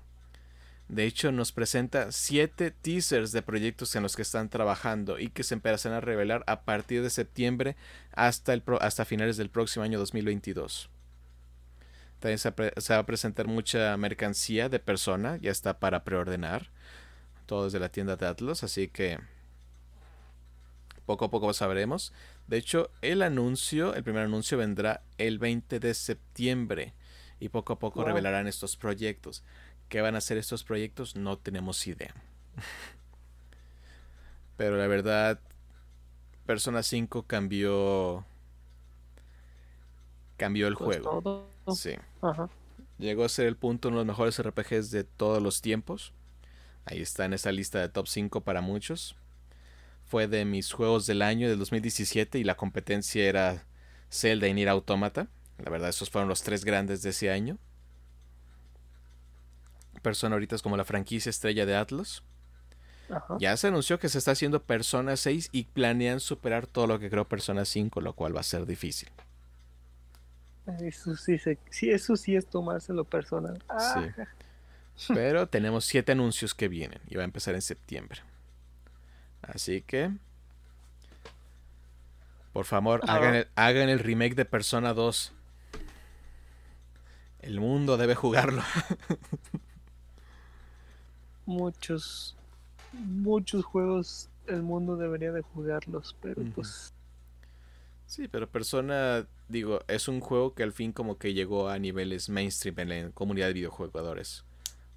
De 0.87 1.03
hecho, 1.03 1.33
nos 1.33 1.51
presenta 1.51 2.13
siete 2.13 2.71
teasers 2.71 3.33
de 3.33 3.41
proyectos 3.41 3.93
en 3.95 4.03
los 4.03 4.15
que 4.15 4.21
están 4.21 4.49
trabajando 4.49 5.19
y 5.19 5.29
que 5.29 5.43
se 5.43 5.55
empiezan 5.55 5.91
a 5.91 5.99
revelar 5.99 6.45
a 6.47 6.61
partir 6.61 7.03
de 7.03 7.09
septiembre 7.09 7.75
hasta, 8.13 8.53
el 8.53 8.63
hasta 8.79 9.03
finales 9.03 9.35
del 9.35 9.49
próximo 9.49 9.83
año 9.83 9.99
2022. 9.99 10.89
También 12.19 12.39
se, 12.39 12.51
va 12.51 12.99
a 12.99 13.05
presentar 13.05 13.47
mucha 13.47 13.95
mercancía 13.97 14.69
de 14.69 14.79
persona, 14.79 15.37
ya 15.37 15.51
está 15.51 15.79
para 15.79 16.03
preordenar. 16.03 16.69
Todo 17.45 17.65
desde 17.65 17.79
la 17.79 17.89
tienda 17.89 18.17
de 18.17 18.25
Atlas, 18.25 18.63
así 18.63 18.89
que 18.89 19.19
poco 21.05 21.25
a 21.25 21.31
poco 21.31 21.53
sabremos. 21.53 22.11
De 22.47 22.57
hecho, 22.57 22.91
el 23.01 23.21
anuncio, 23.21 23.93
el 23.93 24.03
primer 24.03 24.23
anuncio 24.23 24.57
vendrá 24.57 25.03
el 25.17 25.39
20 25.39 25.79
de 25.79 25.93
septiembre 25.93 26.93
y 27.39 27.49
poco 27.49 27.73
a 27.73 27.79
poco 27.79 28.03
revelarán 28.03 28.47
estos 28.47 28.75
proyectos. 28.75 29.43
¿Qué 29.89 30.01
van 30.01 30.15
a 30.15 30.17
hacer 30.17 30.37
estos 30.37 30.63
proyectos? 30.63 31.15
No 31.15 31.37
tenemos 31.37 31.85
idea. 31.87 32.13
Pero 34.57 34.75
la 34.75 34.87
verdad, 34.87 35.39
Persona 36.45 36.83
5 36.83 37.23
cambió 37.23 38.25
cambió 40.37 40.67
el 40.67 40.75
pues 40.75 40.99
juego. 40.99 41.49
Sí. 41.75 41.91
Llegó 42.97 43.25
a 43.25 43.29
ser 43.29 43.47
el 43.47 43.57
punto 43.57 43.89
uno 43.89 43.99
de 43.99 44.05
los 44.05 44.07
mejores 44.07 44.41
RPGs 44.41 44.91
de 44.91 45.03
todos 45.03 45.41
los 45.41 45.61
tiempos. 45.61 46.13
Ahí 46.85 47.01
está 47.01 47.25
en 47.25 47.33
esa 47.33 47.51
lista 47.51 47.79
de 47.79 47.89
top 47.89 48.07
5 48.07 48.41
para 48.41 48.61
muchos. 48.61 49.15
Fue 50.05 50.27
de 50.27 50.45
mis 50.45 50.71
juegos 50.71 51.05
del 51.05 51.21
año 51.21 51.49
del 51.49 51.59
2017 51.59 52.39
y 52.39 52.43
la 52.43 52.55
competencia 52.55 53.27
era 53.27 53.65
Zelda 54.09 54.47
y 54.47 54.53
Nier 54.53 54.69
Automata. 54.69 55.27
La 55.57 55.69
verdad, 55.69 55.89
esos 55.89 56.09
fueron 56.09 56.29
los 56.29 56.43
tres 56.43 56.63
grandes 56.63 57.01
de 57.01 57.09
ese 57.09 57.31
año. 57.31 57.57
Persona 60.01 60.35
ahorita 60.35 60.55
es 60.55 60.61
como 60.61 60.77
la 60.77 60.85
franquicia 60.85 61.29
estrella 61.29 61.65
de 61.65 61.75
Atlas. 61.75 62.23
Ya 63.39 63.55
se 63.57 63.67
anunció 63.67 63.99
que 63.99 64.09
se 64.09 64.17
está 64.17 64.31
haciendo 64.31 64.63
Persona 64.63 65.15
6 65.15 65.49
y 65.51 65.63
planean 65.65 66.19
superar 66.19 66.67
todo 66.67 66.87
lo 66.87 66.99
que 66.99 67.09
creó 67.09 67.27
Persona 67.27 67.65
5, 67.65 68.01
lo 68.01 68.13
cual 68.13 68.35
va 68.35 68.41
a 68.41 68.43
ser 68.43 68.65
difícil. 68.65 69.09
Eso 70.81 71.15
sí, 71.15 71.39
eso 71.89 72.17
sí 72.17 72.35
es 72.35 72.45
tomárselo 72.47 73.05
personal. 73.05 73.63
Ah. 73.69 74.07
Pero 75.09 75.47
tenemos 75.47 75.85
siete 75.85 76.11
anuncios 76.11 76.53
que 76.53 76.67
vienen 76.67 76.99
y 77.07 77.15
va 77.15 77.21
a 77.21 77.25
empezar 77.25 77.55
en 77.55 77.61
septiembre. 77.61 78.21
Así 79.41 79.81
que, 79.81 80.11
por 82.51 82.65
favor, 82.65 83.01
hagan 83.07 83.35
el, 83.35 83.47
hagan 83.55 83.89
el 83.89 83.99
remake 83.99 84.35
de 84.35 84.45
Persona 84.45 84.93
2. 84.93 85.33
El 87.39 87.59
mundo 87.61 87.95
debe 87.95 88.15
jugarlo. 88.15 88.63
muchos, 91.45 92.35
muchos 92.91 93.63
juegos 93.63 94.29
el 94.47 94.63
mundo 94.63 94.97
debería 94.97 95.31
de 95.31 95.41
jugarlos, 95.41 96.15
pero 96.21 96.41
pues... 96.55 96.93
Sí, 98.05 98.27
pero 98.27 98.49
Persona 98.49 99.27
digo, 99.49 99.81
es 99.87 100.07
un 100.07 100.19
juego 100.19 100.53
que 100.53 100.63
al 100.63 100.73
fin 100.73 100.91
como 100.91 101.17
que 101.17 101.33
llegó 101.33 101.69
a 101.69 101.79
niveles 101.79 102.29
mainstream 102.29 102.79
en 102.79 102.89
la 102.89 103.09
comunidad 103.11 103.47
de 103.47 103.53
videojuegos. 103.53 104.45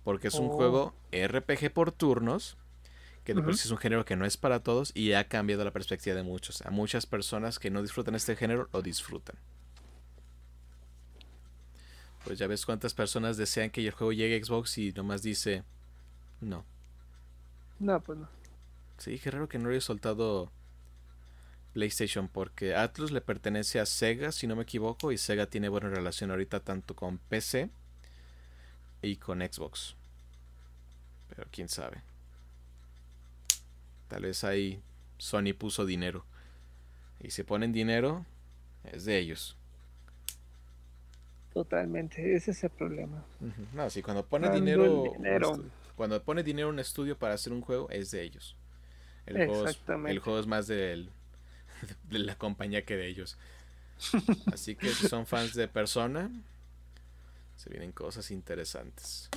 Porque 0.05 0.29
es 0.29 0.35
un 0.35 0.47
Oh. 0.47 0.53
juego 0.53 0.95
RPG 1.13 1.73
por 1.73 1.93
turnos, 1.93 2.57
que 3.25 3.35
de 3.35 3.43
por 3.43 3.55
sí 3.57 3.69
es 3.69 3.71
un 3.71 3.79
género 3.79 4.05
que 4.05 4.17
no 4.17 4.25
es 4.25 4.37
para 4.37 4.61
todos 4.63 4.93
y 4.95 5.13
ha 5.13 5.29
cambiado 5.29 5.63
la 5.65 5.73
perspectiva 5.73 6.17
de 6.17 6.23
muchos. 6.23 6.63
A 6.63 6.71
muchas 6.71 7.07
personas 7.07 7.59
que 7.59 7.71
no 7.71 7.83
disfrutan 7.83 8.15
este 8.15 8.35
género 8.35 8.69
lo 8.73 8.83
disfrutan. 8.83 9.37
Pues 12.25 12.39
ya 12.39 12.47
ves 12.47 12.67
cuántas 12.67 12.93
personas 12.95 13.37
desean 13.37 13.71
que 13.71 13.87
el 13.87 13.93
juego 13.93 14.13
llegue 14.13 14.37
a 14.37 14.45
Xbox 14.45 14.77
y 14.79 14.93
nomás 14.93 15.23
dice 15.23 15.65
no. 16.41 16.65
No, 17.79 18.01
pues 18.01 18.19
no. 18.19 18.29
Sí, 18.99 19.19
qué 19.19 19.31
raro 19.31 19.49
que 19.49 19.59
no 19.59 19.71
haya 19.71 19.81
soltado 19.81 20.51
PlayStation 21.73 22.29
porque 22.29 22.75
Atlus 22.75 23.11
le 23.13 23.21
pertenece 23.21 23.81
a 23.81 23.87
Sega, 23.87 24.33
si 24.33 24.47
no 24.47 24.57
me 24.57 24.63
equivoco, 24.63 25.13
y 25.13 25.19
Sega 25.19 25.47
tiene 25.47 25.69
buena 25.69 25.89
relación 25.89 26.31
ahorita 26.31 26.61
tanto 26.61 26.95
con 26.97 27.19
PC 27.19 27.71
y 29.03 29.17
con 29.17 29.41
Xbox. 29.41 29.95
Pero 31.29 31.47
quién 31.51 31.69
sabe. 31.69 32.03
Tal 34.09 34.23
vez 34.23 34.43
ahí 34.45 34.83
Sony 35.19 35.55
puso 35.57 35.87
dinero. 35.87 36.25
Y 37.21 37.31
si 37.31 37.43
ponen 37.45 37.73
dinero, 37.73 38.25
es 38.85 39.05
de 39.05 39.19
ellos. 39.19 39.57
Totalmente, 41.53 42.35
ese 42.37 42.53
es 42.53 42.65
el 42.65 42.71
problema. 42.71 43.25
No, 43.73 43.91
sí, 43.91 44.03
cuando 44.03 44.25
pone 44.25 44.49
Dando 44.49 44.61
dinero, 44.65 45.65
cuando 45.97 46.23
pone 46.23 46.43
dinero 46.43 46.69
un 46.69 46.79
estudio 46.79 47.19
para 47.19 47.35
hacer 47.35 47.53
un 47.53 47.61
juego, 47.61 47.91
es 47.91 48.11
de 48.13 48.23
ellos. 48.23 48.57
El 49.27 49.37
juego 49.37 49.65
es, 49.65 49.71
Exactamente. 49.71 50.13
el 50.13 50.19
juego 50.21 50.39
es 50.39 50.47
más 50.47 50.67
del- 50.69 51.11
de 52.11 52.19
la 52.19 52.37
compañía 52.37 52.85
que 52.85 52.97
de 52.97 53.09
ellos. 53.09 53.37
Así 54.53 54.77
que 54.77 54.89
si 54.89 55.09
son 55.09 55.27
fans 55.27 55.55
de 55.55 55.69
Persona, 55.69 56.31
se 57.57 57.71
vienen 57.71 57.93
cosas 57.93 58.31
interesantes. 58.31 59.29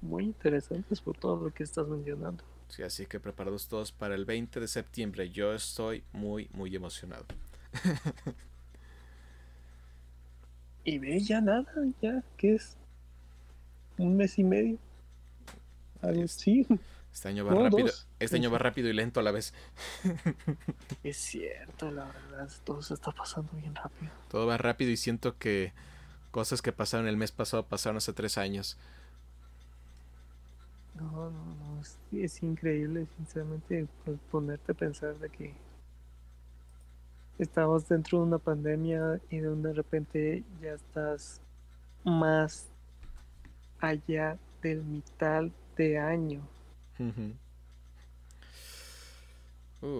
Muy 0.00 0.24
interesantes 0.24 1.00
por 1.00 1.16
todo 1.16 1.44
lo 1.44 1.54
que 1.54 1.62
estás 1.62 1.86
mencionando. 1.86 2.44
Sí, 2.68 2.82
así 2.82 3.06
que 3.06 3.20
preparados 3.20 3.68
todos 3.68 3.92
para 3.92 4.14
el 4.14 4.24
20 4.24 4.60
de 4.60 4.68
septiembre. 4.68 5.30
Yo 5.30 5.54
estoy 5.54 6.04
muy, 6.12 6.48
muy 6.52 6.74
emocionado. 6.74 7.26
Y 10.88 10.98
ve, 10.98 11.20
ya 11.20 11.42
nada, 11.42 11.66
ya, 12.00 12.24
¿qué 12.38 12.54
es? 12.54 12.74
¿Un 13.98 14.16
mes 14.16 14.38
y 14.38 14.42
medio? 14.44 14.78
Algo 16.00 16.24
así. 16.24 16.66
Este 17.12 17.28
año 17.28 17.44
va 17.44 17.54
No, 17.54 17.62
rápido. 17.64 17.86
dos. 17.86 18.06
Este 18.20 18.36
año 18.36 18.50
va 18.50 18.58
rápido 18.58 18.88
y 18.88 18.92
lento 18.92 19.20
a 19.20 19.22
la 19.22 19.32
vez. 19.32 19.52
Es 21.02 21.16
cierto, 21.16 21.90
la 21.90 22.04
verdad, 22.06 22.48
todo 22.64 22.82
se 22.82 22.94
está 22.94 23.10
pasando 23.10 23.50
bien 23.56 23.74
rápido. 23.74 24.12
Todo 24.28 24.46
va 24.46 24.56
rápido 24.58 24.90
y 24.90 24.96
siento 24.96 25.38
que 25.38 25.72
cosas 26.30 26.62
que 26.62 26.72
pasaron 26.72 27.08
el 27.08 27.16
mes 27.16 27.32
pasado 27.32 27.66
pasaron 27.68 27.98
hace 27.98 28.12
tres 28.12 28.38
años. 28.38 28.78
No, 30.94 31.30
no, 31.30 31.54
no, 31.54 31.80
es, 31.80 31.98
es 32.12 32.42
increíble, 32.42 33.06
sinceramente, 33.16 33.88
pues, 34.04 34.18
ponerte 34.30 34.72
a 34.72 34.74
pensar 34.74 35.18
de 35.18 35.30
que 35.30 35.54
estabas 37.38 37.88
dentro 37.88 38.18
de 38.18 38.24
una 38.24 38.38
pandemia 38.38 39.20
y 39.30 39.38
de 39.38 39.48
un 39.48 39.62
de 39.62 39.72
repente 39.72 40.44
ya 40.60 40.72
estás 40.74 41.40
más 42.04 42.74
allá 43.80 44.38
del 44.62 44.84
mitad 44.84 45.44
de 45.76 45.98
año. 45.98 46.48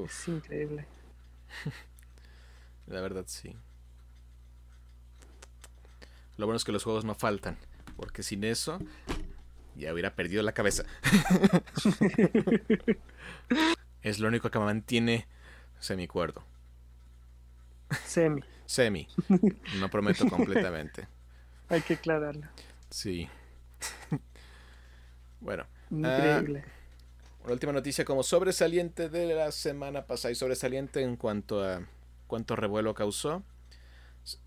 Es 0.06 0.28
increíble. 0.28 0.86
la 2.86 3.00
verdad 3.00 3.24
sí. 3.26 3.56
Lo 6.36 6.46
bueno 6.46 6.56
es 6.56 6.64
que 6.64 6.72
los 6.72 6.84
juegos 6.84 7.04
no 7.04 7.14
faltan, 7.14 7.58
porque 7.96 8.22
sin 8.22 8.44
eso 8.44 8.78
ya 9.74 9.92
hubiera 9.92 10.14
perdido 10.14 10.42
la 10.42 10.52
cabeza. 10.52 10.84
es 14.02 14.18
lo 14.18 14.28
único 14.28 14.50
que 14.50 14.58
me 14.58 14.64
mantiene 14.64 15.26
semicuerdo. 15.78 16.44
Semi, 18.04 18.42
Semi. 18.66 19.08
No 19.78 19.88
prometo 19.88 20.28
completamente. 20.28 21.08
hay 21.68 21.80
que 21.82 21.94
aclararlo. 21.94 22.46
Sí. 22.90 23.28
bueno, 25.40 25.66
Increíble. 25.90 26.64
La 27.48 27.54
última 27.54 27.72
noticia 27.72 28.04
como 28.04 28.22
sobresaliente 28.22 29.08
de 29.08 29.34
la 29.34 29.50
semana 29.52 30.06
pasada 30.06 30.32
y 30.32 30.34
sobresaliente 30.34 31.02
en 31.02 31.16
cuanto 31.16 31.64
a 31.64 31.86
cuánto 32.26 32.56
revuelo 32.56 32.94
causó. 32.94 33.42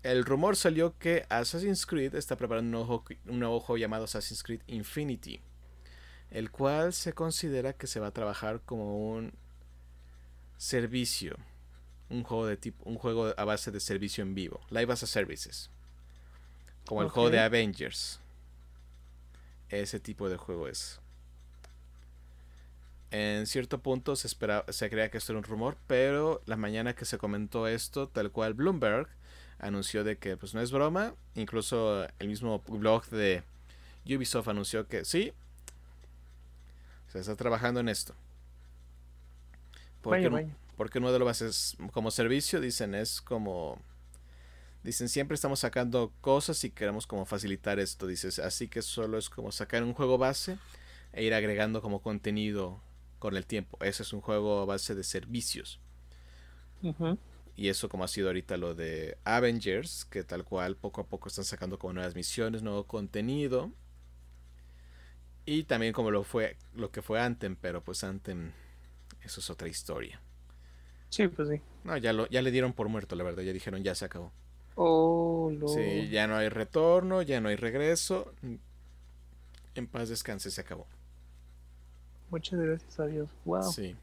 El 0.04 0.24
rumor 0.24 0.56
salió 0.56 0.96
que 0.98 1.26
Assassin's 1.28 1.84
Creed 1.84 2.14
está 2.14 2.36
preparando 2.36 2.80
un 2.80 2.86
nuevo, 2.86 3.04
un 3.26 3.40
nuevo 3.40 3.58
juego 3.58 3.78
llamado 3.78 4.04
Assassin's 4.04 4.44
Creed 4.44 4.60
Infinity, 4.68 5.40
el 6.30 6.52
cual 6.52 6.92
se 6.92 7.12
considera 7.12 7.72
que 7.72 7.88
se 7.88 7.98
va 7.98 8.06
a 8.06 8.12
trabajar 8.12 8.60
como 8.64 9.12
un 9.12 9.32
servicio, 10.56 11.36
un 12.08 12.22
juego 12.22 12.46
de 12.46 12.56
tipo, 12.56 12.88
un 12.88 12.96
juego 12.96 13.34
a 13.36 13.44
base 13.44 13.72
de 13.72 13.80
servicio 13.80 14.22
en 14.22 14.36
vivo, 14.36 14.60
live 14.70 14.92
as 14.92 15.02
a 15.02 15.08
services, 15.08 15.70
como 16.86 17.02
el 17.02 17.08
juego 17.08 17.30
de. 17.30 17.40
Avengers. 17.40 18.20
Ese 19.68 19.98
tipo 19.98 20.28
de 20.28 20.36
juego 20.36 20.68
es. 20.68 21.01
En 23.12 23.46
cierto 23.46 23.82
punto 23.82 24.16
se, 24.16 24.26
espera, 24.26 24.64
se 24.70 24.88
creía 24.88 25.10
que 25.10 25.18
esto 25.18 25.32
era 25.32 25.38
un 25.38 25.44
rumor, 25.44 25.76
pero 25.86 26.40
la 26.46 26.56
mañana 26.56 26.94
que 26.94 27.04
se 27.04 27.18
comentó 27.18 27.68
esto, 27.68 28.08
tal 28.08 28.32
cual 28.32 28.54
Bloomberg 28.54 29.06
anunció 29.58 30.02
de 30.02 30.16
que 30.16 30.38
pues 30.38 30.54
no 30.54 30.62
es 30.62 30.72
broma, 30.72 31.14
incluso 31.34 32.06
el 32.18 32.28
mismo 32.28 32.60
blog 32.66 33.04
de 33.10 33.42
Ubisoft 34.06 34.48
anunció 34.48 34.88
que 34.88 35.04
sí, 35.04 35.34
se 37.08 37.18
está 37.18 37.36
trabajando 37.36 37.80
en 37.80 37.90
esto. 37.90 38.14
Porque, 40.00 40.28
Vaya, 40.28 40.46
vaya. 40.46 40.56
porque 40.78 40.98
uno 40.98 41.12
de 41.12 41.18
los 41.18 41.26
bases 41.26 41.76
como 41.92 42.10
servicio, 42.10 42.62
dicen, 42.62 42.94
es 42.94 43.20
como... 43.20 43.78
Dicen, 44.84 45.10
siempre 45.10 45.34
estamos 45.34 45.60
sacando 45.60 46.12
cosas 46.22 46.64
y 46.64 46.70
queremos 46.70 47.06
como 47.06 47.26
facilitar 47.26 47.78
esto, 47.78 48.06
dices, 48.06 48.38
así 48.38 48.68
que 48.68 48.80
solo 48.80 49.18
es 49.18 49.28
como 49.28 49.52
sacar 49.52 49.82
un 49.84 49.92
juego 49.92 50.16
base 50.16 50.58
e 51.12 51.22
ir 51.22 51.34
agregando 51.34 51.82
como 51.82 52.00
contenido 52.00 52.80
con 53.22 53.36
el 53.36 53.46
tiempo. 53.46 53.78
Ese 53.80 54.02
es 54.02 54.12
un 54.12 54.20
juego 54.20 54.58
a 54.58 54.64
base 54.64 54.96
de 54.96 55.04
servicios. 55.04 55.78
Y 57.54 57.68
eso 57.68 57.88
como 57.88 58.02
ha 58.02 58.08
sido 58.08 58.26
ahorita 58.26 58.56
lo 58.56 58.74
de 58.74 59.16
Avengers, 59.22 60.04
que 60.06 60.24
tal 60.24 60.44
cual 60.44 60.74
poco 60.74 61.02
a 61.02 61.06
poco 61.06 61.28
están 61.28 61.44
sacando 61.44 61.78
como 61.78 61.92
nuevas 61.92 62.16
misiones, 62.16 62.64
nuevo 62.64 62.84
contenido. 62.88 63.70
Y 65.46 65.62
también 65.62 65.92
como 65.92 66.10
lo 66.10 66.24
fue 66.24 66.56
lo 66.74 66.90
que 66.90 67.00
fue 67.00 67.20
Anthem, 67.20 67.54
pero 67.54 67.84
pues 67.84 68.02
Anthem 68.02 68.50
eso 69.20 69.38
es 69.38 69.48
otra 69.50 69.68
historia. 69.68 70.20
Sí, 71.08 71.28
pues 71.28 71.48
sí. 71.48 71.60
No, 71.84 71.96
ya 71.96 72.12
lo 72.12 72.28
ya 72.28 72.42
le 72.42 72.50
dieron 72.50 72.72
por 72.72 72.88
muerto, 72.88 73.14
la 73.14 73.22
verdad, 73.22 73.44
ya 73.44 73.52
dijeron 73.52 73.84
ya 73.84 73.94
se 73.94 74.06
acabó. 74.06 74.32
Oh, 74.74 75.52
lo... 75.56 75.68
Sí, 75.68 76.08
ya 76.08 76.26
no 76.26 76.34
hay 76.34 76.48
retorno, 76.48 77.22
ya 77.22 77.40
no 77.40 77.50
hay 77.50 77.56
regreso. 77.56 78.34
En 79.76 79.86
paz 79.86 80.08
descanse, 80.08 80.50
se 80.50 80.60
acabó. 80.60 80.88
Muchas 82.32 82.58
gracias 82.58 82.98
a 82.98 83.06
Dios. 83.06 83.28
Wow. 83.44 83.70
Sí. 83.70 83.94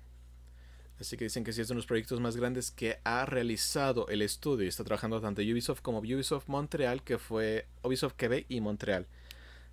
Así 0.99 1.17
que 1.17 1.23
dicen 1.23 1.43
que 1.43 1.51
sí 1.51 1.61
es 1.61 1.67
de 1.67 1.73
los 1.73 1.87
proyectos 1.87 2.19
más 2.19 2.37
grandes 2.37 2.69
que 2.69 2.99
ha 3.03 3.25
realizado 3.25 4.07
el 4.07 4.21
estudio. 4.21 4.69
Está 4.69 4.83
trabajando 4.83 5.19
tanto 5.19 5.41
Ubisoft 5.41 5.81
como 5.81 5.97
Ubisoft 5.97 6.47
Montreal, 6.47 7.01
que 7.03 7.17
fue 7.17 7.65
Ubisoft 7.81 8.13
Quebec 8.13 8.45
y 8.47 8.61
Montreal. 8.61 9.07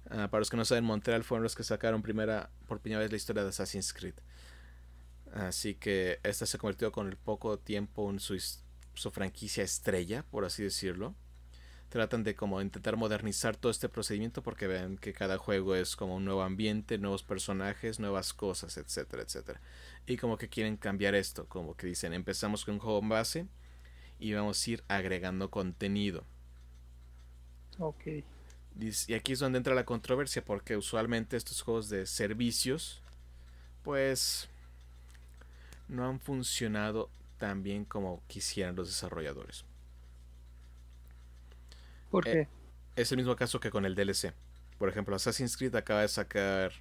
Ah, 0.08 0.28
para 0.30 0.38
los 0.38 0.48
que 0.48 0.56
no 0.56 0.64
saben, 0.64 0.84
Montreal 0.84 1.22
fueron 1.22 1.42
los 1.42 1.54
que 1.54 1.64
sacaron 1.64 2.00
primera, 2.00 2.48
por 2.66 2.80
primera 2.80 3.02
vez 3.02 3.10
la 3.10 3.18
historia 3.18 3.42
de 3.42 3.50
Assassin's 3.50 3.92
Creed. 3.92 4.14
Así 5.34 5.74
que 5.74 6.18
esta 6.22 6.46
se 6.46 6.56
convirtió 6.56 6.92
con 6.92 7.08
el 7.08 7.16
poco 7.18 7.58
tiempo 7.58 8.08
en 8.08 8.20
su 8.20 9.10
franquicia 9.10 9.64
estrella, 9.64 10.24
por 10.30 10.46
así 10.46 10.62
decirlo. 10.62 11.14
Tratan 11.88 12.24
de 12.24 12.34
como 12.34 12.60
intentar 12.60 12.96
modernizar 12.96 13.56
todo 13.56 13.70
este 13.70 13.88
procedimiento 13.88 14.42
porque 14.42 14.66
ven 14.66 14.98
que 14.98 15.12
cada 15.12 15.38
juego 15.38 15.76
es 15.76 15.94
como 15.94 16.16
un 16.16 16.24
nuevo 16.24 16.42
ambiente, 16.42 16.98
nuevos 16.98 17.22
personajes, 17.22 18.00
nuevas 18.00 18.34
cosas, 18.34 18.76
etcétera, 18.76 19.22
etcétera. 19.22 19.60
Y 20.06 20.16
como 20.16 20.36
que 20.36 20.48
quieren 20.48 20.76
cambiar 20.76 21.14
esto, 21.14 21.46
como 21.46 21.76
que 21.76 21.86
dicen, 21.86 22.12
empezamos 22.12 22.64
con 22.64 22.74
un 22.74 22.80
juego 22.80 23.00
base 23.02 23.46
y 24.18 24.32
vamos 24.32 24.66
a 24.66 24.70
ir 24.70 24.84
agregando 24.88 25.50
contenido. 25.50 26.24
Ok. 27.78 28.24
Y 28.78 29.14
aquí 29.14 29.32
es 29.32 29.38
donde 29.38 29.58
entra 29.58 29.74
la 29.74 29.84
controversia 29.84 30.44
porque 30.44 30.76
usualmente 30.76 31.36
estos 31.36 31.62
juegos 31.62 31.88
de 31.88 32.06
servicios 32.06 33.00
pues 33.82 34.48
no 35.88 36.06
han 36.08 36.18
funcionado 36.18 37.08
tan 37.38 37.62
bien 37.62 37.84
como 37.84 38.22
quisieran 38.26 38.74
los 38.74 38.88
desarrolladores. 38.88 39.64
¿Por 42.10 42.24
Eh, 42.24 42.30
qué? 42.30 42.48
Es 42.96 43.12
el 43.12 43.18
mismo 43.18 43.36
caso 43.36 43.60
que 43.60 43.70
con 43.70 43.84
el 43.86 43.94
DLC. 43.94 44.34
Por 44.78 44.88
ejemplo, 44.88 45.16
Assassin's 45.16 45.56
Creed 45.56 45.74
acaba 45.76 46.02
de 46.02 46.08
sacar 46.08 46.72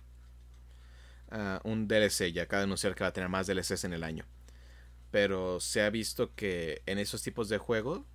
ah, 1.30 1.60
un 1.64 1.88
DLC 1.88 2.30
y 2.30 2.40
acaba 2.40 2.60
de 2.62 2.66
anunciar 2.66 2.96
que 2.96 3.04
va 3.04 3.10
a 3.10 3.14
tener 3.14 3.30
más 3.30 3.48
DLCs 3.48 3.84
en 3.84 3.94
el 3.94 4.04
año. 4.04 4.26
Pero 5.12 5.60
se 5.60 5.84
ha 5.84 5.92
visto 5.92 6.36
que 6.36 6.84
en 6.86 7.00
esos 7.00 7.24
tipos 7.24 7.50
de 7.50 7.58
juego 7.58 8.06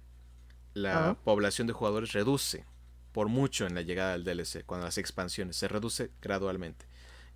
la 0.75 1.17
población 1.25 1.67
de 1.67 1.73
jugadores 1.75 2.13
reduce 2.13 2.67
por 3.13 3.29
mucho 3.29 3.67
en 3.67 3.75
la 3.75 3.83
llegada 3.83 4.13
del 4.13 4.25
DLC, 4.25 4.65
cuando 4.67 4.87
las 4.87 4.99
expansiones 4.99 5.57
se 5.57 5.69
reduce 5.69 6.13
gradualmente. 6.23 6.87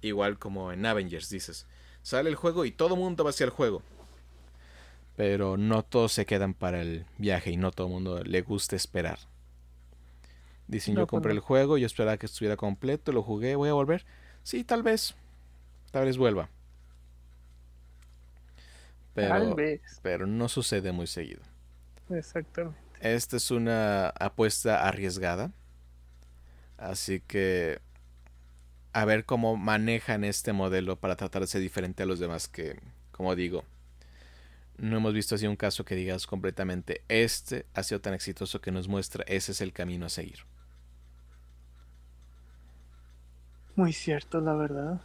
Igual 0.02 0.38
como 0.38 0.72
en 0.72 0.86
Avengers 0.86 1.30
dices, 1.30 1.66
sale 2.02 2.30
el 2.30 2.36
juego 2.36 2.64
y 2.64 2.72
todo 2.72 2.96
mundo 2.96 3.24
va 3.24 3.30
hacia 3.30 3.44
el 3.44 3.50
juego. 3.50 3.82
Pero 5.16 5.56
no 5.56 5.82
todos 5.84 6.12
se 6.12 6.24
quedan 6.26 6.54
para 6.54 6.80
el 6.80 7.06
viaje 7.18 7.50
y 7.50 7.56
no 7.56 7.70
todo 7.72 7.86
el 7.88 7.92
mundo 7.92 8.22
le 8.22 8.42
gusta 8.42 8.76
esperar. 8.76 9.18
Dicen, 10.66 10.94
yo 10.96 11.06
compré 11.06 11.32
el 11.32 11.40
juego, 11.40 11.76
yo 11.78 11.86
esperaba 11.86 12.16
que 12.16 12.26
estuviera 12.26 12.56
completo, 12.56 13.12
lo 13.12 13.22
jugué, 13.22 13.54
voy 13.56 13.68
a 13.68 13.74
volver. 13.74 14.04
Sí, 14.42 14.64
tal 14.64 14.82
vez. 14.82 15.14
Tal 15.90 16.06
vez 16.06 16.16
vuelva. 16.16 16.48
Pero, 19.14 19.54
pero 20.02 20.26
no 20.26 20.48
sucede 20.48 20.90
muy 20.92 21.06
seguido. 21.06 21.42
Exactamente. 22.10 22.78
Esta 23.00 23.36
es 23.36 23.50
una 23.50 24.08
apuesta 24.08 24.86
arriesgada. 24.88 25.52
Así 26.78 27.20
que 27.20 27.80
a 28.92 29.04
ver 29.04 29.24
cómo 29.24 29.56
manejan 29.56 30.24
este 30.24 30.52
modelo 30.52 30.96
para 30.96 31.16
tratar 31.16 31.42
de 31.42 31.48
ser 31.48 31.60
diferente 31.60 32.02
a 32.02 32.06
los 32.06 32.18
demás 32.18 32.48
que, 32.48 32.80
como 33.12 33.34
digo, 33.34 33.64
no 34.78 34.96
hemos 34.96 35.12
visto 35.12 35.34
así 35.34 35.46
un 35.46 35.56
caso 35.56 35.84
que 35.84 35.94
digas 35.94 36.26
completamente, 36.26 37.02
este 37.08 37.66
ha 37.74 37.82
sido 37.82 38.00
tan 38.00 38.14
exitoso 38.14 38.60
que 38.60 38.70
nos 38.72 38.88
muestra 38.88 39.24
ese 39.26 39.52
es 39.52 39.60
el 39.60 39.72
camino 39.72 40.06
a 40.06 40.08
seguir. 40.08 40.40
Muy 43.76 43.92
cierto, 43.92 44.40
la 44.40 44.54
verdad. 44.54 45.00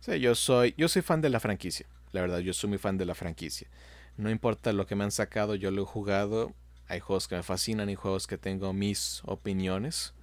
Sí, 0.00 0.20
yo 0.20 0.34
soy, 0.34 0.74
yo 0.76 0.88
soy 0.88 1.02
fan 1.02 1.20
de 1.20 1.30
la 1.30 1.40
franquicia. 1.40 1.86
La 2.12 2.20
verdad, 2.20 2.38
yo 2.38 2.52
soy 2.52 2.70
muy 2.70 2.78
fan 2.78 2.98
de 2.98 3.04
la 3.04 3.14
franquicia. 3.14 3.68
No 4.16 4.30
importa 4.30 4.72
lo 4.72 4.86
que 4.86 4.94
me 4.94 5.04
han 5.04 5.12
sacado, 5.12 5.54
yo 5.54 5.70
lo 5.70 5.82
he 5.82 5.86
jugado. 5.86 6.54
Hay 6.88 7.00
juegos 7.00 7.28
que 7.28 7.36
me 7.36 7.42
fascinan 7.42 7.90
y 7.90 7.94
juegos 7.94 8.26
que 8.26 8.38
tengo 8.38 8.72
mis 8.72 9.22
opiniones. 9.24 10.14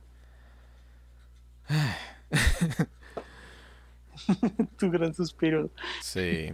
tu 4.77 4.89
gran 4.89 5.13
suspiro. 5.13 5.69
Sí. 6.01 6.51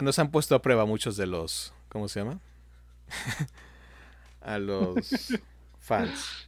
Nos 0.00 0.18
han 0.18 0.30
puesto 0.30 0.54
a 0.54 0.62
prueba 0.62 0.84
muchos 0.84 1.16
de 1.16 1.26
los. 1.26 1.72
¿Cómo 1.88 2.08
se 2.08 2.20
llama? 2.20 2.40
a 4.40 4.58
los 4.58 5.32
fans. 5.78 6.45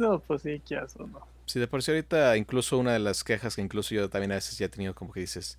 No, 0.00 0.18
pues 0.18 0.40
sí, 0.40 0.62
qué 0.66 0.78
o 0.78 1.06
no. 1.06 1.20
Sí, 1.44 1.60
de 1.60 1.68
por 1.68 1.82
sí 1.82 1.90
ahorita 1.90 2.34
incluso 2.38 2.78
una 2.78 2.94
de 2.94 3.00
las 3.00 3.22
quejas 3.22 3.54
que 3.54 3.60
incluso 3.60 3.94
yo 3.94 4.08
también 4.08 4.32
a 4.32 4.36
veces 4.36 4.56
ya 4.56 4.64
he 4.64 4.68
tenido 4.70 4.94
como 4.94 5.12
que 5.12 5.20
dices, 5.20 5.58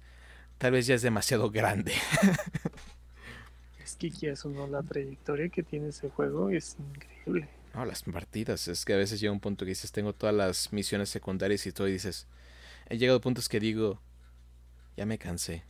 tal 0.57 0.71
vez 0.71 0.87
ya 0.87 0.95
es 0.95 1.03
demasiado 1.03 1.51
grande. 1.51 1.93
es 3.83 3.95
que 3.97 4.33
o 4.43 4.49
no, 4.49 4.65
la 4.65 4.81
trayectoria 4.81 5.47
que 5.49 5.61
tiene 5.61 5.89
ese 5.89 6.09
juego 6.09 6.49
es 6.49 6.75
increíble. 6.79 7.47
No, 7.75 7.85
las 7.85 8.01
partidas. 8.01 8.67
Es 8.67 8.83
que 8.83 8.95
a 8.95 8.97
veces 8.97 9.19
llega 9.19 9.31
un 9.31 9.39
punto 9.39 9.63
que 9.63 9.69
dices, 9.69 9.91
tengo 9.91 10.13
todas 10.13 10.33
las 10.33 10.73
misiones 10.73 11.09
secundarias 11.09 11.67
y 11.67 11.71
todo, 11.71 11.87
y 11.87 11.91
dices, 11.91 12.25
he 12.89 12.97
llegado 12.97 13.19
a 13.19 13.21
puntos 13.21 13.47
que 13.47 13.59
digo, 13.59 14.01
ya 14.97 15.05
me 15.05 15.19
cansé. 15.19 15.65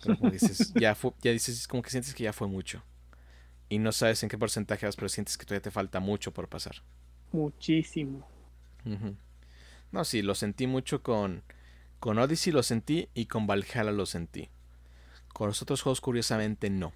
como 0.00 0.30
dices, 0.30 0.72
ya, 0.74 0.94
fue, 0.94 1.10
ya 1.22 1.32
dices, 1.32 1.66
como 1.66 1.82
que 1.82 1.90
sientes 1.90 2.14
que 2.14 2.22
ya 2.22 2.32
fue 2.32 2.46
mucho. 2.46 2.84
Y 3.68 3.80
no 3.80 3.90
sabes 3.90 4.22
en 4.22 4.28
qué 4.28 4.38
porcentaje 4.38 4.86
vas, 4.86 4.94
pero 4.94 5.08
sientes 5.08 5.36
que 5.36 5.44
todavía 5.44 5.62
te 5.62 5.72
falta 5.72 5.98
mucho 5.98 6.32
por 6.32 6.48
pasar. 6.48 6.76
Muchísimo. 7.34 8.24
No, 9.90 10.04
sí, 10.04 10.22
lo 10.22 10.36
sentí 10.36 10.68
mucho 10.68 11.02
con, 11.02 11.42
con 11.98 12.18
Odyssey, 12.18 12.52
lo 12.52 12.62
sentí, 12.62 13.08
y 13.12 13.26
con 13.26 13.48
Valhalla 13.48 13.90
lo 13.90 14.06
sentí. 14.06 14.50
Con 15.32 15.48
los 15.48 15.60
otros 15.60 15.82
juegos, 15.82 16.00
curiosamente, 16.00 16.70
no. 16.70 16.92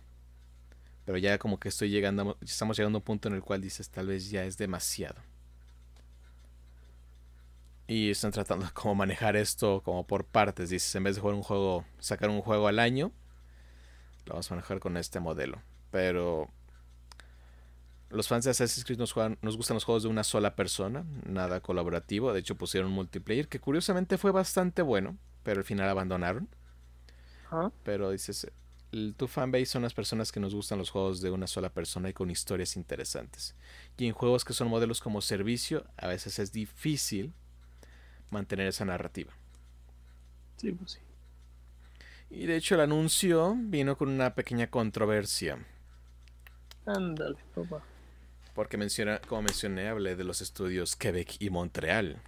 Pero 1.05 1.19
ya 1.19 1.39
como 1.39 1.59
que 1.59 1.69
estoy 1.71 1.91
llegando, 1.91 2.39
estamos 2.41 2.77
llegando 2.77 2.99
a 2.99 3.01
un 3.01 3.05
punto 3.05 3.27
en 3.27 3.35
el 3.35 3.43
cual 3.43 3.61
dices, 3.61 3.91
tal 3.91 4.07
vez 4.07 4.31
ya 4.31 4.45
es 4.45 4.57
demasiado. 4.57 5.21
Y 7.89 8.11
están 8.11 8.31
tratando 8.31 8.67
de 8.67 8.73
cómo 8.73 8.95
manejar 8.95 9.35
esto 9.35 9.83
como 9.83 10.07
por 10.07 10.25
partes. 10.25 10.71
Dices, 10.71 10.95
en 10.95 11.03
vez 11.03 11.17
de 11.17 11.21
jugar 11.21 11.35
un 11.35 11.43
juego, 11.43 11.85
sacar 11.99 12.31
un 12.31 12.43
juego 12.43 12.69
al 12.69 12.79
año, 12.79 13.11
lo 14.25 14.35
vamos 14.35 14.53
a 14.53 14.55
manejar 14.55 14.79
con 14.79 14.97
este 14.97 15.19
modelo. 15.19 15.61
Pero 15.91 16.49
los 18.11 18.29
fans 18.29 18.45
de 18.45 18.51
Assassin's 18.51 18.85
Creed 18.85 18.99
nos, 18.99 19.15
nos 19.43 19.57
gustan 19.57 19.75
los 19.75 19.85
juegos 19.85 20.03
de 20.03 20.09
una 20.09 20.25
sola 20.25 20.57
persona, 20.57 21.05
nada 21.27 21.61
colaborativo. 21.61 22.33
De 22.33 22.41
hecho, 22.41 22.57
pusieron 22.57 22.91
un 22.91 22.95
multiplayer 22.95 23.49
que 23.49 23.61
curiosamente 23.61 24.17
fue 24.17 24.31
bastante 24.31 24.83
bueno, 24.83 25.19
pero 25.43 25.61
al 25.61 25.65
final 25.65 25.89
abandonaron. 25.89 26.49
Pero 27.83 28.11
dices, 28.11 28.51
tu 29.17 29.27
fanbase 29.27 29.67
son 29.67 29.83
las 29.83 29.95
personas 29.95 30.33
que 30.33 30.41
nos 30.41 30.55
gustan 30.55 30.79
los 30.79 30.91
juegos 30.91 31.21
de 31.21 31.31
una 31.31 31.47
sola 31.47 31.71
persona 31.71 32.09
y 32.09 32.13
con 32.13 32.31
historias 32.31 32.77
interesantes. 32.77 33.55
Y 33.97 34.07
en 34.07 34.13
juegos 34.13 34.45
que 34.45 34.53
son 34.53 34.69
modelos 34.69 35.01
como 35.01 35.21
servicio, 35.21 35.85
a 35.97 36.09
veces 36.09 36.39
es 36.39 36.53
difícil 36.53 37.33
mantener 38.31 38.69
esa 38.69 38.85
narrativa. 38.85 39.33
Sí, 40.57 40.73
pues 40.73 40.93
sí. 40.93 40.99
Y 42.31 42.47
de 42.47 42.57
hecho 42.57 42.75
el 42.75 42.83
anuncio 42.83 43.55
vino 43.57 43.97
con 43.97 44.09
una 44.09 44.35
pequeña 44.35 44.69
controversia. 44.69 45.59
Ándale, 46.85 47.37
papá. 47.55 47.83
Porque 48.59 48.77
menciona, 48.77 49.21
como 49.21 49.43
mencioné, 49.43 49.87
hablé 49.87 50.17
de 50.17 50.25
los 50.25 50.41
estudios 50.41 50.97
Quebec 50.97 51.37
y 51.39 51.49
Montreal. 51.49 52.21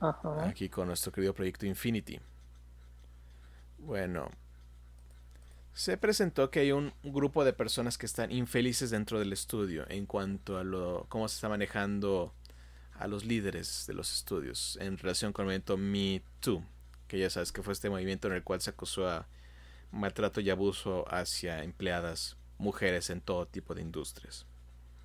Ajá. 0.00 0.48
Aquí 0.48 0.70
con 0.70 0.86
nuestro 0.86 1.12
querido 1.12 1.34
proyecto 1.34 1.66
Infinity. 1.66 2.18
Bueno, 3.76 4.30
se 5.74 5.98
presentó 5.98 6.50
que 6.50 6.60
hay 6.60 6.72
un 6.72 6.94
grupo 7.02 7.44
de 7.44 7.52
personas 7.52 7.98
que 7.98 8.06
están 8.06 8.32
infelices 8.32 8.88
dentro 8.88 9.18
del 9.18 9.34
estudio 9.34 9.84
en 9.90 10.06
cuanto 10.06 10.56
a 10.56 10.64
lo, 10.64 11.04
cómo 11.10 11.28
se 11.28 11.34
está 11.34 11.50
manejando 11.50 12.32
a 12.94 13.06
los 13.06 13.26
líderes 13.26 13.84
de 13.86 13.92
los 13.92 14.10
estudios 14.14 14.78
en 14.80 14.96
relación 14.96 15.34
con 15.34 15.42
el 15.42 15.48
movimiento 15.48 15.76
Me 15.76 16.22
Too, 16.40 16.64
que 17.06 17.18
ya 17.18 17.28
sabes 17.28 17.52
que 17.52 17.62
fue 17.62 17.74
este 17.74 17.90
movimiento 17.90 18.28
en 18.28 18.34
el 18.34 18.42
cual 18.42 18.62
se 18.62 18.70
acusó 18.70 19.06
a 19.10 19.28
maltrato 19.92 20.40
y 20.40 20.48
abuso 20.48 21.04
hacia 21.12 21.62
empleadas 21.62 22.38
mujeres 22.56 23.10
en 23.10 23.20
todo 23.20 23.44
tipo 23.44 23.74
de 23.74 23.82
industrias. 23.82 24.46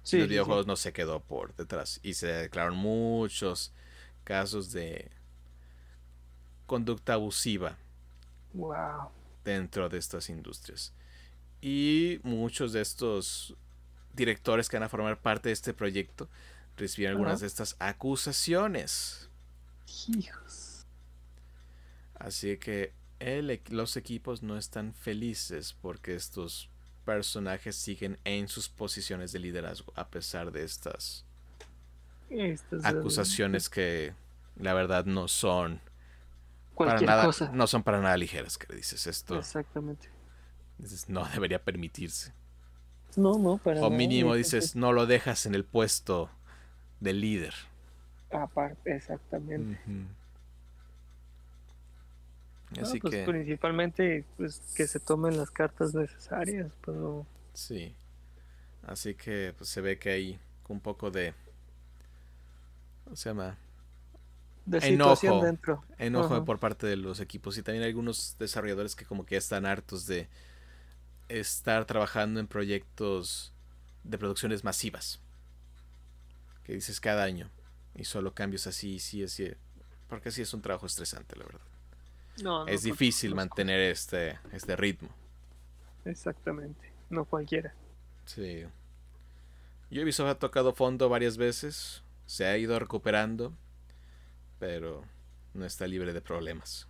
Sí, 0.06 0.20
los 0.20 0.30
videojuegos 0.30 0.66
no 0.66 0.78
se 0.78 0.94
quedó 0.94 1.20
por 1.20 1.54
detrás 1.56 2.00
y 2.02 2.14
se 2.14 2.28
declararon 2.28 2.78
muchos 2.78 3.74
casos 4.24 4.72
de 4.72 5.12
conducta 6.66 7.14
abusiva. 7.14 7.78
Wow 8.54 9.12
dentro 9.46 9.88
de 9.88 10.00
estas 10.00 10.30
industrias. 10.30 10.92
Y 11.62 12.20
muchos 12.24 12.74
de 12.74 12.82
estos 12.82 13.56
directores 14.14 14.68
que 14.68 14.76
van 14.76 14.84
a 14.84 14.90
formar 14.90 15.22
parte 15.22 15.50
de 15.50 15.54
este 15.54 15.74
proyecto 15.74 16.28
recibieron 16.76 17.18
algunas 17.18 17.40
de 17.40 17.48
estas 17.48 17.78
acusaciones. 17.80 19.30
Hijos. 20.08 20.86
Así 22.16 22.58
que 22.58 22.94
los 23.70 23.96
equipos 23.96 24.44
no 24.44 24.58
están 24.58 24.94
felices 24.94 25.74
porque 25.82 26.16
estos 26.16 26.70
personajes 27.06 27.76
siguen 27.76 28.18
en 28.26 28.48
sus 28.48 28.68
posiciones 28.68 29.32
de 29.32 29.40
liderazgo 29.40 29.94
a 29.96 30.10
pesar 30.10 30.52
de 30.52 30.64
estas 30.64 31.26
acusaciones 32.84 33.70
que 33.70 34.14
la 34.58 34.74
verdad 34.74 35.06
no 35.06 35.28
son 35.28 35.80
Cualquier 36.76 37.10
nada, 37.10 37.26
cosa. 37.26 37.50
No 37.54 37.68
son 37.68 37.84
para 37.84 38.02
nada 38.02 38.18
ligeras, 38.18 38.58
que 38.58 38.68
le 38.68 38.76
dices 38.76 39.08
esto. 39.08 39.38
Exactamente. 39.38 40.10
Dices, 40.78 41.08
no 41.08 41.26
debería 41.34 41.64
permitirse. 41.64 42.34
No, 43.16 43.40
no, 43.40 43.58
para 43.58 43.82
O 43.82 43.90
mínimo 43.90 44.36
dices, 44.36 44.76
no 44.76 44.92
lo 44.92 45.06
dejas 45.06 45.46
en 45.46 45.56
el 45.56 45.64
puesto 45.64 46.30
de 47.00 47.14
líder. 47.14 47.54
Aparte, 48.30 48.94
exactamente. 48.94 49.80
Así 52.82 53.00
pues 53.00 53.14
que... 53.14 53.24
Principalmente 53.24 54.26
pues, 54.38 54.60
que 54.76 54.88
se 54.88 55.00
tomen 55.00 55.38
las 55.38 55.52
cartas 55.52 55.94
necesarias, 55.94 56.72
pero... 56.86 57.26
Sí. 57.54 57.96
Así 58.86 59.16
que 59.16 59.54
pues, 59.58 59.70
se 59.70 59.82
ve 59.82 59.98
que 59.98 60.10
hay 60.10 60.40
un 60.68 60.80
poco 60.80 61.12
de... 61.12 61.34
¿Cómo 63.04 63.16
se 63.16 63.30
llama? 63.30 63.58
enojo, 64.82 65.44
dentro. 65.44 65.84
Enojo 65.98 66.44
por 66.44 66.60
parte 66.60 66.88
de 66.88 66.96
los 66.96 67.20
equipos 67.20 67.58
y 67.58 67.64
también 67.64 67.84
algunos 67.84 68.36
desarrolladores 68.40 68.96
que 68.96 69.06
como 69.06 69.26
que 69.26 69.36
ya 69.36 69.40
están 69.40 69.66
hartos 69.66 70.08
de 70.08 70.28
estar 71.30 71.86
trabajando 71.86 72.40
en 72.40 72.48
proyectos 72.48 73.54
de 74.04 74.18
producciones 74.18 74.64
masivas. 74.64 75.20
Que 76.64 76.74
dices 76.74 77.00
cada 77.00 77.24
año 77.24 77.52
y 77.96 78.06
solo 78.06 78.34
cambios 78.34 78.66
así, 78.68 79.00
sí, 79.00 79.24
así. 79.24 79.52
Porque 80.10 80.30
así 80.30 80.42
es 80.42 80.54
un 80.54 80.62
trabajo 80.62 80.88
estresante, 80.88 81.36
la 81.36 81.46
verdad. 81.46 81.62
No, 82.44 82.68
es 82.68 82.84
difícil 82.84 83.34
mantener 83.34 83.80
este, 83.80 84.40
este 84.52 84.76
ritmo. 84.76 85.10
Exactamente, 86.04 86.92
no 87.10 87.26
cualquiera. 87.26 87.74
Sí. 88.26 88.66
Ubisoft 89.92 90.30
ha 90.30 90.40
tocado 90.40 90.74
fondo 90.74 91.10
varias 91.10 91.38
veces, 91.38 92.04
se 92.26 92.46
ha 92.46 92.58
ido 92.58 92.78
recuperando 92.80 93.54
pero 94.60 95.04
no 95.54 95.66
está 95.66 95.88
libre 95.88 96.14
de 96.14 96.22
problemas. 96.22 96.88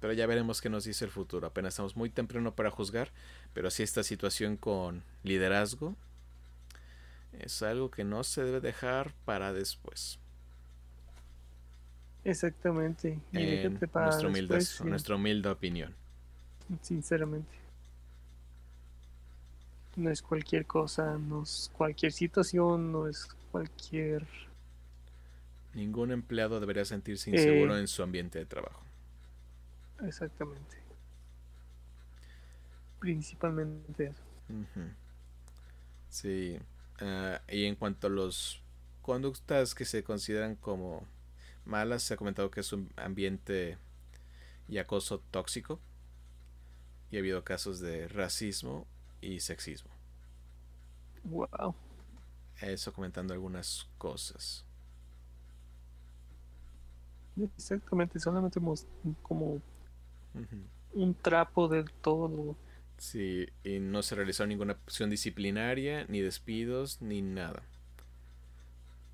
Pero 0.00 0.12
ya 0.12 0.26
veremos 0.26 0.60
qué 0.60 0.68
nos 0.68 0.84
dice 0.84 1.04
el 1.04 1.10
futuro. 1.10 1.46
Apenas 1.46 1.74
estamos 1.74 1.96
muy 1.96 2.10
temprano 2.10 2.54
para 2.54 2.70
juzgar, 2.70 3.12
Pero 3.54 3.70
si 3.70 3.82
esta 3.82 4.02
situación 4.02 4.56
con 4.56 5.04
liderazgo 5.22 5.94
es 7.38 7.62
algo 7.62 7.90
que 7.90 8.04
no 8.04 8.24
se 8.24 8.42
debe 8.42 8.60
dejar 8.60 9.14
para 9.24 9.52
después. 9.52 10.18
Exactamente. 12.24 13.18
en 13.32 13.78
nuestra, 13.80 14.28
humilde, 14.28 14.58
nuestra 14.84 15.16
humilde 15.16 15.48
opinión. 15.48 15.94
Sinceramente. 16.80 17.62
No 19.96 20.10
es 20.10 20.22
cualquier 20.22 20.64
cosa, 20.64 21.18
no 21.18 21.42
es 21.42 21.70
cualquier 21.76 22.12
situación, 22.12 22.92
no 22.92 23.08
es 23.08 23.28
cualquier... 23.50 24.26
Ningún 25.74 26.12
empleado 26.12 26.60
debería 26.60 26.84
sentirse 26.84 27.30
inseguro 27.30 27.76
eh, 27.76 27.80
en 27.80 27.88
su 27.88 28.02
ambiente 28.02 28.38
de 28.38 28.46
trabajo. 28.46 28.82
Exactamente. 30.02 30.76
Principalmente 32.98 34.06
eso. 34.06 34.22
Sí. 36.08 36.58
Ah, 37.00 37.40
y 37.48 37.64
en 37.64 37.74
cuanto 37.74 38.06
a 38.06 38.10
los 38.10 38.62
conductas 39.00 39.74
que 39.74 39.84
se 39.84 40.04
consideran 40.04 40.54
como 40.56 41.06
malas, 41.64 42.02
se 42.02 42.14
ha 42.14 42.16
comentado 42.16 42.50
que 42.50 42.60
es 42.60 42.72
un 42.72 42.90
ambiente 42.96 43.78
y 44.68 44.78
acoso 44.78 45.20
tóxico. 45.30 45.80
Y 47.10 47.16
ha 47.16 47.18
habido 47.20 47.44
casos 47.44 47.80
de 47.80 48.08
racismo 48.08 48.86
y 49.20 49.40
sexismo. 49.40 49.90
Wow. 51.24 51.74
Eso 52.60 52.92
comentando 52.92 53.34
algunas 53.34 53.88
cosas. 53.98 54.64
Exactamente, 57.36 58.18
solamente 58.18 58.60
como 59.22 59.60
un 60.92 61.14
trapo 61.14 61.68
del 61.68 61.90
todo. 61.90 62.56
Sí, 62.98 63.46
y 63.64 63.80
no 63.80 64.02
se 64.02 64.14
realizó 64.14 64.46
ninguna 64.46 64.74
acción 64.74 65.10
disciplinaria, 65.10 66.04
ni 66.08 66.20
despidos, 66.20 67.00
ni 67.02 67.20
nada. 67.20 67.62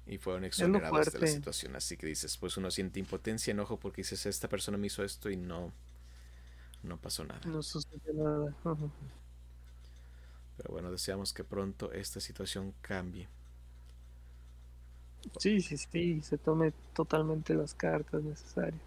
Y 0.09 0.17
fueron 0.17 0.45
exonerados 0.45 1.13
de 1.13 1.19
la 1.21 1.27
situación. 1.27 1.77
Así 1.77 1.99
que 1.99 2.07
dices, 2.07 2.37
pues 2.39 2.57
uno 2.57 2.71
siente 2.71 2.99
impotencia, 2.99 3.51
enojo, 3.51 3.79
porque 3.79 4.01
dices, 4.01 4.25
esta 4.25 4.49
persona 4.49 4.79
me 4.79 4.87
hizo 4.87 5.05
esto 5.05 5.29
y 5.29 5.37
no, 5.37 5.71
no 6.83 6.97
pasó 6.97 7.25
nada. 7.25 7.41
No 7.45 7.63
sucedió 7.63 8.15
nada. 8.15 8.57
Pero 10.57 10.73
bueno, 10.73 10.91
deseamos 10.91 11.35
que 11.35 11.45
pronto 11.45 11.93
esta 11.93 12.21
situación 12.21 12.73
cambie. 12.81 13.29
Sí, 15.39 15.61
sí, 15.61 15.77
sí, 15.77 16.23
se 16.23 16.39
tome 16.39 16.73
totalmente 16.95 17.55
las 17.55 17.75
cartas 17.75 18.23
necesarias. 18.23 18.81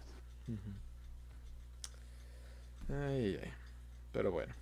Ay, 2.88 3.38
ay. 3.40 3.52
Pero 4.12 4.32
bueno. 4.32 4.54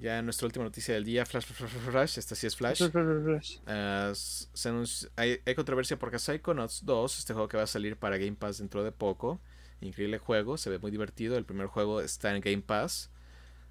Ya 0.00 0.20
nuestra 0.22 0.46
última 0.46 0.64
noticia 0.64 0.94
del 0.94 1.04
día, 1.04 1.24
Flash, 1.24 1.44
Flash, 1.44 1.70
Flash, 1.70 2.18
esta 2.18 2.34
sí 2.34 2.46
es 2.46 2.56
Flash. 2.56 2.82
Ah, 3.66 4.12
hay, 5.16 5.40
hay, 5.46 5.54
controversia 5.54 5.98
porque 5.98 6.18
Psychonauts 6.18 6.84
2, 6.84 7.18
este 7.18 7.32
juego 7.32 7.48
que 7.48 7.56
va 7.56 7.62
a 7.62 7.68
salir 7.68 7.96
para 7.96 8.18
Game 8.18 8.34
Pass 8.34 8.58
dentro 8.58 8.82
de 8.82 8.92
poco. 8.92 9.40
Increíble 9.80 10.18
juego, 10.18 10.56
se 10.56 10.70
ve 10.70 10.78
muy 10.78 10.90
divertido. 10.90 11.36
El 11.36 11.44
primer 11.44 11.68
juego 11.68 12.00
está 12.00 12.34
en 12.34 12.40
Game 12.40 12.62
Pass. 12.62 13.10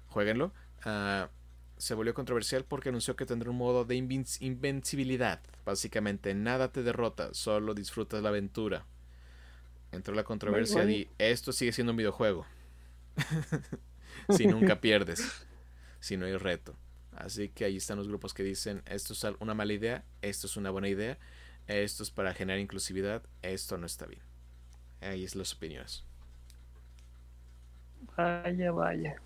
Jueguenlo. 0.08 0.52
Uh, 0.86 1.28
se 1.76 1.94
volvió 1.94 2.14
controversial 2.14 2.64
porque 2.64 2.88
anunció 2.88 3.16
que 3.16 3.26
tendrá 3.26 3.50
un 3.50 3.56
modo 3.56 3.84
de 3.84 3.96
invencibilidad. 3.96 5.40
Básicamente, 5.64 6.34
nada 6.34 6.72
te 6.72 6.82
derrota, 6.82 7.34
solo 7.34 7.74
disfrutas 7.74 8.22
la 8.22 8.30
aventura. 8.30 8.86
Entró 9.92 10.14
la 10.14 10.24
controversia 10.24 10.84
y 10.84 11.08
esto 11.18 11.52
sigue 11.52 11.72
siendo 11.72 11.92
un 11.92 11.96
videojuego. 11.96 12.46
si 14.30 14.46
nunca 14.46 14.80
pierdes, 14.80 15.46
si 16.04 16.18
no 16.18 16.26
hay 16.26 16.36
reto. 16.36 16.76
Así 17.12 17.48
que 17.48 17.64
ahí 17.64 17.78
están 17.78 17.96
los 17.96 18.08
grupos 18.08 18.34
que 18.34 18.42
dicen, 18.42 18.82
esto 18.84 19.14
es 19.14 19.24
una 19.40 19.54
mala 19.54 19.72
idea, 19.72 20.04
esto 20.20 20.46
es 20.46 20.58
una 20.58 20.68
buena 20.68 20.88
idea, 20.88 21.16
esto 21.66 22.02
es 22.02 22.10
para 22.10 22.34
generar 22.34 22.60
inclusividad, 22.60 23.22
esto 23.40 23.78
no 23.78 23.86
está 23.86 24.04
bien. 24.04 24.20
Ahí 25.00 25.24
es 25.24 25.34
las 25.34 25.54
opiniones. 25.54 26.04
Vaya, 28.16 28.70
vaya. 28.72 29.16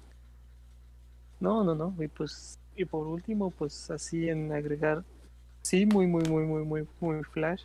No, 1.40 1.64
no, 1.64 1.74
no. 1.74 1.96
Y 1.98 2.06
pues, 2.06 2.60
y 2.76 2.84
por 2.84 3.08
último, 3.08 3.50
pues 3.50 3.90
así 3.90 4.28
en 4.28 4.52
agregar, 4.52 5.02
sí, 5.62 5.84
muy, 5.84 6.06
muy, 6.06 6.22
muy, 6.28 6.44
muy, 6.44 6.64
muy, 6.64 6.88
muy 7.00 7.24
flash. 7.24 7.64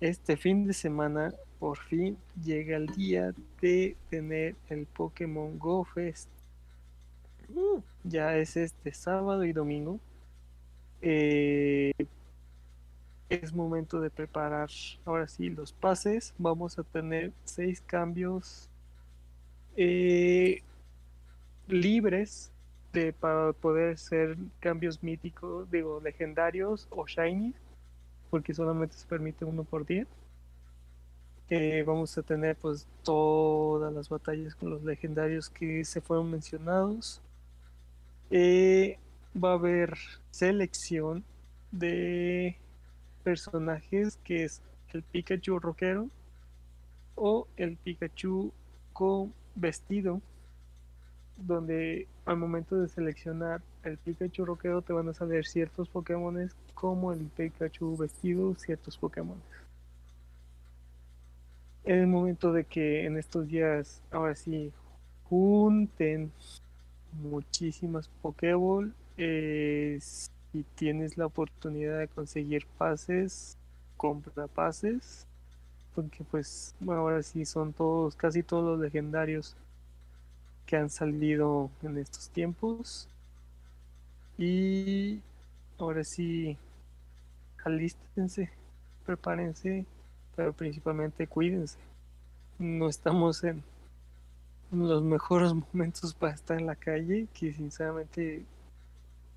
Este 0.00 0.36
fin 0.36 0.66
de 0.66 0.72
semana, 0.72 1.32
por 1.60 1.78
fin, 1.78 2.18
llega 2.42 2.76
el 2.78 2.88
día 2.88 3.32
de 3.60 3.96
tener 4.10 4.56
el 4.70 4.86
Pokémon 4.86 5.56
Go 5.56 5.84
Fest. 5.84 6.33
Uh, 7.48 7.82
ya 8.04 8.36
es 8.36 8.56
este 8.56 8.92
sábado 8.92 9.44
y 9.44 9.52
domingo. 9.52 10.00
Eh, 11.02 11.92
es 13.28 13.52
momento 13.52 14.00
de 14.00 14.10
preparar 14.10 14.70
ahora 15.04 15.28
sí 15.28 15.50
los 15.50 15.72
pases. 15.72 16.34
Vamos 16.38 16.78
a 16.78 16.82
tener 16.82 17.32
seis 17.44 17.80
cambios 17.80 18.68
eh, 19.76 20.62
libres 21.66 22.50
para 23.18 23.52
poder 23.52 23.98
ser 23.98 24.36
cambios 24.60 25.02
míticos, 25.02 25.68
digo, 25.70 26.00
legendarios 26.00 26.86
o 26.90 27.06
shiny, 27.06 27.52
porque 28.30 28.54
solamente 28.54 28.96
se 28.96 29.06
permite 29.06 29.44
uno 29.44 29.64
por 29.64 29.84
día. 29.84 30.06
Eh, 31.50 31.82
vamos 31.86 32.16
a 32.16 32.22
tener 32.22 32.56
pues 32.56 32.86
todas 33.02 33.92
las 33.92 34.08
batallas 34.08 34.54
con 34.54 34.70
los 34.70 34.82
legendarios 34.82 35.50
que 35.50 35.84
se 35.84 36.00
fueron 36.00 36.30
mencionados. 36.30 37.20
Eh, 38.36 38.98
va 39.32 39.50
a 39.50 39.54
haber 39.54 39.96
selección 40.32 41.22
de 41.70 42.56
personajes 43.22 44.18
que 44.24 44.42
es 44.42 44.60
el 44.92 45.04
Pikachu 45.04 45.60
rockero 45.60 46.08
o 47.14 47.46
el 47.56 47.76
Pikachu 47.76 48.52
con 48.92 49.32
vestido 49.54 50.20
donde 51.36 52.08
al 52.24 52.36
momento 52.36 52.74
de 52.74 52.88
seleccionar 52.88 53.62
el 53.84 53.98
Pikachu 53.98 54.44
roqueo 54.44 54.82
te 54.82 54.92
van 54.92 55.08
a 55.08 55.14
salir 55.14 55.46
ciertos 55.46 55.88
Pokémon 55.88 56.50
como 56.74 57.12
el 57.12 57.26
Pikachu 57.36 57.96
vestido, 57.96 58.56
ciertos 58.56 58.98
Pokémon. 58.98 59.40
En 61.84 62.00
el 62.00 62.08
momento 62.08 62.52
de 62.52 62.64
que 62.64 63.06
en 63.06 63.16
estos 63.16 63.46
días, 63.46 64.02
ahora 64.10 64.34
sí, 64.34 64.72
junten 65.22 66.32
muchísimas 67.22 68.08
Pokéball, 68.22 68.92
eh, 69.16 69.98
si 70.00 70.64
tienes 70.74 71.16
la 71.16 71.26
oportunidad 71.26 71.98
de 71.98 72.08
conseguir 72.08 72.66
pases, 72.78 73.56
compra 73.96 74.46
pases, 74.46 75.26
porque 75.94 76.24
pues 76.24 76.74
ahora 76.86 77.22
sí 77.22 77.44
son 77.44 77.72
todos, 77.72 78.16
casi 78.16 78.42
todos 78.42 78.64
los 78.64 78.80
legendarios 78.80 79.56
que 80.66 80.76
han 80.76 80.90
salido 80.90 81.70
en 81.82 81.98
estos 81.98 82.28
tiempos. 82.30 83.08
Y 84.36 85.20
ahora 85.78 86.02
sí, 86.02 86.56
alístense, 87.64 88.50
prepárense, 89.06 89.86
pero 90.34 90.52
principalmente 90.52 91.26
cuídense. 91.26 91.78
No 92.58 92.88
estamos 92.88 93.42
en 93.44 93.62
los 94.74 95.02
mejores 95.02 95.52
momentos 95.52 96.14
para 96.14 96.34
estar 96.34 96.58
en 96.58 96.66
la 96.66 96.76
calle, 96.76 97.28
que 97.32 97.52
sinceramente 97.52 98.44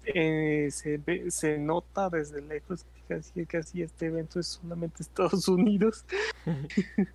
eh, 0.06 0.70
se, 0.72 1.02
se 1.32 1.58
nota 1.58 2.10
desde 2.10 2.42
lejos 2.42 2.84
que 2.84 3.16
casi, 3.16 3.46
casi 3.46 3.82
este 3.82 4.08
evento 4.08 4.40
es 4.40 4.48
solamente 4.48 5.04
Estados 5.04 5.48
Unidos. 5.48 6.06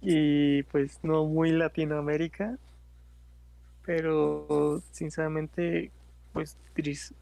y 0.00 0.64
pues 0.64 0.98
no 1.02 1.24
muy 1.26 1.52
Latinoamérica, 1.52 2.58
pero 3.84 4.82
sinceramente 4.90 5.90
pues 6.32 6.56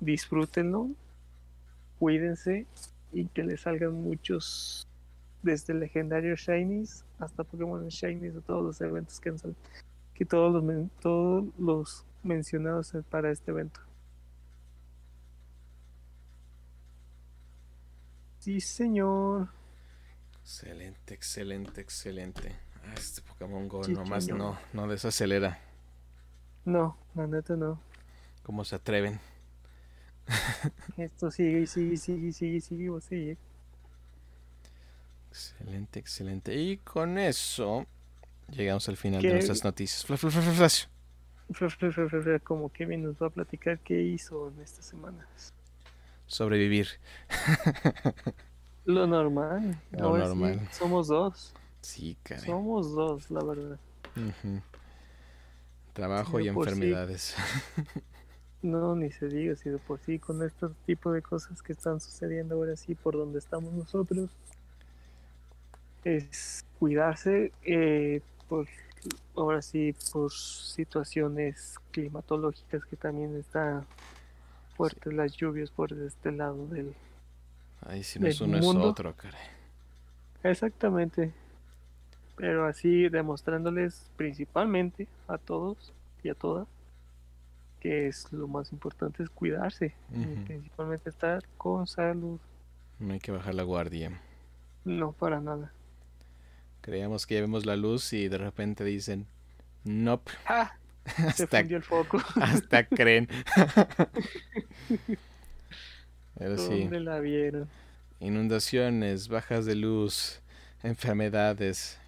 disfrútenlo, 0.00 0.88
cuídense 1.98 2.66
y 3.12 3.26
que 3.26 3.42
les 3.42 3.62
salgan 3.62 3.92
muchos 3.92 4.86
desde 5.42 5.74
legendarios 5.74 6.40
shinies 6.40 7.04
hasta 7.20 7.44
Pokémon 7.44 7.86
shinies 7.88 8.34
de 8.34 8.40
todos 8.40 8.62
los 8.64 8.80
eventos 8.80 9.20
que 9.20 9.28
han 9.28 9.38
salido, 9.38 9.60
que 10.14 10.24
todos 10.24 10.62
los 10.64 10.90
todos 11.00 11.44
los 11.58 12.06
mencionados 12.22 12.92
para 13.08 13.30
este 13.30 13.50
evento. 13.50 13.80
Sí, 18.38 18.60
señor. 18.60 19.48
Excelente, 20.40 21.14
excelente, 21.14 21.80
excelente. 21.80 22.56
Ah, 22.82 22.94
este 22.96 23.20
Pokémon 23.20 23.68
Go 23.68 23.82
nomás 23.88 24.28
no, 24.28 24.58
no 24.72 24.88
desacelera. 24.88 25.60
No, 26.64 26.96
la 27.14 27.26
neta 27.26 27.56
no. 27.56 27.80
¿Cómo 28.42 28.64
se 28.64 28.76
atreven? 28.76 29.20
Esto 30.96 31.30
sigue, 31.30 31.66
sigue, 31.66 31.96
sigue, 31.96 32.32
sigue, 32.32 32.60
sigue, 32.60 33.00
sigue. 33.00 33.38
Excelente, 35.30 36.00
excelente. 36.00 36.56
Y 36.56 36.78
con 36.78 37.16
eso 37.16 37.86
llegamos 38.48 38.88
al 38.88 38.96
final 38.96 39.22
de 39.22 39.32
nuestras 39.32 39.62
noticias. 39.64 40.04
Flash, 40.04 41.76
flash, 41.76 41.92
flash, 41.92 42.40
como 42.42 42.70
Kevin 42.72 43.02
nos 43.04 43.16
va 43.16 43.28
a 43.28 43.30
platicar 43.30 43.78
qué 43.80 44.02
hizo 44.02 44.48
en 44.48 44.60
estas 44.60 44.84
semanas. 44.84 45.54
Sobrevivir. 46.26 46.88
Lo 48.84 49.06
normal. 49.06 49.80
Lo 49.92 50.16
normal. 50.16 50.68
somos 50.72 51.08
dos. 51.08 51.54
Sí, 51.80 52.16
caray. 52.22 52.44
Somos 52.44 52.92
dos, 52.92 53.30
la 53.30 53.44
verdad. 53.44 53.78
Trabajo 55.92 56.40
y 56.40 56.48
enfermedades. 56.48 57.36
no, 58.62 58.94
ni 58.96 59.10
se 59.10 59.28
diga, 59.28 59.54
si 59.56 59.70
de 59.70 59.78
por 59.78 60.00
sí 60.00 60.18
con 60.18 60.42
este 60.42 60.66
tipo 60.86 61.12
de 61.12 61.22
cosas 61.22 61.62
que 61.62 61.72
están 61.72 62.00
sucediendo 62.00 62.56
ahora 62.56 62.76
sí 62.76 62.94
por 62.94 63.14
donde 63.14 63.38
estamos 63.38 63.72
nosotros, 63.72 64.30
es 66.04 66.64
cuidarse, 66.78 67.52
eh, 67.62 68.20
por 68.48 68.66
ahora 69.36 69.62
sí 69.62 69.94
por 70.12 70.30
situaciones 70.32 71.78
climatológicas 71.90 72.84
que 72.84 72.96
también 72.96 73.36
está 73.36 73.84
fuertes 74.76 75.12
las 75.12 75.36
lluvias 75.36 75.70
por 75.70 75.92
este 75.92 76.32
lado 76.32 76.66
del 76.66 76.94
Ahí 77.82 78.02
si 78.02 78.18
no 78.18 78.26
es 78.26 78.40
uno 78.40 78.58
es 78.58 78.66
otro, 78.66 79.14
caray. 79.14 79.40
Exactamente. 80.42 81.32
Pero 82.36 82.66
así 82.66 83.08
demostrándoles 83.08 84.10
principalmente 84.16 85.08
a 85.28 85.38
todos 85.38 85.92
y 86.22 86.28
a 86.28 86.34
todas 86.34 86.66
que 87.80 88.08
es 88.08 88.30
lo 88.30 88.46
más 88.46 88.72
importante 88.72 89.22
es 89.22 89.30
cuidarse, 89.30 89.94
principalmente 90.44 91.08
estar 91.08 91.42
con 91.56 91.86
salud. 91.86 92.38
No 92.98 93.14
hay 93.14 93.20
que 93.20 93.32
bajar 93.32 93.54
la 93.54 93.62
guardia. 93.62 94.20
No, 94.84 95.12
para 95.12 95.40
nada. 95.40 95.72
Creíamos 96.80 97.26
que 97.26 97.34
ya 97.34 97.40
vemos 97.42 97.66
la 97.66 97.76
luz 97.76 98.12
y 98.12 98.28
de 98.28 98.38
repente 98.38 98.84
dicen, 98.84 99.26
nope. 99.84 100.32
Ah, 100.46 100.72
se 101.34 101.46
fundió 101.46 101.76
el 101.76 101.82
foco. 101.82 102.22
Hasta 102.40 102.84
creen. 102.88 103.28
Pero 106.38 106.56
sí. 106.56 106.80
¿Dónde 106.80 107.00
la 107.00 107.20
vieron? 107.20 107.68
Inundaciones, 108.20 109.28
bajas 109.28 109.66
de 109.66 109.74
luz, 109.74 110.40
enfermedades. 110.82 111.98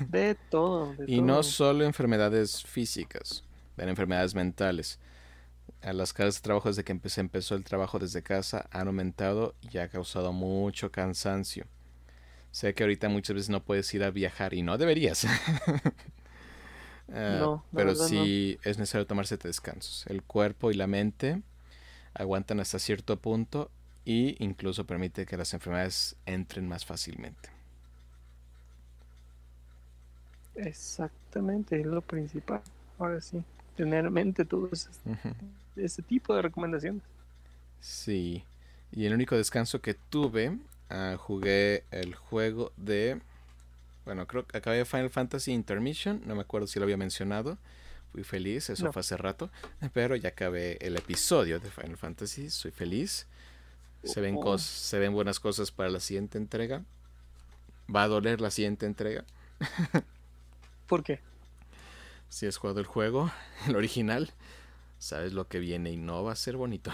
De 0.00 0.36
todo. 0.50 0.94
y 1.06 1.20
no 1.20 1.42
solo 1.42 1.84
enfermedades 1.84 2.62
físicas, 2.64 3.44
de 3.76 3.88
enfermedades 3.88 4.34
mentales. 4.34 4.98
A 5.80 5.92
las 5.92 6.12
casas 6.12 6.36
de 6.36 6.42
trabajo 6.42 6.68
desde 6.68 6.84
que 6.84 6.92
empecé, 6.92 7.20
empezó 7.20 7.56
el 7.56 7.64
trabajo 7.64 7.98
desde 7.98 8.22
casa 8.22 8.68
han 8.70 8.86
aumentado 8.86 9.54
y 9.72 9.78
ha 9.78 9.88
causado 9.88 10.32
mucho 10.32 10.92
cansancio. 10.92 11.66
Sé 12.52 12.74
que 12.74 12.84
ahorita 12.84 13.08
muchas 13.08 13.34
veces 13.34 13.50
no 13.50 13.64
puedes 13.64 13.92
ir 13.94 14.04
a 14.04 14.10
viajar 14.10 14.54
y 14.54 14.62
no 14.62 14.78
deberías. 14.78 15.26
Ah, 17.14 17.60
pero 17.74 17.94
sí 17.94 18.58
es 18.62 18.78
necesario 18.78 19.06
tomarse 19.06 19.36
descansos. 19.36 20.06
El 20.06 20.22
cuerpo 20.22 20.70
y 20.70 20.74
la 20.74 20.86
mente 20.86 21.42
aguantan 22.14 22.60
hasta 22.60 22.78
cierto 22.78 23.18
punto 23.18 23.70
y 24.06 24.42
incluso 24.42 24.86
permite 24.86 25.26
que 25.26 25.36
las 25.36 25.52
enfermedades 25.52 26.16
entren 26.24 26.66
más 26.66 26.86
fácilmente. 26.86 27.50
Exactamente, 30.54 31.80
es 31.80 31.86
lo 31.86 32.02
principal. 32.02 32.62
Ahora 32.98 33.20
sí, 33.20 33.42
tener 33.76 34.06
en 34.06 34.12
mente 34.12 34.44
todo 34.44 34.68
ese, 35.76 36.02
tipo 36.02 36.34
de 36.34 36.42
recomendaciones. 36.42 37.02
Sí, 37.80 38.44
y 38.92 39.06
el 39.06 39.14
único 39.14 39.36
descanso 39.36 39.80
que 39.80 39.94
tuve 39.94 40.58
Ah, 40.94 41.16
jugué 41.18 41.84
el 41.90 42.14
juego 42.14 42.70
de... 42.76 43.18
Bueno, 44.04 44.26
creo 44.26 44.46
que 44.46 44.58
acabé 44.58 44.84
Final 44.84 45.08
Fantasy 45.08 45.50
Intermission, 45.52 46.20
no 46.26 46.34
me 46.34 46.42
acuerdo 46.42 46.66
si 46.66 46.78
lo 46.78 46.82
había 46.84 46.98
mencionado. 46.98 47.56
Fui 48.12 48.24
feliz, 48.24 48.68
eso 48.68 48.92
fue 48.92 49.00
hace 49.00 49.16
rato, 49.16 49.50
pero 49.94 50.16
ya 50.16 50.28
acabé 50.28 50.76
el 50.82 50.98
episodio 50.98 51.60
de 51.60 51.70
Final 51.70 51.96
Fantasy, 51.96 52.50
soy 52.50 52.72
feliz. 52.72 53.26
Se 54.04 54.20
ven, 54.20 54.36
oh. 54.38 54.58
se 54.58 54.98
ven 54.98 55.14
buenas 55.14 55.40
cosas 55.40 55.70
para 55.70 55.88
la 55.88 55.98
siguiente 55.98 56.36
entrega. 56.36 56.82
Va 57.94 58.02
a 58.02 58.08
doler 58.08 58.42
la 58.42 58.50
siguiente 58.50 58.84
entrega. 58.84 59.24
¿Por 60.88 61.02
qué? 61.04 61.20
Si 62.28 62.46
has 62.46 62.58
jugado 62.58 62.80
el 62.80 62.86
juego, 62.86 63.32
el 63.66 63.76
original, 63.76 64.30
sabes 64.98 65.32
lo 65.32 65.48
que 65.48 65.58
viene 65.58 65.90
y 65.90 65.96
no 65.96 66.22
va 66.22 66.32
a 66.32 66.36
ser 66.36 66.58
bonito. 66.58 66.90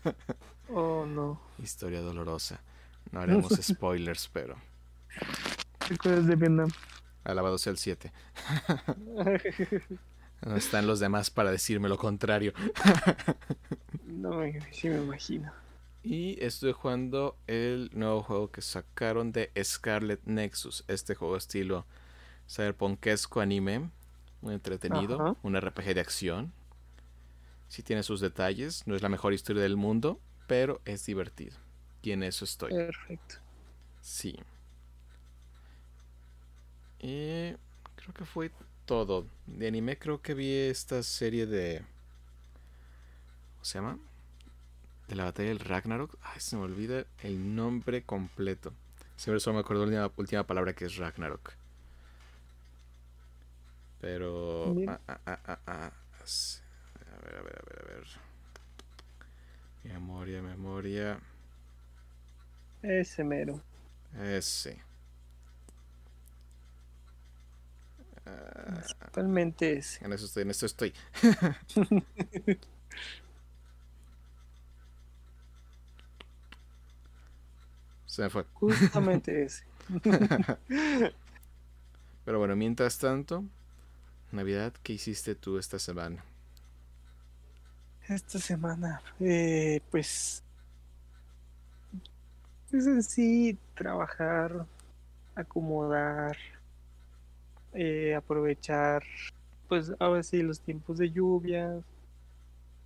oh, 0.70 1.04
no. 1.04 1.38
Historia 1.62 2.00
dolorosa. 2.00 2.62
No 3.10 3.20
haremos 3.20 3.52
spoilers, 3.62 4.28
pero. 4.32 4.56
¿Cuál 6.02 6.26
de 6.26 6.36
Vietnam? 6.36 6.70
Alabado 7.24 7.58
sea 7.58 7.72
el 7.72 7.78
7. 7.78 8.12
no 10.46 10.56
están 10.56 10.86
los 10.86 11.00
demás 11.00 11.30
para 11.30 11.50
decirme 11.50 11.88
lo 11.88 11.98
contrario. 11.98 12.52
no, 14.06 14.40
sí 14.70 14.88
me 14.88 15.02
imagino. 15.02 15.52
Y 16.02 16.42
estoy 16.42 16.72
jugando 16.72 17.36
el 17.46 17.90
nuevo 17.92 18.22
juego 18.22 18.50
que 18.50 18.62
sacaron 18.62 19.32
de 19.32 19.50
Scarlet 19.62 20.20
Nexus. 20.24 20.84
Este 20.88 21.14
juego 21.14 21.36
estilo 21.36 21.86
cyberpunkesco 22.48 23.40
anime. 23.40 23.90
Muy 24.40 24.54
entretenido. 24.54 25.36
Un 25.42 25.60
RPG 25.60 25.94
de 25.94 26.00
acción. 26.00 26.52
Sí 27.68 27.82
tiene 27.82 28.02
sus 28.02 28.20
detalles. 28.20 28.86
No 28.86 28.94
es 28.94 29.02
la 29.02 29.08
mejor 29.08 29.34
historia 29.34 29.62
del 29.62 29.76
mundo, 29.76 30.20
pero 30.46 30.80
es 30.84 31.04
divertido. 31.04 31.56
Y 32.02 32.12
en 32.12 32.22
eso 32.22 32.44
estoy. 32.44 32.72
Perfecto. 32.72 33.36
Sí. 34.00 34.38
Y 37.00 37.52
creo 37.96 38.14
que 38.14 38.24
fue 38.24 38.50
todo. 38.86 39.26
De 39.46 39.68
anime 39.68 39.98
creo 39.98 40.22
que 40.22 40.34
vi 40.34 40.52
esta 40.52 41.02
serie 41.02 41.46
de... 41.46 41.84
¿Cómo 43.54 43.64
se 43.64 43.78
llama? 43.78 43.98
De 45.08 45.14
la 45.14 45.24
batalla 45.24 45.48
del 45.48 45.60
Ragnarok. 45.60 46.16
Ay, 46.22 46.40
se 46.40 46.56
me 46.56 46.62
olvida 46.62 47.04
el 47.22 47.54
nombre 47.54 48.02
completo. 48.02 48.72
Siempre 49.16 49.40
solo 49.40 49.54
me 49.54 49.60
acuerdo 49.60 49.86
la 49.86 50.10
última, 50.16 50.46
palabra 50.46 50.74
que 50.74 50.84
es 50.84 50.96
Ragnarok. 50.96 51.52
Pero... 54.00 54.74
Ah, 54.86 55.00
ah, 55.08 55.20
ah, 55.26 55.58
ah, 55.66 55.90
A 56.16 57.24
ver, 57.24 57.36
a 57.36 57.42
ver, 57.42 57.58
a 57.58 57.64
ver, 57.68 57.82
a 57.82 57.94
ver. 57.94 58.06
Memoria, 59.84 60.42
memoria. 60.42 61.20
Ese 62.82 63.24
mero. 63.24 63.60
Ese. 64.22 64.82
Principalmente 68.66 69.78
ese. 69.78 70.04
En 70.04 70.12
eso 70.12 70.26
estoy, 70.26 70.42
en 70.42 70.50
esto 70.50 70.66
estoy. 70.66 70.92
Se 78.06 78.22
me 78.22 78.30
fue. 78.30 78.44
Justamente 78.54 79.42
ese. 79.44 79.64
Pero 82.24 82.38
bueno, 82.38 82.56
mientras 82.56 82.98
tanto, 82.98 83.44
Navidad, 84.32 84.72
¿qué 84.82 84.94
hiciste 84.94 85.34
tú 85.34 85.56
esta 85.58 85.78
semana? 85.78 86.24
Esta 88.08 88.38
semana, 88.38 89.02
eh, 89.20 89.80
pues 89.90 90.42
es 92.72 92.86
en 92.86 93.02
sí 93.02 93.58
trabajar, 93.74 94.66
acomodar, 95.34 96.36
eh, 97.72 98.14
aprovechar, 98.14 99.02
pues 99.68 99.92
ahora 99.98 100.22
sí 100.22 100.42
los 100.42 100.60
tiempos 100.60 100.98
de 100.98 101.10
lluvia. 101.10 101.80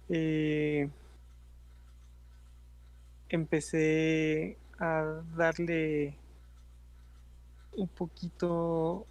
Eh, 0.09 0.89
empecé 3.29 4.57
a 4.79 5.23
darle 5.37 6.17
un 7.77 7.89
poquito 7.89 9.07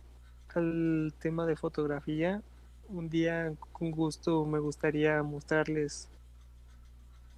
al 0.56 1.14
tema 1.19 1.45
de 1.45 1.56
fotografía. 1.56 2.41
Un 2.89 3.10
día 3.10 3.53
con 3.72 3.91
gusto 3.91 4.45
me 4.45 4.60
gustaría 4.60 5.23
mostrarles 5.23 6.10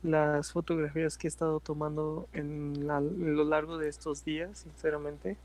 las 0.04 0.52
fotografías 0.52 1.18
que 1.18 1.28
he 1.28 1.30
estado 1.30 1.60
tomando 1.60 2.28
en, 2.34 2.86
lo 2.86 3.44
largo 3.46 3.78
de 3.78 3.90
estos 3.90 4.24
días, 4.24 4.60
sinceramente. 4.60 5.38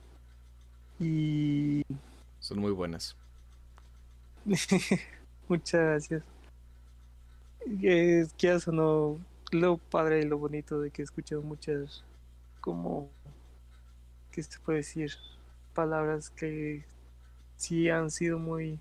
Y... 0.99 1.85
Son 2.41 2.59
muy 2.59 2.73
buenas. 2.73 3.17
Muchas 5.49 5.81
gracias. 5.81 6.23
Es 7.83 8.33
que 8.35 8.53
eso 8.53 8.73
no 8.73 9.19
lo 9.51 9.79
padre 9.79 10.21
y 10.21 10.25
lo 10.25 10.39
bonito 10.39 10.81
de 10.81 10.91
que 10.91 11.03
he 11.03 11.05
escuchado 11.05 11.43
muchas 11.43 12.05
como 12.61 13.11
que 14.31 14.43
se 14.43 14.59
puede 14.61 14.79
decir 14.79 15.13
palabras 15.75 16.31
que 16.31 16.85
sí 17.57 17.89
han 17.89 18.11
sido 18.11 18.39
muy 18.39 18.79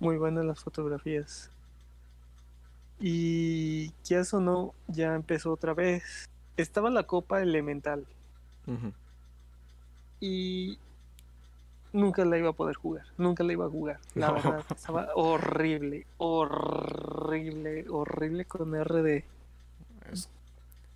muy 0.00 0.16
buenas 0.16 0.44
las 0.44 0.60
fotografías 0.60 1.50
y 2.98 3.92
ya 4.04 4.20
eso 4.20 4.40
no, 4.40 4.74
ya 4.88 5.14
empezó 5.14 5.52
otra 5.52 5.74
vez. 5.74 6.28
Estaba 6.56 6.90
la 6.90 7.02
copa 7.02 7.42
elemental. 7.42 8.06
Y 10.20 10.78
nunca 11.92 12.24
la 12.24 12.38
iba 12.38 12.50
a 12.50 12.52
poder 12.52 12.76
jugar, 12.76 13.04
nunca 13.18 13.44
la 13.44 13.52
iba 13.52 13.66
a 13.66 13.70
jugar. 13.70 14.00
La 14.14 14.32
verdad, 14.32 14.64
estaba 14.70 15.08
horrible, 15.14 16.06
horrible, 16.16 17.86
horrible 17.88 18.44
con 18.46 18.72
RD. 18.74 19.24
Es, 20.10 20.28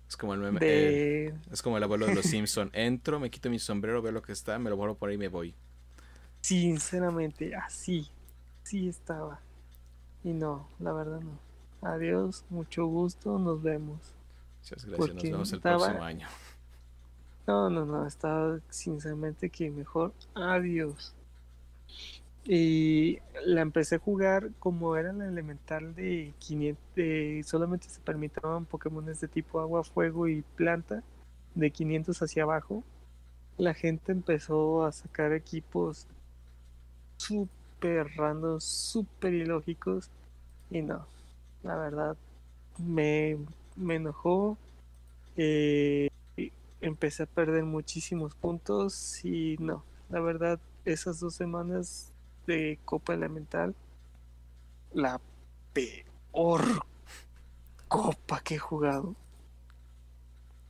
es 0.09 0.17
como 0.17 0.33
el 0.33 0.39
meme. 0.39 1.33
es 1.51 1.61
como 1.61 1.77
el 1.77 1.83
abuelo 1.83 2.07
de 2.07 2.15
los 2.15 2.25
Simpson. 2.25 2.69
Entro, 2.73 3.19
me 3.19 3.29
quito 3.29 3.49
mi 3.49 3.59
sombrero, 3.59 4.01
veo 4.01 4.11
lo 4.11 4.21
que 4.21 4.31
está, 4.31 4.57
me 4.57 4.69
lo 4.69 4.75
vuelvo 4.75 4.95
por 4.95 5.09
ahí 5.09 5.15
y 5.15 5.19
me 5.19 5.27
voy. 5.27 5.53
Sinceramente, 6.41 7.55
así, 7.55 8.09
sí 8.63 8.89
estaba. 8.89 9.39
Y 10.23 10.33
no, 10.33 10.67
la 10.79 10.93
verdad 10.93 11.19
no. 11.19 11.50
Adiós, 11.81 12.45
mucho 12.49 12.85
gusto, 12.85 13.39
nos 13.39 13.61
vemos. 13.61 13.99
Muchas 14.59 14.85
gracias, 14.85 15.15
nos 15.15 15.23
vemos 15.23 15.53
el 15.53 15.61
próximo 15.61 16.03
año. 16.03 16.27
No, 17.47 17.69
no, 17.69 17.85
no, 17.85 18.05
estaba 18.05 18.59
sinceramente 18.69 19.49
que 19.49 19.71
mejor 19.71 20.13
adiós. 20.35 21.15
Y 22.43 23.19
la 23.45 23.61
empecé 23.61 23.95
a 23.95 23.99
jugar 23.99 24.51
como 24.59 24.95
era 24.95 25.13
la 25.13 25.27
elemental 25.27 25.93
de 25.95 26.33
500, 26.39 27.47
solamente 27.47 27.87
se 27.89 27.99
permitían 28.01 28.65
Pokémon 28.65 29.05
de 29.05 29.27
tipo 29.27 29.59
agua, 29.59 29.83
fuego 29.83 30.27
y 30.27 30.41
planta, 30.55 31.03
de 31.55 31.71
500 31.71 32.21
hacia 32.21 32.43
abajo. 32.43 32.83
La 33.57 33.73
gente 33.73 34.11
empezó 34.11 34.85
a 34.85 34.91
sacar 34.91 35.33
equipos 35.33 36.07
súper 37.17 38.07
random, 38.15 38.59
súper 38.59 39.33
ilógicos. 39.33 40.09
Y 40.71 40.81
no, 40.81 41.05
la 41.63 41.75
verdad, 41.75 42.17
me, 42.77 43.37
me 43.75 43.95
enojó. 43.95 44.57
Eh, 45.37 46.09
empecé 46.81 47.23
a 47.23 47.27
perder 47.27 47.63
muchísimos 47.63 48.35
puntos 48.35 49.23
y 49.23 49.55
no, 49.59 49.83
la 50.09 50.19
verdad, 50.19 50.59
esas 50.83 51.19
dos 51.19 51.35
semanas 51.35 52.11
de 52.47 52.79
Copa 52.85 53.13
Elemental, 53.13 53.75
la 54.93 55.21
peor 55.73 56.85
copa 57.87 58.41
que 58.41 58.55
he 58.55 58.59
jugado. 58.59 59.15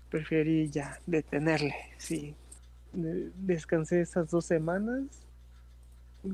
Preferí 0.10 0.70
ya 0.70 1.00
detenerle, 1.06 1.76
sí. 1.98 2.36
Descansé 2.92 4.02
esas 4.02 4.30
dos 4.30 4.46
semanas, 4.46 5.06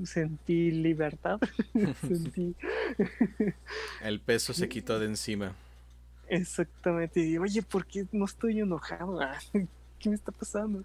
sentí 0.06 0.72
libertad, 0.72 1.40
sentí... 2.02 2.56
El 4.02 4.20
peso 4.20 4.54
se 4.54 4.68
quitó 4.68 5.00
de 5.00 5.06
encima. 5.06 5.54
Exactamente. 6.28 7.22
Y 7.22 7.38
oye, 7.38 7.62
¿por 7.62 7.86
qué 7.86 8.06
no 8.12 8.26
estoy 8.26 8.60
enojado? 8.60 9.20
¿Qué 10.00 10.10
me 10.10 10.16
está 10.16 10.32
pasando? 10.32 10.84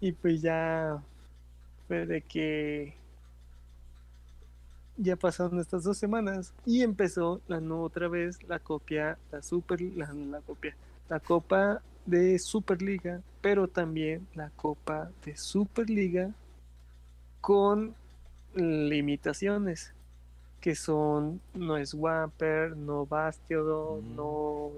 Y 0.00 0.12
pues 0.12 0.42
ya 0.42 1.02
fue 1.86 2.06
de 2.06 2.22
que 2.22 2.94
ya 4.96 5.16
pasaron 5.16 5.60
estas 5.60 5.84
dos 5.84 5.96
semanas 5.96 6.52
y 6.66 6.82
empezó 6.82 7.40
la 7.48 7.60
no 7.60 7.82
otra 7.82 8.08
vez 8.08 8.42
la 8.48 8.58
copia, 8.58 9.18
la 9.32 9.42
super, 9.42 9.80
la, 9.80 10.12
la 10.12 10.40
copia, 10.40 10.76
la 11.08 11.20
copa 11.20 11.82
de 12.06 12.38
Superliga, 12.38 13.22
pero 13.40 13.68
también 13.68 14.26
la 14.34 14.50
copa 14.50 15.10
de 15.24 15.36
Superliga 15.36 16.30
con 17.40 17.94
limitaciones 18.54 19.94
que 20.60 20.74
son 20.74 21.40
no 21.54 21.76
es 21.76 21.94
Wamper, 21.94 22.76
no 22.76 23.06
Bastiodon, 23.06 24.12
mm. 24.12 24.16
no 24.16 24.70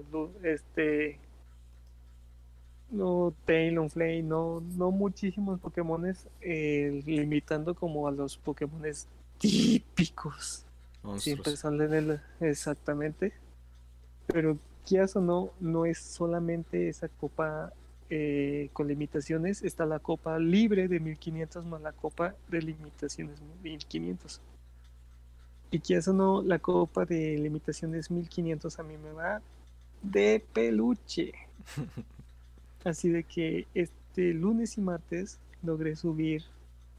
este 0.43 1.19
no 2.89 3.33
Talonflame, 3.45 4.23
no 4.23 4.61
no 4.61 4.91
muchísimos 4.91 5.59
Pokémones 5.59 6.27
eh, 6.41 7.01
limitando 7.05 7.75
como 7.75 8.07
a 8.07 8.11
los 8.11 8.37
Pokémones 8.37 9.07
típicos. 9.37 10.65
Siempre 11.17 11.57
salen 11.57 11.93
el, 11.93 12.21
exactamente. 12.39 13.33
Pero 14.27 14.57
quieras 14.87 15.15
o 15.17 15.21
no, 15.21 15.51
no 15.59 15.85
es 15.85 15.99
solamente 15.99 16.87
esa 16.87 17.09
copa 17.09 17.73
eh, 18.15 18.69
con 18.73 18.87
limitaciones, 18.87 19.63
está 19.63 19.87
la 19.87 19.97
copa 19.97 20.37
libre 20.37 20.87
de 20.87 20.99
1500 20.99 21.65
más 21.65 21.81
la 21.81 21.93
copa 21.93 22.35
de 22.47 22.61
limitaciones 22.61 23.41
1500. 23.63 24.39
Y 25.71 25.79
que 25.79 25.95
eso 25.95 26.13
no, 26.13 26.43
la 26.43 26.59
copa 26.59 27.05
de 27.05 27.35
limitaciones 27.39 28.11
1500 28.11 28.77
a 28.77 28.83
mí 28.83 28.99
me 28.99 29.13
va 29.13 29.41
de 30.03 30.45
peluche. 30.53 31.31
Así 32.83 33.09
de 33.09 33.23
que 33.23 33.65
este 33.73 34.35
lunes 34.35 34.77
y 34.77 34.81
martes 34.81 35.39
logré 35.63 35.95
subir 35.95 36.43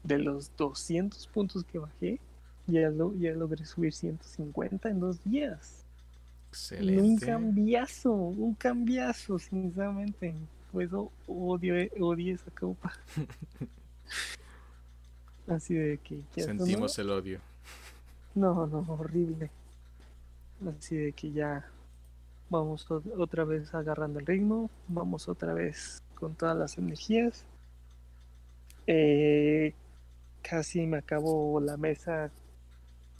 de 0.03 0.19
los 0.19 0.51
200 0.57 1.27
puntos 1.27 1.63
que 1.63 1.79
bajé, 1.79 2.19
ya, 2.67 2.89
lo, 2.89 3.15
ya 3.15 3.31
logré 3.31 3.63
subir 3.63 3.93
150 3.93 4.89
en 4.89 4.99
dos 4.99 5.23
días. 5.23 5.85
Excelente. 6.49 7.01
Un 7.01 7.17
cambiazo, 7.19 8.11
un 8.11 8.53
cambiazo, 8.55 9.39
sinceramente. 9.39 10.35
Pues 10.75 10.91
odio, 10.91 11.89
odio 12.01 12.35
esa 12.35 12.51
copa. 12.51 12.91
Así 15.47 15.73
de 15.73 15.97
que... 15.99 16.21
Sentimos 16.35 16.99
el 16.99 17.11
odio. 17.11 17.39
No, 18.33 18.67
no, 18.67 18.85
horrible. 18.89 19.49
Así 20.67 20.97
de 20.97 21.13
que 21.13 21.31
ya 21.31 21.65
vamos 22.49 22.85
otra 22.91 23.45
vez 23.45 23.73
agarrando 23.73 24.19
el 24.19 24.25
ritmo, 24.25 24.69
vamos 24.89 25.29
otra 25.29 25.53
vez 25.53 26.03
con 26.13 26.35
todas 26.35 26.57
las 26.57 26.77
energías. 26.77 27.45
Eh, 28.85 29.73
casi 30.41 30.85
me 30.87 30.97
acabo 30.97 31.61
la 31.61 31.77
mesa 31.77 32.31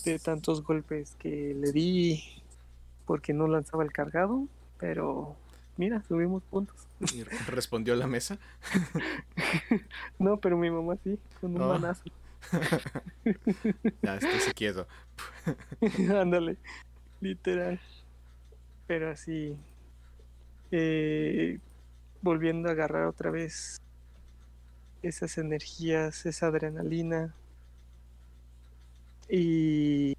de 0.03 0.19
tantos 0.19 0.61
golpes 0.61 1.15
que 1.15 1.55
le 1.55 1.71
di 1.71 2.21
porque 3.05 3.31
no 3.31 3.47
lanzaba 3.47 3.85
el 3.85 3.93
cargado, 3.93 4.45
pero 4.77 5.37
mira, 5.77 6.03
subimos 6.05 6.43
puntos. 6.43 6.85
¿Y 7.13 7.23
respondió 7.23 7.95
la 7.95 8.07
mesa? 8.07 8.37
no, 10.19 10.37
pero 10.37 10.57
mi 10.57 10.69
mamá 10.69 10.97
sí, 11.03 11.19
con 11.39 11.55
un 11.55 11.61
oh. 11.61 11.73
manazo. 11.73 12.03
ya, 14.01 14.19
se 14.19 14.53
quieto. 14.53 14.87
Ándale, 16.09 16.57
literal. 17.21 17.79
Pero 18.87 19.11
así, 19.11 19.57
eh, 20.71 21.59
volviendo 22.21 22.69
a 22.69 22.73
agarrar 22.73 23.07
otra 23.07 23.31
vez 23.31 23.81
esas 25.01 25.37
energías, 25.37 26.25
esa 26.25 26.47
adrenalina 26.47 27.33
y 29.29 30.15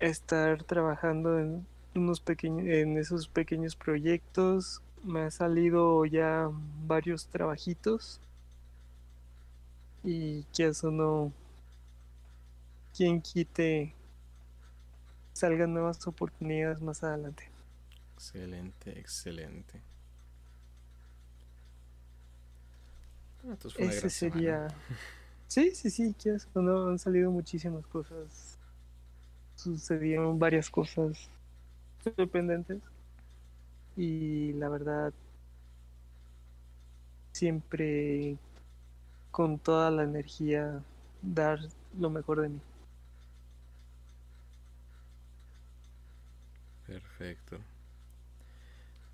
estar 0.00 0.62
trabajando 0.64 1.38
en 1.38 1.66
unos 1.94 2.20
pequeños 2.20 2.66
en 2.66 2.98
esos 2.98 3.28
pequeños 3.28 3.74
proyectos 3.76 4.82
me 5.04 5.20
ha 5.22 5.30
salido 5.30 6.04
ya 6.04 6.50
varios 6.86 7.26
trabajitos 7.28 8.20
y 10.04 10.44
que 10.54 10.66
eso 10.66 10.90
no 10.90 11.32
quien 12.96 13.20
quite 13.20 13.94
salgan 15.32 15.72
nuevas 15.72 16.04
oportunidades 16.06 16.82
más 16.82 17.02
adelante. 17.04 17.44
Excelente, 18.14 18.98
excelente. 18.98 19.80
Ah, 23.48 23.56
Ese 23.78 24.10
sería. 24.10 24.68
Sí, 25.46 25.70
sí, 25.74 25.88
sí, 25.88 26.14
que 26.14 26.36
no 26.56 26.88
han 26.88 26.98
salido 26.98 27.30
muchísimas 27.30 27.86
cosas. 27.86 28.58
Sucedieron 29.56 30.38
varias 30.38 30.70
cosas 30.70 31.30
sorprendentes. 32.04 32.80
Y 33.98 34.52
la 34.52 34.68
verdad, 34.68 35.12
siempre 37.32 38.36
con 39.32 39.58
toda 39.58 39.90
la 39.90 40.04
energía 40.04 40.84
dar 41.20 41.58
lo 41.98 42.08
mejor 42.08 42.42
de 42.42 42.48
mí. 42.48 42.60
Perfecto. 46.86 47.58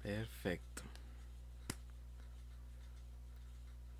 Perfecto. 0.02 0.82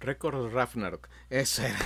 Récord 0.01 0.52
Ragnarok. 0.52 1.09
Eso 1.31 1.62
era. 1.62 1.78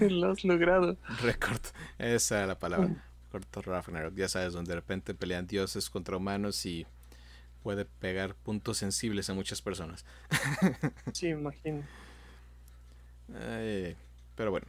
lo 0.10 0.30
has 0.30 0.44
logrado. 0.44 0.98
Récord. 1.22 1.62
Esa 1.96 2.36
era 2.36 2.48
la 2.48 2.58
palabra. 2.58 3.02
Récord 3.32 3.66
Ragnarok. 3.66 4.14
Ya 4.14 4.28
sabes, 4.28 4.52
donde 4.52 4.72
de 4.72 4.76
repente 4.76 5.14
pelean 5.14 5.46
dioses 5.46 5.88
contra 5.88 6.18
humanos 6.18 6.66
y 6.66 6.86
puede 7.64 7.86
pegar 7.86 8.34
puntos 8.34 8.76
sensibles 8.76 9.30
a 9.30 9.34
muchas 9.34 9.62
personas. 9.62 10.04
sí, 11.12 11.28
imagino. 11.28 11.82
pero 14.36 14.50
bueno. 14.50 14.66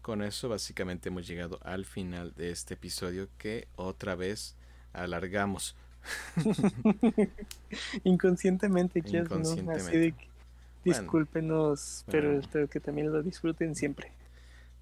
Con 0.00 0.22
eso 0.22 0.48
básicamente 0.48 1.10
hemos 1.10 1.26
llegado 1.28 1.60
al 1.62 1.84
final 1.84 2.34
de 2.34 2.50
este 2.50 2.74
episodio 2.74 3.28
que 3.36 3.68
otra 3.76 4.14
vez 4.14 4.56
alargamos. 4.94 5.76
Inconscientemente, 8.04 9.00
Inconscientemente. 9.00 10.14
Discúlpenos, 10.82 12.06
pero 12.10 12.38
espero 12.40 12.68
que 12.68 12.80
también 12.80 13.12
lo 13.12 13.22
disfruten 13.22 13.74
siempre. 13.74 14.12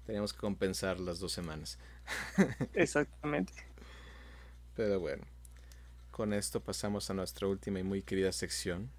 Tenemos 0.05 0.31
que 0.31 0.39
compensar 0.39 0.97
las 1.01 1.19
dos 1.19 1.33
semanas. 1.33 1.77
Exactamente. 2.73 3.51
Pero 4.77 5.01
bueno, 5.01 5.25
con 6.19 6.33
esto 6.33 6.59
pasamos 6.59 7.09
a 7.09 7.13
nuestra 7.13 7.47
última 7.47 7.79
y 7.79 7.83
muy 7.83 8.01
querida 8.01 8.33
sección. 8.33 8.89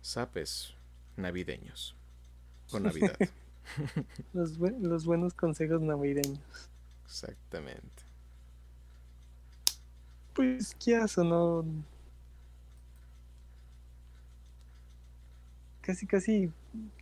Sapes 0.00 0.72
navideños. 1.18 1.94
Con 2.70 2.84
Navidad. 2.84 3.14
los, 4.32 4.56
los 4.56 5.04
buenos 5.04 5.34
consejos 5.34 5.82
navideños. 5.82 6.40
Exactamente. 7.04 8.02
Pues, 10.32 10.74
¿qué 10.82 10.98
o 10.98 11.24
no? 11.24 11.66
Casi, 15.82 16.06
casi 16.06 16.50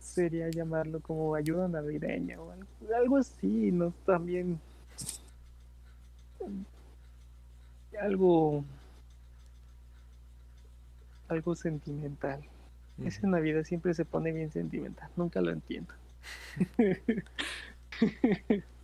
sería 0.01 0.49
llamarlo 0.49 0.99
como 0.99 1.33
ayuda 1.33 1.69
navideña 1.69 2.41
o 2.41 2.53
algo, 2.93 3.15
así, 3.15 3.71
¿no? 3.71 3.93
También 4.05 4.59
algo 8.01 8.63
algo 11.27 11.55
sentimental. 11.55 12.41
Esa 13.03 13.27
Navidad 13.27 13.63
siempre 13.63 13.93
se 13.93 14.03
pone 14.03 14.31
bien 14.31 14.51
sentimental, 14.51 15.09
nunca 15.15 15.39
lo 15.41 15.51
entiendo. 15.51 15.93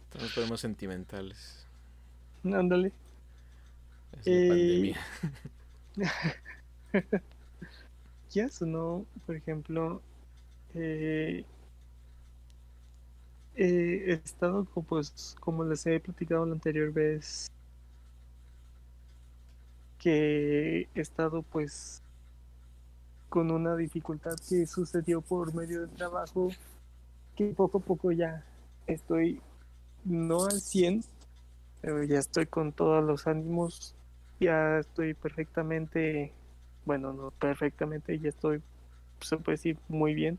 Todos 0.10 0.34
podemos 0.34 0.62
sentimentales. 0.62 1.66
Ándale. 2.44 2.94
Es 4.24 4.28
la 4.28 4.48
pandemia. 4.48 4.98
ya 8.30 8.50
sonó, 8.50 9.06
por 9.26 9.36
ejemplo, 9.36 10.02
eh, 10.74 11.44
he 13.56 14.14
estado, 14.14 14.66
pues, 14.66 15.36
como 15.40 15.64
les 15.64 15.86
he 15.86 16.00
platicado 16.00 16.46
la 16.46 16.54
anterior 16.54 16.92
vez, 16.94 17.52
que 20.06 20.88
he 20.94 21.02
estado, 21.02 21.42
pues, 21.42 22.04
con 23.28 23.50
una 23.50 23.76
dificultad 23.76 24.36
que 24.48 24.68
sucedió 24.68 25.20
por 25.22 25.56
medio 25.56 25.82
del 25.82 25.90
trabajo, 25.90 26.50
que 27.36 27.48
poco 27.48 27.80
a 27.80 27.82
poco 27.82 28.12
ya 28.12 28.46
estoy, 28.86 29.42
no 30.04 30.46
al 30.46 30.62
100, 30.62 31.04
pero 31.82 32.04
ya 32.04 32.20
estoy 32.20 32.46
con 32.46 32.72
todos 32.72 33.04
los 33.04 33.26
ánimos, 33.26 33.96
ya 34.40 34.78
estoy 34.78 35.16
perfectamente, 35.16 36.32
bueno, 36.86 37.12
no 37.12 37.32
perfectamente, 37.32 38.20
ya 38.20 38.30
estoy, 38.30 38.62
se 39.22 39.38
puede 39.38 39.58
decir, 39.58 39.80
muy 39.88 40.14
bien 40.14 40.38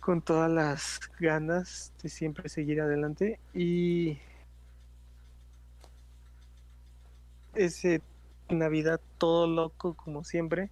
con 0.00 0.22
todas 0.22 0.50
las 0.50 1.00
ganas 1.20 1.92
de 2.02 2.08
siempre 2.08 2.48
seguir 2.48 2.80
adelante 2.80 3.38
y 3.54 4.18
ese 7.58 8.02
Navidad 8.48 9.00
todo 9.18 9.46
loco 9.46 9.94
como 9.94 10.24
siempre 10.24 10.70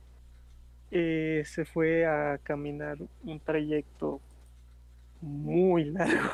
eh, 0.90 1.42
se 1.44 1.64
fue 1.64 2.06
a 2.06 2.38
caminar 2.38 2.98
un 3.24 3.40
trayecto 3.40 4.20
muy 5.20 5.84
largo 5.84 6.30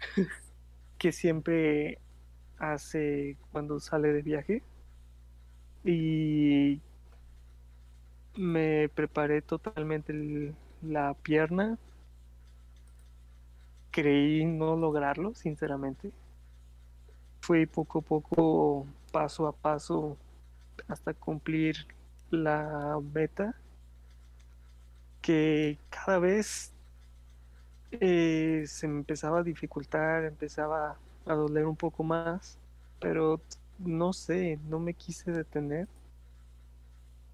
que 0.98 1.12
siempre 1.12 1.98
hace 2.58 3.36
cuando 3.52 3.80
sale 3.80 4.12
de 4.12 4.22
viaje 4.22 4.62
y 5.84 6.80
me 8.36 8.88
preparé 8.88 9.42
totalmente 9.42 10.54
la 10.82 11.14
pierna 11.14 11.78
creí 13.94 14.44
no 14.44 14.74
lograrlo, 14.76 15.34
sinceramente. 15.34 16.10
Fui 17.40 17.66
poco 17.66 18.00
a 18.00 18.02
poco, 18.02 18.86
paso 19.14 19.46
a 19.46 19.52
paso, 19.52 20.16
hasta 20.88 21.14
cumplir 21.14 21.86
la 22.32 22.98
meta, 23.12 23.54
que 25.22 25.78
cada 25.88 26.18
vez 26.18 26.72
eh, 27.92 28.64
se 28.66 28.86
empezaba 28.86 29.38
a 29.38 29.42
dificultar, 29.44 30.24
empezaba 30.24 30.98
a 31.26 31.34
doler 31.34 31.64
un 31.64 31.76
poco 31.76 32.02
más, 32.02 32.58
pero 32.98 33.40
no 33.78 34.12
sé, 34.12 34.58
no 34.68 34.80
me 34.80 34.94
quise 34.94 35.30
detener, 35.30 35.86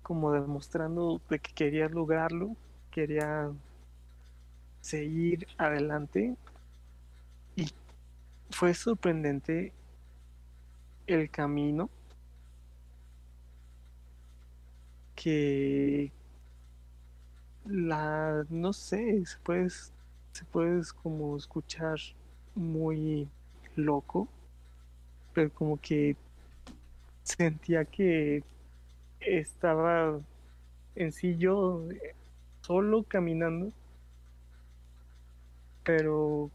como 0.03 0.33
demostrando 0.33 1.19
de 1.31 1.39
que 1.39 1.55
quería 1.55 1.89
lograrlo, 1.89 2.57
quería 2.91 3.51
seguir 4.83 5.47
adelante. 5.57 6.37
Fue 8.51 8.75
sorprendente 8.75 9.73
el 11.11 11.31
camino 11.31 11.91
que 15.15 16.13
la 17.67 18.45
no 18.49 18.73
sé 18.73 19.25
se 19.27 19.39
puede 19.39 19.69
se 19.71 20.45
puede 20.51 20.83
como 21.03 21.37
escuchar 21.37 21.99
muy 22.55 23.29
loco 23.77 24.29
pero 25.35 25.53
como 25.53 25.79
que 25.81 26.17
sentía 27.23 27.85
que 27.85 28.43
estaba 29.21 30.21
en 30.95 31.13
sí 31.13 31.37
yo 31.37 31.87
solo 32.63 33.03
caminando 33.05 33.73
pero 35.85 36.51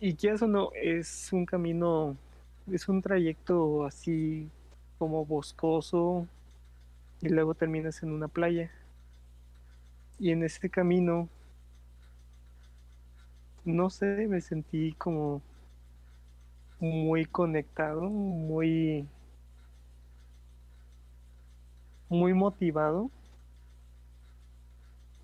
y 0.00 0.14
que 0.14 0.30
eso 0.30 0.46
no, 0.46 0.70
es 0.74 1.32
un 1.32 1.44
camino, 1.44 2.16
es 2.70 2.88
un 2.88 3.02
trayecto 3.02 3.84
así 3.84 4.48
como 4.98 5.24
boscoso 5.24 6.26
y 7.20 7.28
luego 7.28 7.54
terminas 7.54 8.02
en 8.02 8.12
una 8.12 8.28
playa. 8.28 8.70
Y 10.18 10.30
en 10.32 10.44
ese 10.44 10.68
camino, 10.70 11.28
no 13.64 13.90
sé, 13.90 14.26
me 14.28 14.40
sentí 14.40 14.92
como 14.92 15.42
muy 16.80 17.24
conectado, 17.26 18.02
muy 18.02 19.06
muy 22.08 22.32
motivado 22.32 23.10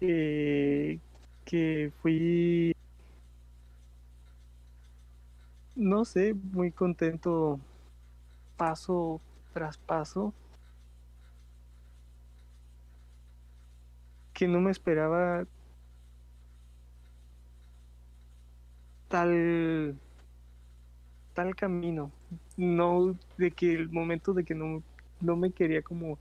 eh, 0.01 0.99
que 1.45 1.91
fui 2.03 2.75
no 5.77 6.05
sé, 6.05 6.35
muy 6.35 6.71
contento 6.73 7.61
paso 8.57 9.21
tras 9.53 9.79
paso. 9.79 10.33
Que 14.33 14.49
no 14.49 14.61
me 14.61 14.71
esperaba 14.71 15.47
tal 19.09 19.97
tal 21.35 21.55
camino. 21.55 22.11
No 22.57 23.17
de 23.39 23.51
que 23.51 23.75
el 23.75 23.91
momento 23.91 24.33
de 24.33 24.45
que 24.45 24.55
no, 24.55 24.83
no 25.21 25.37
me 25.37 25.51
quería 25.51 25.83
como 25.83 26.19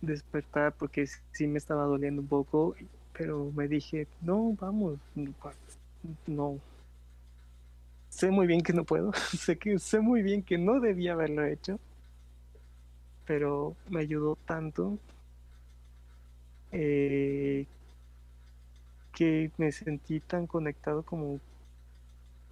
despertar 0.00 0.74
porque 0.74 1.06
sí 1.32 1.46
me 1.46 1.58
estaba 1.58 1.84
doliendo 1.84 2.22
un 2.22 2.28
poco, 2.28 2.74
pero 3.12 3.50
me 3.54 3.68
dije, 3.68 4.06
no, 4.22 4.54
vamos, 4.58 4.98
no, 6.26 6.58
sé 8.10 8.30
muy 8.30 8.46
bien 8.46 8.60
que 8.62 8.74
no 8.74 8.84
puedo, 8.84 9.12
sé 9.38 9.56
que 9.56 9.78
sé 9.78 10.00
muy 10.00 10.22
bien 10.22 10.42
que 10.42 10.58
no 10.58 10.80
debía 10.80 11.14
haberlo 11.14 11.46
hecho, 11.46 11.80
pero 13.26 13.76
me 13.88 14.00
ayudó 14.00 14.36
tanto 14.44 14.98
eh, 16.72 17.66
que 19.12 19.50
me 19.58 19.72
sentí 19.72 20.20
tan 20.20 20.46
conectado 20.46 21.02
como, 21.02 21.40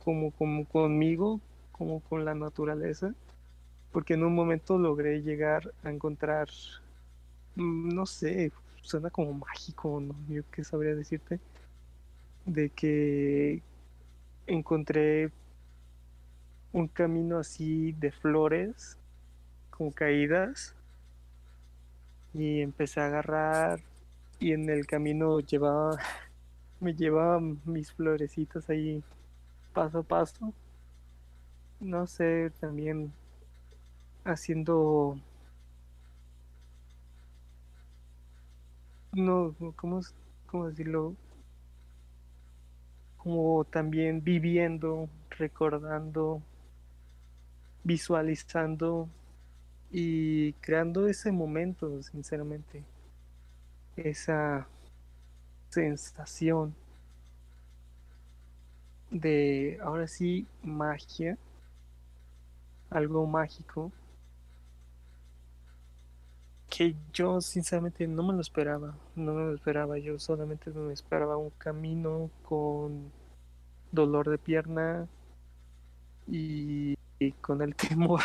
como, 0.05 0.31
como 0.33 0.65
conmigo, 0.67 1.41
como 1.73 2.01
con 2.01 2.25
la 2.25 2.35
naturaleza, 2.35 3.15
porque 3.93 4.15
en 4.15 4.25
un 4.25 4.35
momento 4.35 4.79
logré 4.79 5.23
llegar 5.23 5.73
a 5.83 5.91
encontrar, 5.91 6.49
mm, 7.57 7.89
no 7.95 8.07
sé, 8.07 8.53
suena 8.83 9.11
como 9.11 9.33
mágico, 9.35 10.01
¿no? 10.01 10.15
Yo 10.29 10.43
qué 10.51 10.65
sabría 10.65 10.95
decirte, 10.95 11.41
de 12.47 12.71
que 12.71 13.63
encontré 14.47 15.31
un 16.79 16.89
camino 16.89 17.39
así 17.39 17.93
de 17.93 18.13
flores, 18.13 18.99
como 19.71 19.93
caídas, 19.93 20.75
y 22.35 22.61
empecé 22.61 23.01
a 23.01 23.07
agarrar 23.07 23.81
y 24.39 24.53
en 24.53 24.69
el 24.71 24.87
camino 24.87 25.41
llevaba, 25.41 25.99
me 26.81 26.95
llevaba 26.95 27.41
mis 27.41 27.93
florecitas 27.93 28.69
ahí 28.71 29.03
paso 29.73 29.99
a 29.99 30.03
paso. 30.03 30.53
No 31.81 32.07
sé, 32.07 32.51
también 32.61 33.13
haciendo 34.25 35.17
no, 39.13 39.55
¿cómo, 39.77 40.01
cómo 40.47 40.69
decirlo? 40.69 41.15
Como 43.17 43.65
también 43.65 44.23
viviendo, 44.23 45.09
recordando, 45.31 46.43
visualizando 47.89 49.09
y 49.91 50.53
creando 50.65 51.09
ese 51.09 51.33
momento, 51.33 52.03
sinceramente. 52.03 52.85
Esa 53.97 54.69
sensación 55.71 56.75
de, 59.11 59.79
ahora 59.83 60.07
sí, 60.07 60.47
magia, 60.63 61.39
algo 62.91 63.27
mágico, 63.27 63.91
que 66.69 66.95
yo 67.15 67.41
sinceramente 67.41 68.07
no 68.07 68.23
me 68.23 68.35
lo 68.35 68.43
esperaba, 68.43 68.95
no 69.17 69.33
me 69.33 69.45
lo 69.45 69.55
esperaba, 69.55 69.97
yo 69.97 70.19
solamente 70.19 70.71
me 70.71 70.93
esperaba 70.93 71.39
un 71.39 71.51
camino 71.57 72.31
con 72.43 73.11
dolor 73.91 74.29
de 74.29 74.37
pierna 74.37 75.09
y, 76.31 76.78
y 77.19 77.33
con 77.33 77.63
el 77.63 77.75
temor 77.75 78.21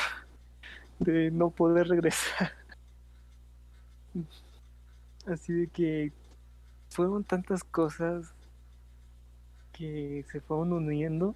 de 1.00 1.32
no 1.32 1.50
poder 1.50 1.88
regresar. 1.88 2.52
Así 5.26 5.54
de 5.54 5.68
que 5.68 6.12
fueron 6.90 7.24
tantas 7.24 7.64
cosas 7.64 8.34
que 9.72 10.26
se 10.32 10.40
fueron 10.42 10.74
uniendo. 10.74 11.36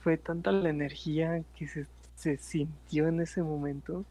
Fue 0.00 0.16
tanta 0.16 0.50
la 0.50 0.70
energía 0.70 1.44
que 1.56 1.68
se, 1.68 1.86
se 2.16 2.36
sintió 2.38 3.06
en 3.06 3.20
ese 3.20 3.42
momento. 3.42 4.04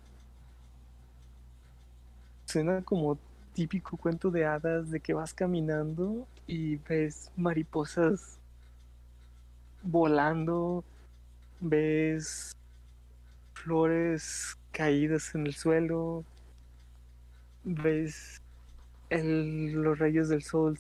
Suena 2.46 2.82
como 2.82 3.18
típico 3.54 3.98
cuento 3.98 4.32
de 4.32 4.46
hadas 4.46 4.90
de 4.90 5.02
que 5.02 5.14
vas 5.14 5.34
caminando 5.34 6.26
y 6.48 6.78
ves 6.78 7.32
mariposas 7.36 8.40
volando, 9.84 10.84
ves 11.62 12.56
flores 13.54 14.58
caídas 14.72 15.34
en 15.36 15.46
el 15.48 15.54
suelo, 15.54 16.26
ves 17.64 18.42
el, 19.10 19.72
los 19.74 20.00
rayos 20.00 20.30
del 20.30 20.44
sol 20.44 20.78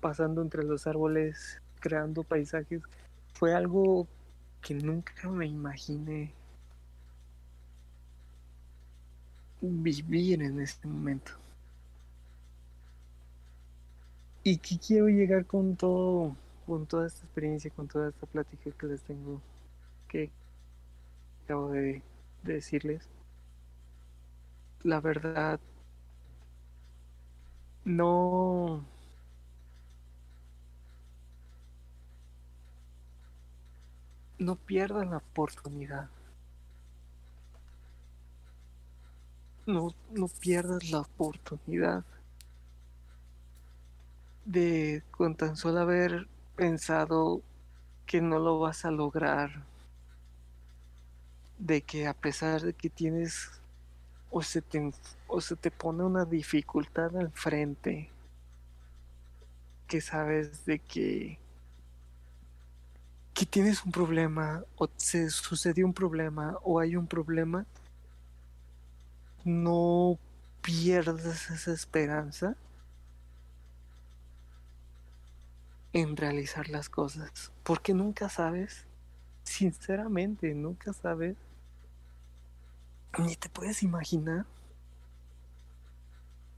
pasando 0.00 0.42
entre 0.42 0.64
los 0.64 0.86
árboles, 0.86 1.60
creando 1.80 2.22
paisajes. 2.22 2.82
Fue 3.34 3.54
algo 3.54 4.08
que 4.62 4.74
nunca 4.74 5.28
me 5.28 5.46
imaginé 5.46 6.32
vivir 9.60 10.42
en 10.42 10.60
este 10.60 10.86
momento. 10.86 11.32
Y 14.42 14.58
que 14.58 14.78
quiero 14.78 15.08
llegar 15.08 15.46
con 15.46 15.74
todo, 15.76 16.36
con 16.66 16.86
toda 16.86 17.06
esta 17.06 17.24
experiencia, 17.24 17.70
con 17.70 17.88
toda 17.88 18.10
esta 18.10 18.26
plática 18.26 18.70
que 18.78 18.86
les 18.86 19.00
tengo, 19.02 19.40
que 20.14 20.30
acabo 21.42 21.70
de 21.72 22.00
decirles. 22.44 23.08
La 24.84 25.00
verdad, 25.00 25.58
no 27.84 28.84
no 34.38 34.56
la 35.10 35.16
oportunidad. 35.16 36.08
No, 39.66 39.94
no 40.12 40.28
pierdas 40.28 40.90
la 40.90 41.00
oportunidad 41.00 42.04
de 44.44 45.02
con 45.10 45.34
tan 45.34 45.56
solo 45.56 45.80
haber 45.80 46.28
pensado 46.54 47.42
que 48.06 48.20
no 48.20 48.38
lo 48.38 48.60
vas 48.60 48.84
a 48.84 48.90
lograr, 48.90 49.64
de 51.58 51.82
que 51.82 52.06
a 52.06 52.14
pesar 52.14 52.60
de 52.62 52.72
que 52.72 52.90
tienes 52.90 53.50
o 54.30 54.42
se 54.42 54.62
te, 54.62 54.92
o 55.28 55.40
se 55.40 55.56
te 55.56 55.70
pone 55.70 56.02
una 56.02 56.24
dificultad 56.24 57.16
al 57.16 57.30
frente, 57.30 58.10
que 59.86 60.00
sabes 60.00 60.64
de 60.64 60.78
que 60.78 61.38
que 63.34 63.44
tienes 63.44 63.84
un 63.84 63.90
problema 63.90 64.64
o 64.76 64.88
se 64.96 65.28
sucedió 65.28 65.84
un 65.84 65.92
problema 65.92 66.56
o 66.62 66.78
hay 66.78 66.94
un 66.94 67.08
problema, 67.08 67.66
no 69.44 70.18
pierdas 70.62 71.50
esa 71.50 71.72
esperanza 71.72 72.56
en 75.92 76.16
realizar 76.16 76.68
las 76.68 76.88
cosas, 76.88 77.50
porque 77.64 77.92
nunca 77.92 78.28
sabes, 78.28 78.86
sinceramente, 79.44 80.52
nunca 80.54 80.92
sabes, 80.92 81.36
ni 83.18 83.36
te 83.36 83.48
puedes 83.48 83.82
imaginar 83.82 84.46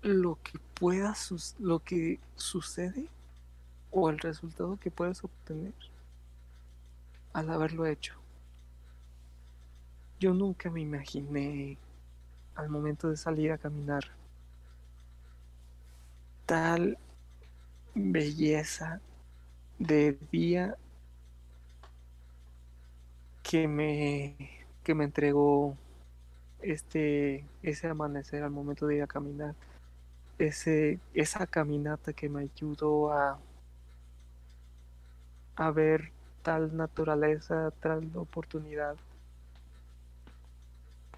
lo 0.03 0.39
que 0.43 0.59
pueda 0.75 1.15
lo 1.59 1.81
que 1.81 2.21
sucede 2.37 3.09
o 3.91 4.09
el 4.09 4.19
resultado 4.19 4.79
que 4.79 4.91
puedes 4.91 5.23
obtener 5.25 5.75
al 7.33 7.51
haberlo 7.51 7.87
hecho. 7.87 8.15
Yo 10.19 10.33
nunca 10.33 10.71
me 10.71 10.81
imaginé 10.81 11.77
al 12.55 12.71
momento 12.71 13.11
de 13.11 13.17
salir 13.17 13.53
a 13.53 13.59
caminar 13.59 14.05
tal 16.47 16.97
belleza 17.95 19.01
de 19.79 20.19
día 20.31 20.77
que 23.49 23.69
me 23.69 24.37
que 24.83 24.95
me 24.95 25.05
entregó 25.05 25.77
este 26.63 27.45
ese 27.63 27.87
amanecer 27.87 28.43
al 28.43 28.51
momento 28.51 28.87
de 28.87 28.97
ir 28.97 29.03
a 29.03 29.07
caminar 29.07 29.55
ese 30.39 30.99
esa 31.15 31.47
caminata 31.47 32.13
que 32.13 32.29
me 32.29 32.43
ayudó 32.43 33.13
a 33.13 33.39
a 35.55 35.71
ver 35.71 36.11
tal 36.43 36.77
naturaleza, 36.77 37.71
tal 37.81 38.11
oportunidad. 38.15 38.97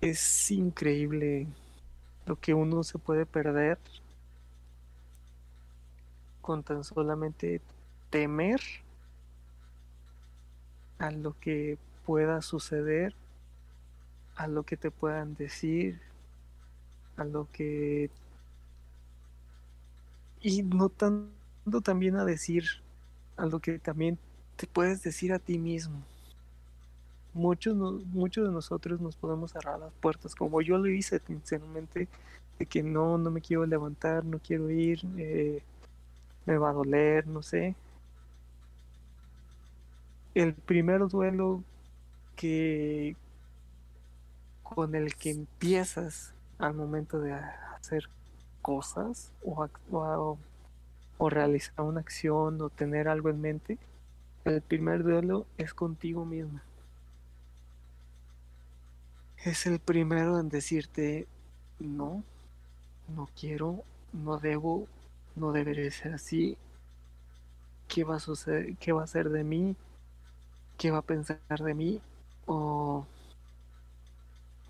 Es 0.01 0.51
increíble 0.51 1.47
lo 2.27 2.37
que 2.37 2.55
uno 2.55 2.85
se 2.85 2.99
puede 2.99 3.27
perder 3.27 3.79
con 6.41 6.63
tan 6.63 6.85
solamente 6.85 7.61
temer 8.11 8.61
a 10.99 11.11
lo 11.11 11.39
que 11.41 11.79
pueda 12.09 12.41
suceder, 12.41 13.15
a 14.35 14.47
lo 14.49 14.63
que 14.63 14.79
te 14.79 14.91
puedan 14.91 15.35
decir, 15.35 16.01
a 17.19 17.25
lo 17.25 17.47
que... 17.53 18.09
Y 20.41 20.63
no 20.63 20.89
tanto 20.89 21.83
también 21.83 22.17
a 22.17 22.25
decir, 22.25 22.65
a 23.37 23.45
lo 23.45 23.59
que 23.59 23.79
también 23.79 24.19
te 24.57 24.67
puedes 24.67 25.03
decir 25.03 25.35
a 25.35 25.39
ti 25.39 25.59
mismo. 25.59 26.03
Muchos, 27.35 27.77
muchos 28.07 28.47
de 28.47 28.55
nosotros 28.55 29.03
nos 29.03 29.15
podemos 29.15 29.51
cerrar 29.51 29.79
las 29.79 29.93
puertas, 30.01 30.35
como 30.35 30.63
yo 30.63 30.79
lo 30.79 30.87
hice 30.87 31.21
sinceramente, 31.27 32.09
de 32.59 32.65
que 32.65 32.83
no, 32.83 33.19
no 33.19 33.31
me 33.31 33.43
quiero 33.43 33.67
levantar, 33.67 34.25
no 34.25 34.39
quiero 34.39 34.71
ir, 34.71 35.01
eh, 35.19 35.63
me 36.47 36.57
va 36.57 36.71
a 36.71 36.73
doler, 36.73 37.27
no 37.27 37.43
sé. 37.43 37.75
El 40.35 40.55
primer 40.55 41.07
duelo 41.07 41.63
que 42.39 43.17
con 44.63 44.95
el 44.95 45.17
que 45.17 45.31
empiezas 45.31 46.35
al 46.59 46.75
momento 46.75 47.19
de 47.21 47.33
hacer 47.33 48.09
cosas 48.63 49.33
o, 49.45 49.69
o, 49.91 50.39
o 51.19 51.31
realizar 51.31 51.81
una 51.81 52.01
acción 52.01 52.61
o 52.63 52.71
tener 52.71 53.09
algo 53.09 53.31
en 53.31 53.41
mente 53.41 53.79
el 54.45 54.63
primer 54.63 55.03
duelo 55.03 55.47
es 55.59 55.75
contigo 55.75 56.25
misma. 56.25 56.63
Es 59.45 59.67
el 59.67 59.79
primero 59.79 60.39
en 60.41 60.49
decirte, 60.49 61.27
no, 61.79 62.23
no 63.09 63.29
quiero, 63.39 63.85
no 64.13 64.39
debo, 64.39 64.87
no 65.37 65.53
debería 65.53 65.91
ser 65.91 66.15
así. 66.15 66.57
¿Qué 67.89 68.05
va 68.05 68.17
a 68.17 68.21
suceder? 68.21 68.77
¿Qué 68.77 68.93
va 68.93 69.05
a 69.05 69.07
ser 69.07 69.31
de 69.31 69.45
mí? 69.45 69.77
¿Qué 70.77 70.91
va 70.91 70.99
a 70.99 71.03
pensar 71.03 71.41
de 71.49 71.75
mí? 71.75 72.01
O 72.49 73.07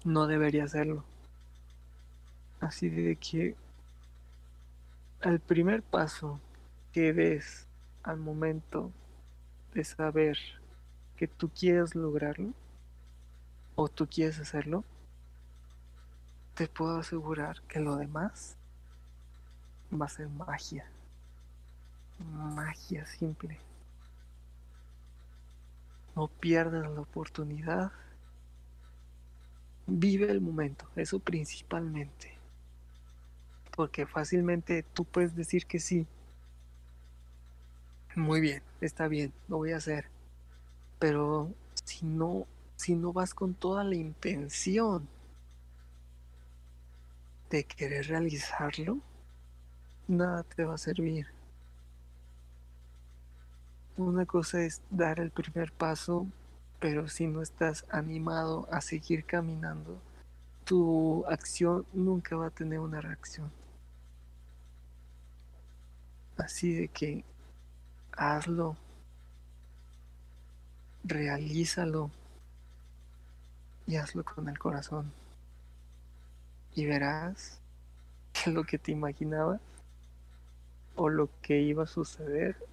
no 0.04 0.26
debería 0.26 0.64
hacerlo. 0.64 1.04
Así 2.60 2.88
de 2.90 3.16
que 3.16 3.54
al 5.22 5.40
primer 5.40 5.82
paso 5.82 6.40
que 6.92 7.12
des 7.12 7.66
al 8.02 8.18
momento 8.18 8.92
de 9.74 9.84
saber 9.84 10.36
que 11.16 11.28
tú 11.28 11.50
quieres 11.50 11.94
lograrlo 11.94 12.52
o 13.76 13.88
tú 13.88 14.08
quieres 14.08 14.40
hacerlo, 14.40 14.84
te 16.54 16.66
puedo 16.66 16.98
asegurar 16.98 17.62
que 17.62 17.78
lo 17.78 17.96
demás 17.96 18.56
va 19.92 20.06
a 20.06 20.08
ser 20.08 20.28
magia. 20.28 20.84
Magia 22.18 23.06
simple. 23.06 23.67
No 26.18 26.26
pierdas 26.26 26.90
la 26.90 27.00
oportunidad. 27.00 27.92
Vive 29.86 30.28
el 30.32 30.40
momento, 30.40 30.84
eso 30.96 31.20
principalmente. 31.20 32.36
Porque 33.76 34.04
fácilmente 34.04 34.82
tú 34.82 35.04
puedes 35.04 35.36
decir 35.36 35.64
que 35.66 35.78
sí. 35.78 36.08
Muy 38.16 38.40
bien, 38.40 38.64
está 38.80 39.06
bien, 39.06 39.32
lo 39.46 39.58
voy 39.58 39.70
a 39.70 39.76
hacer. 39.76 40.06
Pero 40.98 41.52
si 41.84 42.04
no, 42.04 42.48
si 42.74 42.96
no 42.96 43.12
vas 43.12 43.32
con 43.32 43.54
toda 43.54 43.84
la 43.84 43.94
intención 43.94 45.08
de 47.48 47.62
querer 47.62 48.08
realizarlo, 48.08 48.98
nada 50.08 50.42
te 50.42 50.64
va 50.64 50.74
a 50.74 50.78
servir. 50.78 51.37
Una 53.98 54.26
cosa 54.26 54.62
es 54.62 54.80
dar 54.90 55.18
el 55.18 55.32
primer 55.32 55.72
paso, 55.72 56.28
pero 56.78 57.08
si 57.08 57.26
no 57.26 57.42
estás 57.42 57.84
animado 57.90 58.68
a 58.70 58.80
seguir 58.80 59.24
caminando, 59.24 60.00
tu 60.64 61.26
acción 61.26 61.84
nunca 61.92 62.36
va 62.36 62.46
a 62.46 62.50
tener 62.50 62.78
una 62.78 63.00
reacción. 63.00 63.50
Así 66.36 66.74
de 66.74 66.86
que 66.86 67.24
hazlo, 68.12 68.76
realízalo 71.02 72.12
y 73.88 73.96
hazlo 73.96 74.24
con 74.24 74.48
el 74.48 74.60
corazón. 74.60 75.12
Y 76.72 76.86
verás 76.86 77.58
que 78.32 78.52
lo 78.52 78.62
que 78.62 78.78
te 78.78 78.92
imaginabas 78.92 79.60
o 80.94 81.08
lo 81.08 81.28
que 81.42 81.62
iba 81.62 81.82
a 81.82 81.88
suceder 81.88 82.67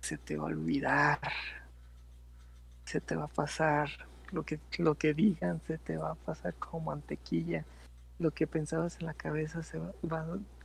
se 0.00 0.18
te 0.18 0.36
va 0.36 0.44
a 0.44 0.46
olvidar, 0.46 1.20
se 2.84 3.00
te 3.00 3.16
va 3.16 3.24
a 3.24 3.28
pasar, 3.28 3.90
lo 4.32 4.44
que, 4.44 4.60
lo 4.78 4.96
que 4.96 5.14
digan 5.14 5.60
se 5.66 5.78
te 5.78 5.96
va 5.96 6.12
a 6.12 6.14
pasar 6.14 6.54
como 6.54 6.92
mantequilla, 6.92 7.64
lo 8.18 8.32
que 8.32 8.46
pensabas 8.46 8.98
en 9.00 9.06
la 9.06 9.14
cabeza 9.14 9.62
se 9.62 9.78
va, 9.78 9.92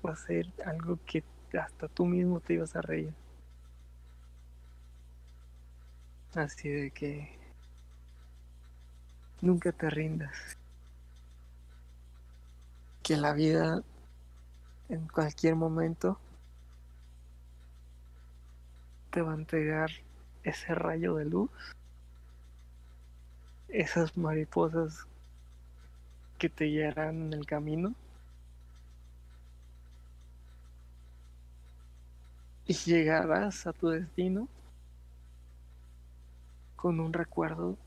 va 0.05 0.11
a 0.11 0.15
ser 0.15 0.51
algo 0.65 0.99
que 1.05 1.23
hasta 1.57 1.87
tú 1.87 2.05
mismo 2.05 2.39
te 2.39 2.53
ibas 2.53 2.75
a 2.75 2.81
reír. 2.81 3.13
Así 6.33 6.67
de 6.67 6.91
que 6.91 7.29
nunca 9.41 9.71
te 9.71 9.89
rindas. 9.89 10.57
Que 13.03 13.15
la 13.15 13.33
vida 13.33 13.83
en 14.89 15.07
cualquier 15.07 15.55
momento 15.55 16.19
te 19.15 19.21
va 19.21 19.31
a 19.31 19.35
entregar 19.35 19.91
ese 20.43 20.75
rayo 20.75 21.15
de 21.15 21.23
luz, 21.23 21.49
esas 23.69 24.17
mariposas 24.17 25.07
que 26.37 26.49
te 26.49 26.65
guiarán 26.65 27.27
en 27.27 27.33
el 27.33 27.45
camino. 27.45 27.95
Y 32.67 32.73
llegarás 32.73 33.65
a 33.65 33.71
tu 33.71 33.87
destino 33.87 34.49
con 36.75 36.99
un 36.99 37.13
recuerdo 37.13 37.77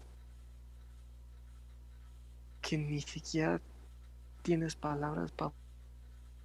que 2.62 2.78
ni 2.78 3.02
siquiera 3.02 3.60
tienes 4.40 4.76
palabras 4.76 5.30
para 5.32 5.52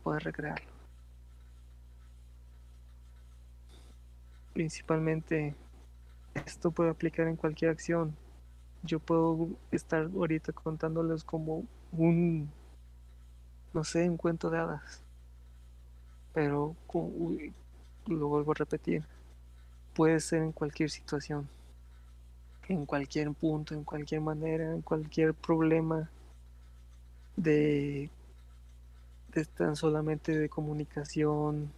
poder 0.03 0.23
recrearlo. 0.23 0.72
Principalmente 4.53 5.55
esto 6.33 6.71
puede 6.71 6.91
aplicar 6.91 7.27
en 7.27 7.35
cualquier 7.35 7.71
acción. 7.71 8.15
Yo 8.83 8.99
puedo 8.99 9.49
estar 9.71 10.09
ahorita 10.13 10.51
contándoles 10.51 11.23
como 11.23 11.63
un, 11.91 12.49
no 13.73 13.83
sé, 13.83 14.09
un 14.09 14.17
cuento 14.17 14.49
de 14.49 14.59
hadas. 14.59 15.01
Pero 16.33 16.75
lo 18.07 18.27
vuelvo 18.27 18.51
a 18.51 18.55
repetir. 18.55 19.03
Puede 19.95 20.19
ser 20.19 20.43
en 20.43 20.51
cualquier 20.51 20.89
situación. 20.89 21.47
En 22.67 22.85
cualquier 22.85 23.31
punto, 23.33 23.73
en 23.73 23.83
cualquier 23.83 24.21
manera, 24.21 24.71
en 24.71 24.81
cualquier 24.81 25.33
problema 25.33 26.09
de 27.35 28.09
de 29.33 29.45
tan 29.45 29.75
solamente 29.75 30.37
de 30.37 30.49
comunicación 30.49 31.71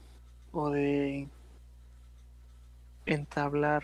o 0.51 0.69
de 0.69 1.29
entablar 3.05 3.83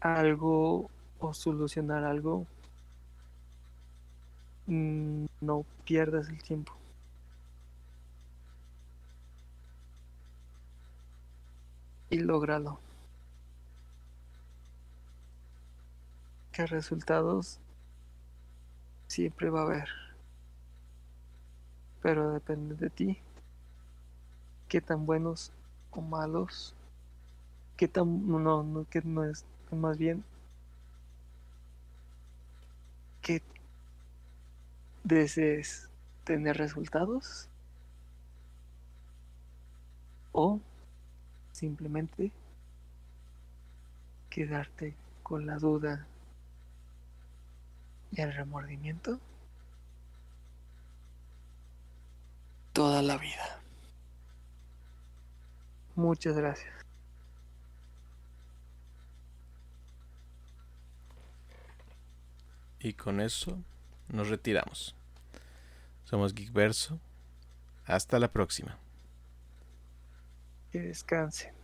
algo 0.00 0.90
o 1.18 1.34
solucionar 1.34 2.04
algo, 2.04 2.46
mm, 4.66 5.26
no 5.40 5.64
pierdas 5.84 6.28
el 6.28 6.42
tiempo. 6.42 6.72
Y 12.10 12.18
lógralo. 12.20 12.78
¿Qué 16.52 16.66
resultados 16.66 17.60
siempre 19.06 19.50
va 19.50 19.60
a 19.60 19.64
haber. 19.64 19.88
Pero 22.02 22.32
depende 22.32 22.74
de 22.76 22.90
ti. 22.90 23.18
Qué 24.68 24.80
tan 24.80 25.06
buenos 25.06 25.52
o 25.90 26.00
malos. 26.00 26.74
Qué 27.76 27.88
tan. 27.88 28.26
No, 28.28 28.38
no, 28.62 28.86
que 28.88 29.00
no 29.02 29.24
es. 29.24 29.44
Más 29.70 29.98
bien. 29.98 30.24
Que 33.22 33.42
desees 35.04 35.88
tener 36.24 36.56
resultados. 36.56 37.48
O 40.32 40.60
simplemente 41.52 42.30
quedarte 44.28 44.94
con 45.22 45.46
la 45.46 45.56
duda 45.56 46.06
y 48.12 48.20
el 48.20 48.34
remordimiento 48.34 49.18
toda 52.72 53.00
la 53.00 53.16
vida. 53.16 53.60
Muchas 55.96 56.36
gracias. 56.36 56.72
Y 62.78 62.92
con 62.92 63.20
eso 63.20 63.58
nos 64.08 64.28
retiramos. 64.28 64.94
Somos 66.04 66.34
Geekverso. 66.34 67.00
Hasta 67.86 68.18
la 68.18 68.30
próxima. 68.30 68.78
Que 70.70 70.80
descansen. 70.80 71.55